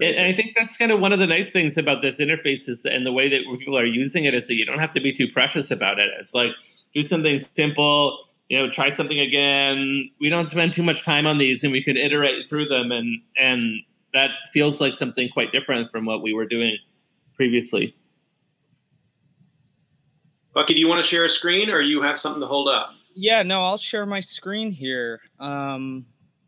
And 0.00 0.20
I 0.20 0.32
think 0.32 0.54
that's 0.56 0.76
kind 0.76 0.92
of 0.92 1.00
one 1.00 1.12
of 1.12 1.18
the 1.18 1.26
nice 1.26 1.50
things 1.50 1.76
about 1.76 2.00
this 2.00 2.18
interface 2.18 2.68
is 2.68 2.80
and 2.84 3.04
the 3.04 3.12
way 3.12 3.28
that 3.28 3.40
people 3.58 3.76
are 3.76 3.84
using 3.84 4.24
it 4.24 4.32
is 4.32 4.46
that 4.46 4.54
you 4.54 4.64
don't 4.64 4.78
have 4.78 4.94
to 4.94 5.00
be 5.00 5.12
too 5.12 5.26
precious 5.32 5.72
about 5.72 5.98
it. 5.98 6.08
It's 6.20 6.32
like 6.32 6.52
do 6.94 7.02
something 7.02 7.44
simple, 7.56 8.16
you 8.52 8.58
know, 8.58 8.70
try 8.70 8.94
something 8.94 9.18
again. 9.18 10.10
We 10.20 10.28
don't 10.28 10.46
spend 10.46 10.74
too 10.74 10.82
much 10.82 11.06
time 11.06 11.26
on 11.26 11.38
these, 11.38 11.64
and 11.64 11.72
we 11.72 11.82
can 11.82 11.96
iterate 11.96 12.46
through 12.50 12.66
them, 12.66 12.92
and 12.92 13.22
and 13.38 13.80
that 14.12 14.28
feels 14.52 14.78
like 14.78 14.94
something 14.94 15.30
quite 15.32 15.52
different 15.52 15.90
from 15.90 16.04
what 16.04 16.20
we 16.20 16.34
were 16.34 16.44
doing 16.44 16.76
previously. 17.34 17.96
Bucky, 20.52 20.74
do 20.74 20.80
you 20.80 20.86
want 20.86 21.02
to 21.02 21.08
share 21.08 21.24
a 21.24 21.30
screen, 21.30 21.70
or 21.70 21.80
you 21.80 22.02
have 22.02 22.20
something 22.20 22.42
to 22.42 22.46
hold 22.46 22.68
up? 22.68 22.90
Yeah, 23.14 23.42
no, 23.42 23.64
I'll 23.64 23.78
share 23.78 24.04
my 24.04 24.20
screen 24.20 24.70
here. 24.70 25.22
Um, 25.40 26.04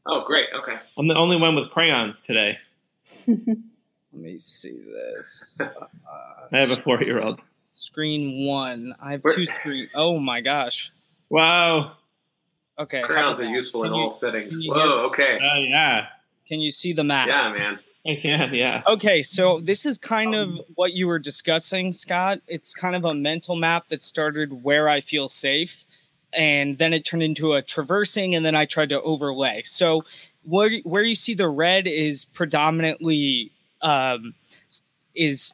Oh, 0.06 0.22
great. 0.26 0.48
Okay. 0.54 0.76
I'm 0.98 1.08
the 1.08 1.14
only 1.14 1.38
one 1.38 1.54
with 1.54 1.70
crayons 1.70 2.20
today. 2.20 2.58
Let 3.26 3.38
me 4.12 4.38
see 4.38 4.76
this. 4.78 5.58
Uh, 5.58 5.68
I 6.52 6.58
have 6.58 6.68
a 6.68 6.82
four 6.82 7.02
year 7.02 7.22
old. 7.22 7.40
Screen 7.72 8.46
one. 8.46 8.94
I 9.00 9.12
have 9.12 9.22
Where? 9.22 9.34
two 9.34 9.46
screen. 9.46 9.88
Oh 9.94 10.18
my 10.18 10.42
gosh. 10.42 10.92
Wow. 11.34 11.96
Okay. 12.78 13.02
Crayons 13.02 13.40
are 13.40 13.44
useful 13.44 13.82
can 13.82 13.90
in 13.90 13.96
you, 13.96 14.02
all 14.04 14.10
settings. 14.10 14.56
Whoa. 14.64 15.06
Okay. 15.06 15.36
Oh 15.42 15.64
yeah. 15.68 16.06
Can 16.46 16.60
you 16.60 16.70
see 16.70 16.92
the 16.92 17.02
map? 17.02 17.26
Yeah, 17.26 17.52
man. 17.52 17.80
I 18.06 18.20
can. 18.22 18.54
Yeah. 18.54 18.82
Okay, 18.86 19.20
so 19.20 19.58
this 19.58 19.84
is 19.84 19.98
kind 19.98 20.36
of 20.36 20.60
what 20.76 20.92
you 20.92 21.08
were 21.08 21.18
discussing, 21.18 21.92
Scott. 21.92 22.40
It's 22.46 22.72
kind 22.72 22.94
of 22.94 23.04
a 23.04 23.14
mental 23.14 23.56
map 23.56 23.88
that 23.88 24.04
started 24.04 24.62
where 24.62 24.88
I 24.88 25.00
feel 25.00 25.26
safe 25.26 25.84
and 26.32 26.78
then 26.78 26.92
it 26.92 27.04
turned 27.04 27.24
into 27.24 27.54
a 27.54 27.62
traversing 27.62 28.36
and 28.36 28.46
then 28.46 28.54
I 28.54 28.64
tried 28.64 28.90
to 28.90 29.02
overlay. 29.02 29.64
So 29.66 30.04
where 30.44 30.70
where 30.84 31.02
you 31.02 31.16
see 31.16 31.34
the 31.34 31.48
red 31.48 31.88
is 31.88 32.26
predominantly 32.26 33.50
um, 33.82 34.34
is 35.16 35.52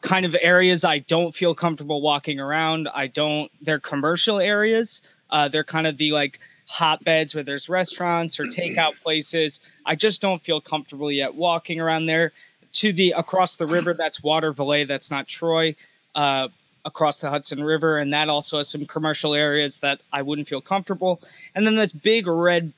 kind 0.00 0.24
of 0.24 0.36
areas 0.40 0.84
I 0.84 1.00
don't 1.00 1.34
feel 1.34 1.54
comfortable 1.54 2.02
walking 2.02 2.40
around. 2.40 2.88
I 2.94 3.08
don't. 3.08 3.50
They're 3.60 3.80
commercial 3.80 4.38
areas. 4.38 5.02
Uh, 5.32 5.48
they're 5.48 5.64
kind 5.64 5.88
of 5.88 5.98
the 5.98 6.12
like 6.12 6.38
hotbeds 6.66 7.34
where 7.34 7.42
there's 7.42 7.68
restaurants 7.68 8.38
or 8.38 8.44
takeout 8.44 8.92
places. 9.02 9.58
I 9.84 9.96
just 9.96 10.20
don't 10.20 10.42
feel 10.42 10.60
comfortable 10.60 11.10
yet 11.10 11.34
walking 11.34 11.80
around 11.80 12.06
there. 12.06 12.32
To 12.74 12.92
the 12.92 13.12
across 13.12 13.56
the 13.56 13.66
river, 13.66 13.92
that's 13.92 14.20
Watervliet. 14.20 14.88
That's 14.88 15.10
not 15.10 15.26
Troy. 15.26 15.74
Uh, 16.14 16.48
across 16.84 17.18
the 17.18 17.30
Hudson 17.30 17.62
River, 17.62 17.98
and 17.98 18.12
that 18.12 18.28
also 18.28 18.58
has 18.58 18.68
some 18.68 18.84
commercial 18.84 19.34
areas 19.34 19.78
that 19.78 20.00
I 20.12 20.22
wouldn't 20.22 20.48
feel 20.48 20.60
comfortable. 20.60 21.20
And 21.54 21.66
then 21.66 21.76
this 21.76 21.92
big 21.92 22.26
red 22.26 22.72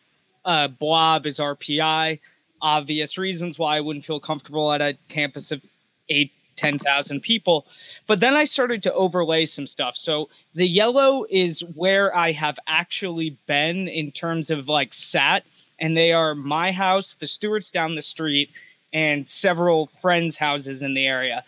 uh, 0.45 0.69
blob 0.69 1.27
is 1.27 1.39
RPI. 1.39 2.21
Obvious 2.61 3.19
reasons 3.19 3.59
why 3.59 3.77
I 3.77 3.81
wouldn't 3.81 4.05
feel 4.05 4.21
comfortable 4.21 4.73
at 4.73 4.81
a 4.81 4.97
campus 5.09 5.53
of 5.53 5.63
eight, 6.09 6.33
10,000 6.57 7.21
people. 7.21 7.67
But 8.07 8.21
then 8.21 8.35
I 8.35 8.45
started 8.45 8.83
to 8.85 8.95
overlay 8.95 9.47
some 9.47 9.67
stuff. 9.67 9.97
So 9.97 10.29
the 10.55 10.67
yellow 10.67 11.25
is 11.31 11.61
where 11.75 12.15
I 12.17 12.33
have 12.33 12.59
actually 12.67 13.37
been 13.47 13.89
in 13.89 14.13
terms 14.13 14.51
of 14.51 14.69
like 14.69 14.95
sat, 14.95 15.45
and 15.79 15.97
they 15.97 16.13
are 16.13 16.35
my 16.35 16.73
house, 16.73 17.15
the 17.15 17.27
Stewart's 17.27 17.71
down 17.71 17.95
the 17.95 18.03
street, 18.03 18.51
and 18.93 19.29
several 19.29 19.87
friends' 19.87 20.37
houses 20.37 20.83
in 20.83 20.95
the 20.95 21.07
area. 21.07 21.45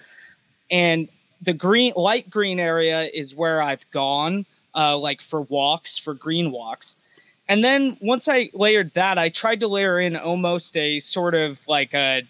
And 0.71 1.09
the 1.41 1.53
green 1.53 1.93
light 1.97 2.29
green 2.29 2.59
area 2.59 3.09
is 3.13 3.35
where 3.35 3.63
I've 3.63 3.89
gone, 3.91 4.47
uh, 4.75 4.97
like 4.99 5.21
for 5.23 5.43
walks, 5.43 5.99
for 5.99 6.15
green 6.15 6.51
walks. 6.51 6.97
And 7.49 7.63
then 7.63 7.97
once 8.01 8.29
I 8.29 8.51
layered 8.53 8.93
that, 8.95 9.19
I 9.19 9.29
tried 9.29 9.61
to 9.61 9.69
layer 9.69 10.01
in 10.01 10.17
almost 10.17 10.77
a 10.77 10.99
sort 10.99 11.35
of 11.35 11.61
like 11.69 11.95
a 11.95 12.23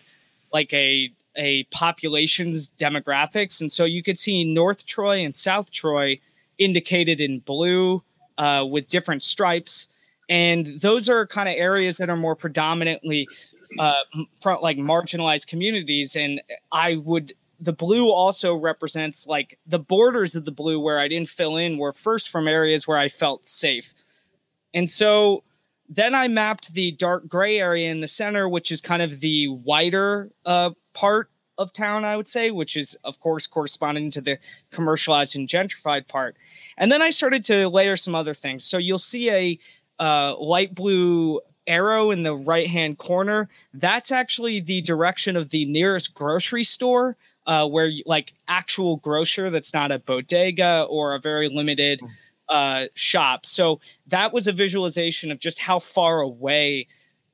like 0.53 0.73
a 0.73 1.11
a 1.37 1.65
population's 1.65 2.73
demographics. 2.79 3.61
And 3.61 3.71
so 3.71 3.85
you 3.85 4.03
could 4.03 4.19
see 4.19 4.45
North 4.45 4.87
Troy 4.87 5.25
and 5.25 5.35
South 5.35 5.71
Troy 5.71 6.19
indicated 6.59 7.21
in 7.21 7.41
blue 7.41 8.03
uh, 8.39 8.65
with 8.69 8.89
different 8.89 9.23
stripes. 9.23 9.89
And 10.29 10.81
those 10.81 11.09
are 11.09 11.27
kind 11.27 11.49
of 11.49 11.55
areas 11.57 11.99
that 11.99 12.11
are 12.11 12.17
more 12.17 12.35
predominantly 12.35 13.29
uh, 13.79 14.03
front 14.41 14.63
like 14.63 14.77
marginalized 14.77 15.47
communities. 15.47 16.17
And 16.17 16.43
I 16.73 16.97
would 16.97 17.35
the 17.59 17.73
blue 17.73 18.11
also 18.11 18.55
represents 18.55 19.27
like 19.27 19.59
the 19.67 19.79
borders 19.79 20.37
of 20.37 20.45
the 20.45 20.51
blue 20.51 20.79
where 20.79 20.99
I 20.99 21.09
didn't 21.09 21.31
fill 21.31 21.57
in 21.57 21.79
were 21.79 21.93
first 21.93 22.31
from 22.31 22.49
areas 22.49 22.87
where 22.87 22.99
I 22.99 23.09
felt 23.09 23.47
safe. 23.47 23.95
And 24.75 24.91
so 24.91 25.43
then 25.89 26.15
I 26.15 26.29
mapped 26.29 26.75
the 26.75 26.93
dark 26.93 27.29
gray 27.29 27.59
area 27.59 27.91
in 27.91 28.01
the 28.01 28.09
center, 28.09 28.49
which 28.49 28.71
is 28.71 28.81
kind 28.81 29.03
of 29.03 29.21
the 29.21 29.49
wider 29.49 30.31
uh, 30.45 30.71
part 30.97 31.31
of 31.59 31.73
town, 31.73 32.05
I 32.05 32.17
would 32.17 32.27
say, 32.27 32.51
which 32.51 32.77
is, 32.77 32.95
of 33.05 33.21
course, 33.21 33.47
corresponding 33.47 34.11
to 34.13 34.21
the 34.21 34.39
commercialized 34.71 35.37
and 35.37 35.49
gentrified 35.49 36.09
part. 36.09 36.37
And 36.79 36.91
then 36.91 37.03
I 37.03 37.11
started 37.11 37.45
to 37.47 37.69
layer 37.69 37.97
some 37.97 38.15
other 38.15 38.35
things. 38.35 38.65
So 38.65 38.79
you'll 38.79 38.99
see 38.99 39.31
a 39.31 39.59
uh, 40.01 40.37
light 40.39 40.75
blue 40.75 41.41
arrow 41.67 42.11
in 42.11 42.23
the 42.23 42.35
right 42.35 42.69
hand 42.69 42.99
corner. 42.99 43.49
That's 43.75 44.11
actually 44.11 44.61
the 44.61 44.81
direction 44.83 45.37
of 45.37 45.51
the 45.51 45.67
nearest 45.67 46.15
grocery 46.15 46.65
store 46.65 47.17
uh, 47.47 47.67
where 47.67 47.91
like 48.07 48.33
actual 48.49 48.97
grocer 48.97 49.51
that's 49.51 49.75
not 49.75 49.93
a 49.93 49.99
bodega 49.99 50.87
or 50.89 51.15
a 51.15 51.21
very 51.21 51.49
limited 51.49 52.01
hmm. 52.01 52.07
uh, 52.49 52.85
shop. 52.95 53.47
So 53.47 53.81
that 54.09 54.33
was 54.33 54.47
a 54.47 54.53
visualization 54.53 55.31
of 55.31 55.41
just 55.41 55.59
how 55.59 55.79
far 55.79 56.21
away 56.21 56.89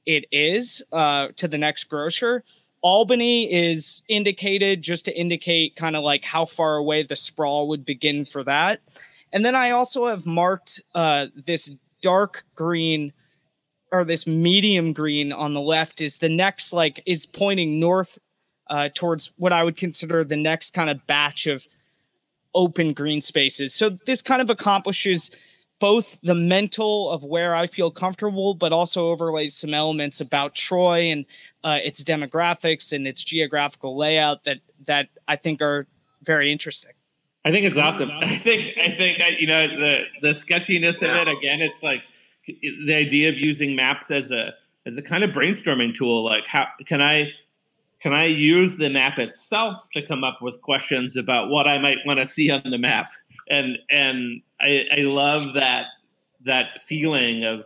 it 0.04 0.24
is 0.32 0.82
uh, 0.92 1.28
to 1.36 1.48
the 1.48 1.58
next 1.58 1.84
grocer. 1.84 2.42
Albany 2.82 3.52
is 3.52 4.02
indicated 4.08 4.82
just 4.82 5.04
to 5.04 5.16
indicate 5.16 5.76
kind 5.76 5.96
of 5.96 6.02
like 6.02 6.24
how 6.24 6.44
far 6.44 6.76
away 6.76 7.04
the 7.04 7.16
sprawl 7.16 7.68
would 7.68 7.84
begin 7.84 8.26
for 8.26 8.42
that. 8.44 8.80
And 9.32 9.44
then 9.44 9.54
I 9.54 9.70
also 9.70 10.06
have 10.06 10.26
marked 10.26 10.80
uh, 10.94 11.26
this 11.46 11.70
dark 12.02 12.44
green 12.54 13.12
or 13.92 14.04
this 14.04 14.26
medium 14.26 14.92
green 14.92 15.32
on 15.32 15.54
the 15.54 15.60
left 15.60 16.00
is 16.00 16.16
the 16.16 16.28
next 16.28 16.72
like 16.72 17.02
is 17.06 17.24
pointing 17.24 17.78
north 17.78 18.18
uh, 18.68 18.88
towards 18.94 19.32
what 19.38 19.52
I 19.52 19.62
would 19.62 19.76
consider 19.76 20.24
the 20.24 20.36
next 20.36 20.72
kind 20.74 20.90
of 20.90 21.06
batch 21.06 21.46
of 21.46 21.66
open 22.54 22.92
green 22.92 23.20
spaces. 23.20 23.74
So 23.74 23.90
this 24.06 24.22
kind 24.22 24.42
of 24.42 24.50
accomplishes 24.50 25.30
both 25.82 26.16
the 26.22 26.34
mental 26.34 27.10
of 27.10 27.24
where 27.24 27.56
I 27.56 27.66
feel 27.66 27.90
comfortable, 27.90 28.54
but 28.54 28.72
also 28.72 29.08
overlays 29.08 29.56
some 29.56 29.74
elements 29.74 30.20
about 30.20 30.54
Troy 30.54 31.10
and 31.10 31.26
uh, 31.64 31.78
its 31.82 32.04
demographics 32.04 32.92
and 32.92 33.04
its 33.04 33.24
geographical 33.24 33.98
layout 33.98 34.44
that 34.44 34.58
that 34.86 35.08
I 35.26 35.34
think 35.34 35.60
are 35.60 35.88
very 36.22 36.52
interesting. 36.52 36.92
I 37.44 37.50
think 37.50 37.66
it's 37.66 37.76
awesome. 37.76 38.12
I 38.22 38.38
think 38.38 38.78
I 38.78 38.96
think 38.96 39.20
I, 39.20 39.30
you 39.40 39.48
know 39.48 39.66
the 39.66 40.02
the 40.22 40.34
sketchiness 40.34 40.98
of 40.98 41.10
it 41.10 41.26
again. 41.26 41.60
It's 41.60 41.82
like 41.82 42.02
the 42.46 42.94
idea 42.94 43.30
of 43.30 43.34
using 43.36 43.74
maps 43.74 44.08
as 44.08 44.30
a 44.30 44.54
as 44.86 44.96
a 44.96 45.02
kind 45.02 45.24
of 45.24 45.30
brainstorming 45.30 45.96
tool. 45.96 46.24
Like 46.24 46.46
how 46.46 46.66
can 46.86 47.02
I 47.02 47.32
can 48.00 48.12
I 48.12 48.26
use 48.26 48.76
the 48.76 48.88
map 48.88 49.18
itself 49.18 49.88
to 49.94 50.06
come 50.06 50.22
up 50.22 50.42
with 50.42 50.60
questions 50.60 51.16
about 51.16 51.50
what 51.50 51.66
I 51.66 51.78
might 51.78 51.98
want 52.06 52.20
to 52.20 52.26
see 52.28 52.50
on 52.50 52.62
the 52.70 52.78
map? 52.78 53.10
And 53.52 53.78
and 53.90 54.42
I, 54.60 54.84
I 54.96 55.00
love 55.02 55.54
that 55.54 55.84
that 56.44 56.80
feeling 56.88 57.44
of 57.44 57.64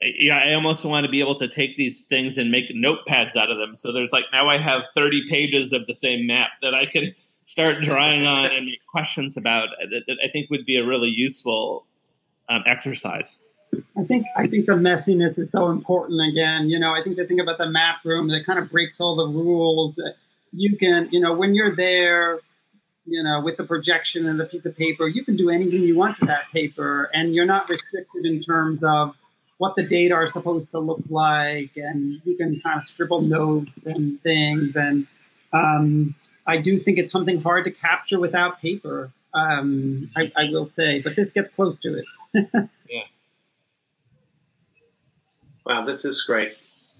yeah, 0.00 0.38
I 0.38 0.54
almost 0.54 0.84
want 0.84 1.04
to 1.04 1.10
be 1.10 1.20
able 1.20 1.38
to 1.38 1.48
take 1.48 1.76
these 1.76 2.02
things 2.08 2.36
and 2.38 2.50
make 2.50 2.64
notepads 2.70 3.36
out 3.36 3.50
of 3.50 3.58
them. 3.58 3.76
So 3.76 3.92
there's 3.92 4.12
like 4.12 4.24
now 4.32 4.48
I 4.48 4.58
have 4.58 4.82
30 4.94 5.28
pages 5.30 5.72
of 5.72 5.86
the 5.86 5.94
same 5.94 6.26
map 6.26 6.50
that 6.62 6.74
I 6.74 6.86
can 6.86 7.14
start 7.44 7.82
drawing 7.82 8.26
on 8.26 8.46
and 8.46 8.66
make 8.66 8.84
questions 8.90 9.36
about 9.36 9.68
that, 9.90 10.02
that 10.06 10.16
I 10.24 10.28
think 10.30 10.50
would 10.50 10.66
be 10.66 10.76
a 10.76 10.84
really 10.84 11.08
useful 11.08 11.86
um, 12.48 12.62
exercise. 12.66 13.36
I 13.96 14.04
think 14.04 14.26
I 14.36 14.46
think 14.46 14.66
the 14.66 14.72
messiness 14.72 15.38
is 15.38 15.50
so 15.50 15.70
important. 15.70 16.20
Again, 16.32 16.68
you 16.68 16.78
know, 16.78 16.92
I 16.92 17.02
think 17.02 17.16
the 17.16 17.26
thing 17.26 17.40
about 17.40 17.58
the 17.58 17.68
map 17.68 17.96
room 18.04 18.28
that 18.28 18.44
kind 18.46 18.58
of 18.58 18.70
breaks 18.70 19.00
all 19.00 19.16
the 19.16 19.26
rules. 19.26 19.96
That 19.96 20.14
you 20.52 20.76
can, 20.76 21.08
you 21.10 21.20
know, 21.20 21.34
when 21.34 21.54
you're 21.54 21.74
there, 21.74 22.40
you 23.06 23.22
know, 23.22 23.40
with 23.40 23.56
the 23.56 23.64
projection 23.64 24.26
and 24.26 24.38
the 24.38 24.44
piece 24.44 24.66
of 24.66 24.76
paper, 24.76 25.06
you 25.06 25.24
can 25.24 25.36
do 25.36 25.50
anything 25.50 25.82
you 25.82 25.96
want 25.96 26.18
to 26.18 26.26
that 26.26 26.44
paper, 26.52 27.10
and 27.12 27.34
you're 27.34 27.46
not 27.46 27.68
restricted 27.68 28.24
in 28.24 28.42
terms 28.42 28.82
of 28.82 29.14
what 29.58 29.74
the 29.76 29.82
data 29.82 30.14
are 30.14 30.26
supposed 30.26 30.72
to 30.72 30.78
look 30.78 31.02
like, 31.08 31.70
and 31.76 32.20
you 32.24 32.36
can 32.36 32.60
kind 32.60 32.78
of 32.78 32.84
scribble 32.84 33.22
notes 33.22 33.86
and 33.86 34.20
things. 34.22 34.76
And 34.76 35.06
um, 35.52 36.14
I 36.46 36.58
do 36.58 36.78
think 36.78 36.98
it's 36.98 37.12
something 37.12 37.40
hard 37.40 37.64
to 37.64 37.70
capture 37.70 38.20
without 38.20 38.60
paper. 38.60 39.10
Um, 39.32 40.08
I, 40.16 40.32
I, 40.36 40.50
will 40.50 40.66
say, 40.66 41.00
but 41.00 41.14
this 41.14 41.30
gets 41.30 41.50
close 41.50 41.78
to 41.80 41.98
it. 41.98 42.04
yeah. 42.88 43.02
Wow, 45.64 45.84
this 45.84 46.04
is 46.04 46.22
great. 46.22 46.56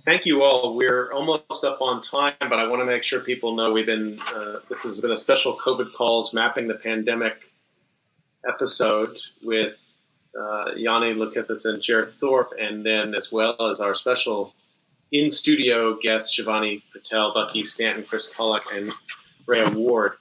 Thank 0.07 0.25
you 0.25 0.45
all. 0.45 0.77
We're 0.77 1.13
almost 1.13 1.65
up 1.65 1.83
on 1.83 2.01
time, 2.01 2.35
but 2.39 2.61
I 2.61 2.69
want 2.69 2.81
to 2.81 2.87
make 2.87 3.03
sure 3.03 3.19
people 3.19 3.57
know 3.57 3.73
we've 3.73 3.87
been. 3.87 4.21
Uh, 4.21 4.61
this 4.69 4.85
has 4.85 5.01
been 5.01 5.11
a 5.11 5.17
special 5.17 5.59
COVID 5.59 5.93
calls 5.95 6.33
mapping 6.33 6.69
the 6.69 6.77
pandemic 6.77 7.51
episode 8.49 9.19
with 9.43 9.75
uh, 10.41 10.67
Yanni 10.77 11.13
Loukissas 11.13 11.65
and 11.65 11.83
Jared 11.83 12.15
Thorp, 12.21 12.53
and 12.57 12.87
then 12.87 13.17
as 13.17 13.33
well 13.33 13.69
as 13.69 13.81
our 13.81 13.97
special 13.97 14.55
in 15.11 15.29
studio 15.29 15.99
guests 16.01 16.39
Shivani 16.39 16.83
Patel, 16.93 17.35
Bucky 17.35 17.65
Stanton, 17.65 18.05
Chris 18.05 18.33
Pollock, 18.33 18.63
and 18.73 18.93
Ray 19.47 19.67
Ward. 19.71 20.13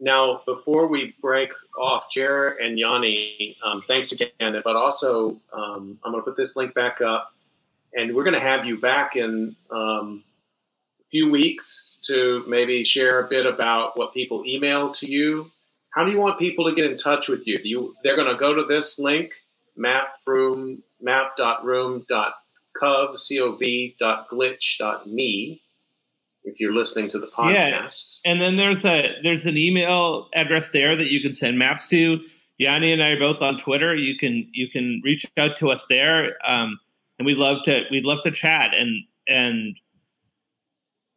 Now, 0.00 0.40
before 0.46 0.86
we 0.86 1.14
break 1.20 1.50
off, 1.78 2.10
Jared 2.10 2.60
and 2.60 2.78
Yanni, 2.78 3.58
um, 3.62 3.82
thanks 3.86 4.10
again. 4.12 4.30
But 4.40 4.74
also, 4.74 5.38
um, 5.52 5.98
I'm 6.02 6.12
going 6.12 6.24
to 6.24 6.30
put 6.30 6.36
this 6.36 6.56
link 6.56 6.72
back 6.72 7.02
up, 7.02 7.34
and 7.94 8.14
we're 8.14 8.24
going 8.24 8.34
to 8.34 8.40
have 8.40 8.64
you 8.64 8.80
back 8.80 9.16
in 9.16 9.56
um, 9.70 10.24
a 11.00 11.04
few 11.10 11.30
weeks 11.30 11.98
to 12.04 12.44
maybe 12.46 12.84
share 12.84 13.20
a 13.20 13.28
bit 13.28 13.46
about 13.46 13.96
what 13.96 14.14
people 14.14 14.44
email 14.46 14.92
to 14.94 15.10
you. 15.10 15.50
How 15.90 16.04
do 16.04 16.10
you 16.10 16.18
want 16.18 16.38
people 16.38 16.68
to 16.68 16.74
get 16.74 16.90
in 16.90 16.98
touch 16.98 17.28
with 17.28 17.46
you? 17.46 17.58
You 17.62 17.94
they're 18.02 18.16
going 18.16 18.32
to 18.32 18.38
go 18.38 18.54
to 18.54 18.64
this 18.64 18.98
link 18.98 19.32
map.room, 19.76 20.82
map.room.cov, 21.00 23.18
C-O-V, 23.18 23.96
dot 23.98 24.28
glitch, 24.28 24.78
dot 24.78 25.08
me, 25.08 25.62
if 26.44 26.60
you're 26.60 26.74
listening 26.74 27.08
to 27.08 27.18
the 27.18 27.28
podcast. 27.28 28.20
Yeah. 28.24 28.32
And 28.32 28.40
then 28.40 28.56
there's 28.56 28.84
a 28.84 29.16
there's 29.22 29.46
an 29.46 29.56
email 29.56 30.28
address 30.34 30.66
there 30.72 30.96
that 30.96 31.06
you 31.06 31.20
can 31.20 31.34
send 31.34 31.58
maps 31.58 31.88
to. 31.88 32.20
Yanni 32.58 32.92
and 32.92 33.02
I 33.02 33.10
are 33.10 33.18
both 33.18 33.40
on 33.40 33.58
Twitter. 33.58 33.94
You 33.94 34.18
can 34.18 34.48
you 34.52 34.68
can 34.68 35.00
reach 35.04 35.24
out 35.38 35.56
to 35.58 35.70
us 35.70 35.84
there, 35.88 36.36
um, 36.46 36.78
and 37.18 37.26
we'd 37.26 37.38
love 37.38 37.58
to 37.64 37.82
we'd 37.90 38.04
love 38.04 38.18
to 38.24 38.30
chat. 38.30 38.70
And 38.74 39.04
and 39.26 39.76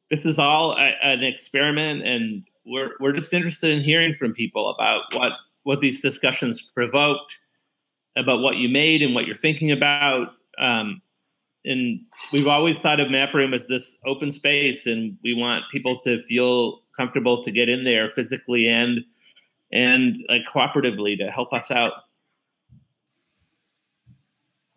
this 0.10 0.26
is 0.26 0.40
all 0.40 0.74
a, 0.74 0.92
an 1.04 1.24
experiment, 1.24 2.06
and 2.06 2.44
we're 2.66 2.92
we're 3.00 3.14
just 3.14 3.34
interested 3.34 3.72
in 3.72 3.84
hearing 3.84 4.16
from 4.16 4.34
people 4.34 4.70
about 4.70 5.04
what 5.14 5.34
what 5.64 5.80
these 5.80 6.02
discussions 6.02 6.62
provoked 6.74 7.38
about 8.18 8.42
what 8.42 8.58
you 8.58 8.68
made 8.68 9.02
and 9.02 9.16
what 9.16 9.26
you're 9.26 9.36
thinking 9.36 9.72
about. 9.72 10.34
Um, 10.60 11.02
and 11.64 12.02
we've 12.34 12.48
always 12.48 12.78
thought 12.80 13.00
of 13.00 13.12
map 13.12 13.34
room 13.34 13.54
as 13.54 13.68
this 13.68 13.98
open 14.06 14.32
space, 14.32 14.86
and 14.86 15.18
we 15.24 15.34
want 15.34 15.64
people 15.72 16.00
to 16.02 16.24
feel 16.28 16.82
comfortable 16.98 17.44
to 17.44 17.52
get 17.52 17.70
in 17.70 17.84
there 17.84 18.10
physically 18.10 18.68
and 18.68 19.02
and 19.72 20.18
like 20.28 20.42
cooperatively 20.54 21.18
to 21.18 21.32
help 21.32 21.54
us 21.54 21.72
out. 21.72 21.94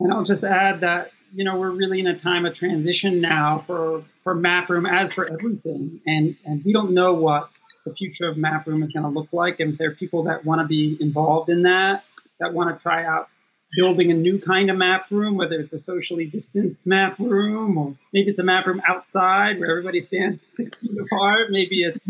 And 0.01 0.13
I'll 0.13 0.25
just 0.25 0.45
add 0.45 0.81
that 0.81 1.11
you 1.33 1.45
know 1.45 1.59
we're 1.59 1.71
really 1.71 2.01
in 2.01 2.07
a 2.07 2.19
time 2.19 2.47
of 2.47 2.55
transition 2.55 3.21
now 3.21 3.65
for 3.67 4.05
for 4.23 4.35
MapRoom 4.35 4.91
as 4.91 5.13
for 5.13 5.31
everything, 5.31 6.01
and 6.07 6.37
and 6.45 6.65
we 6.65 6.73
don't 6.73 6.93
know 6.93 7.15
what 7.15 7.51
the 7.85 7.95
future 7.95 8.29
of 8.29 8.37
MapRoom 8.37 8.83
is 8.83 8.93
going 8.93 9.05
to 9.05 9.11
look 9.11 9.29
like, 9.33 9.61
and 9.61 9.77
there 9.79 9.91
are 9.91 9.95
people 9.95 10.25
that 10.25 10.45
want 10.45 10.61
to 10.61 10.67
be 10.67 10.97
involved 11.01 11.51
in 11.51 11.63
that 11.63 12.05
that 12.41 12.53
want 12.53 12.77
to 12.77 12.83
try 12.83 13.05
out 13.05 13.29
building 13.77 14.11
a 14.11 14.15
new 14.15 14.41
kind 14.41 14.71
of 14.71 14.77
map 14.77 15.07
room, 15.11 15.37
whether 15.37 15.61
it's 15.61 15.73
a 15.73 15.79
socially 15.79 16.27
distanced 16.27 16.87
map 16.87 17.19
room 17.19 17.77
or 17.77 17.95
maybe 18.13 18.31
it's 18.31 18.39
a 18.39 18.45
map 18.45 18.67
room 18.67 18.81
outside 18.87 19.59
where 19.59 19.71
everybody 19.71 20.01
stands 20.01 20.41
six 20.41 20.75
feet 20.75 20.97
apart. 21.01 21.51
Maybe 21.51 21.83
it's 21.83 22.09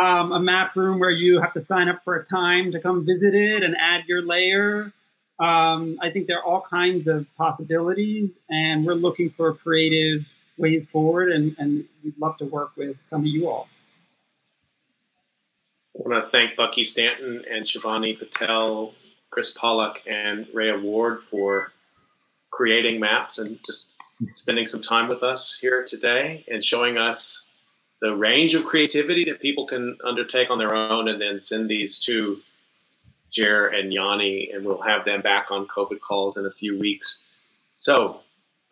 um, 0.00 0.32
a 0.32 0.40
map 0.40 0.74
room 0.76 0.98
where 0.98 1.10
you 1.10 1.40
have 1.40 1.52
to 1.54 1.60
sign 1.60 1.88
up 1.88 2.02
for 2.04 2.16
a 2.16 2.24
time 2.24 2.72
to 2.72 2.80
come 2.80 3.06
visit 3.06 3.34
it 3.34 3.62
and 3.62 3.76
add 3.80 4.04
your 4.06 4.22
layer. 4.22 4.92
Um, 5.38 5.98
I 6.00 6.10
think 6.10 6.26
there 6.26 6.38
are 6.38 6.44
all 6.44 6.62
kinds 6.62 7.06
of 7.06 7.26
possibilities, 7.36 8.38
and 8.48 8.86
we're 8.86 8.94
looking 8.94 9.30
for 9.36 9.54
creative 9.54 10.24
ways 10.56 10.86
forward, 10.86 11.30
and, 11.30 11.54
and 11.58 11.84
we'd 12.02 12.18
love 12.18 12.38
to 12.38 12.46
work 12.46 12.70
with 12.76 12.96
some 13.02 13.20
of 13.20 13.26
you 13.26 13.48
all. 13.48 13.68
I 15.94 16.08
want 16.08 16.24
to 16.24 16.30
thank 16.30 16.56
Bucky 16.56 16.84
Stanton 16.84 17.44
and 17.50 17.64
Shivani 17.64 18.18
Patel 18.18 18.94
Chris 19.30 19.50
Pollock 19.50 20.00
and 20.06 20.46
Ray 20.54 20.74
Ward 20.76 21.22
for 21.24 21.72
creating 22.50 23.00
maps 23.00 23.38
and 23.38 23.58
just 23.66 23.92
spending 24.32 24.66
some 24.66 24.80
time 24.80 25.08
with 25.08 25.22
us 25.22 25.58
here 25.60 25.84
today 25.84 26.44
and 26.48 26.64
showing 26.64 26.96
us 26.96 27.50
the 28.00 28.14
range 28.14 28.54
of 28.54 28.64
creativity 28.64 29.24
that 29.26 29.40
people 29.40 29.66
can 29.66 29.96
undertake 30.04 30.50
on 30.50 30.58
their 30.58 30.74
own 30.74 31.08
and 31.08 31.20
then 31.20 31.38
send 31.38 31.68
these 31.68 32.00
to 32.00 32.40
Jer 33.30 33.68
and 33.68 33.92
Yanni, 33.92 34.50
and 34.52 34.64
we'll 34.64 34.80
have 34.80 35.04
them 35.04 35.22
back 35.22 35.46
on 35.50 35.66
COVID 35.66 36.00
calls 36.00 36.36
in 36.36 36.46
a 36.46 36.50
few 36.50 36.78
weeks. 36.78 37.22
So, 37.76 38.20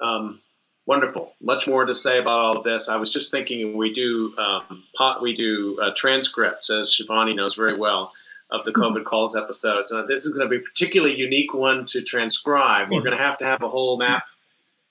um, 0.00 0.40
wonderful. 0.86 1.34
Much 1.40 1.66
more 1.66 1.84
to 1.84 1.94
say 1.94 2.18
about 2.18 2.40
all 2.40 2.56
of 2.58 2.64
this. 2.64 2.88
I 2.88 2.96
was 2.96 3.12
just 3.12 3.30
thinking 3.30 3.76
we 3.76 3.92
do 3.92 4.34
um, 4.38 4.84
pot, 4.96 5.22
we 5.22 5.34
do 5.34 5.78
uh, 5.80 5.90
transcripts, 5.96 6.70
as 6.70 6.94
Shivani 6.94 7.34
knows 7.34 7.54
very 7.54 7.76
well 7.76 8.12
of 8.50 8.64
the 8.64 8.72
COVID 8.72 9.04
calls 9.04 9.36
episodes. 9.36 9.90
And 9.90 10.08
this 10.08 10.26
is 10.26 10.36
going 10.36 10.48
to 10.48 10.50
be 10.50 10.62
a 10.62 10.64
particularly 10.64 11.16
unique 11.16 11.54
one 11.54 11.86
to 11.86 12.02
transcribe. 12.02 12.90
We're 12.90 13.00
going 13.00 13.16
to 13.16 13.22
have 13.22 13.38
to 13.38 13.44
have 13.44 13.62
a 13.62 13.68
whole 13.68 13.98
map 13.98 14.24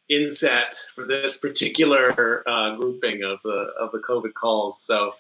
inset 0.10 0.76
for 0.96 1.06
this 1.06 1.38
particular 1.38 2.44
uh, 2.48 2.76
grouping 2.76 3.24
of 3.24 3.40
the 3.44 3.74
of 3.80 3.92
the 3.92 4.00
COVID 4.00 4.34
calls. 4.34 4.82
So, 4.82 5.14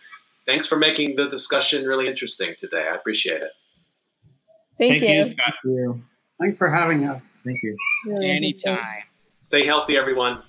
thanks 0.45 0.68
for 0.68 0.78
making 0.78 1.15
the 1.15 1.30
discussion 1.30 1.86
really 1.86 2.07
interesting 2.07 2.53
today. 2.57 2.86
I 2.91 2.95
appreciate 2.95 3.41
it. 3.41 3.52
Thank, 4.78 5.02
Thank 5.02 5.04
you. 5.04 5.10
you. 5.10 5.26
Scott. 5.26 5.54
Thank 5.64 5.76
you. 5.76 6.04
Thanks 6.40 6.58
for 6.58 6.70
having 6.70 7.06
us. 7.06 7.41
Thank 7.44 7.62
you. 7.64 7.78
Really 8.06 8.30
Anytime. 8.30 9.04
Stay 9.38 9.66
healthy, 9.66 9.98
everyone. 9.98 10.41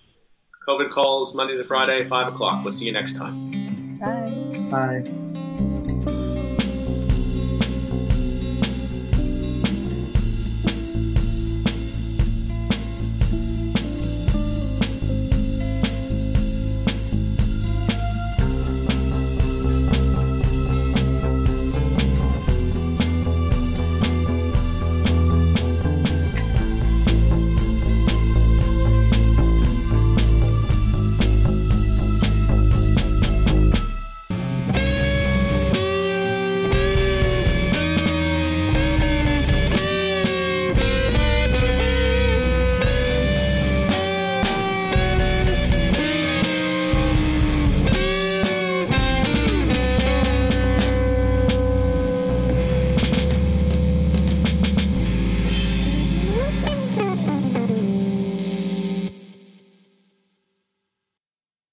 COVID 0.66 0.92
calls 0.92 1.34
Monday 1.34 1.56
to 1.56 1.64
Friday, 1.64 2.08
five 2.08 2.32
o'clock. 2.32 2.64
We'll 2.64 2.72
see 2.72 2.86
you 2.86 2.92
next 2.92 3.18
time. 3.18 3.98
Bye. 3.98 4.68
Bye. 4.70 5.50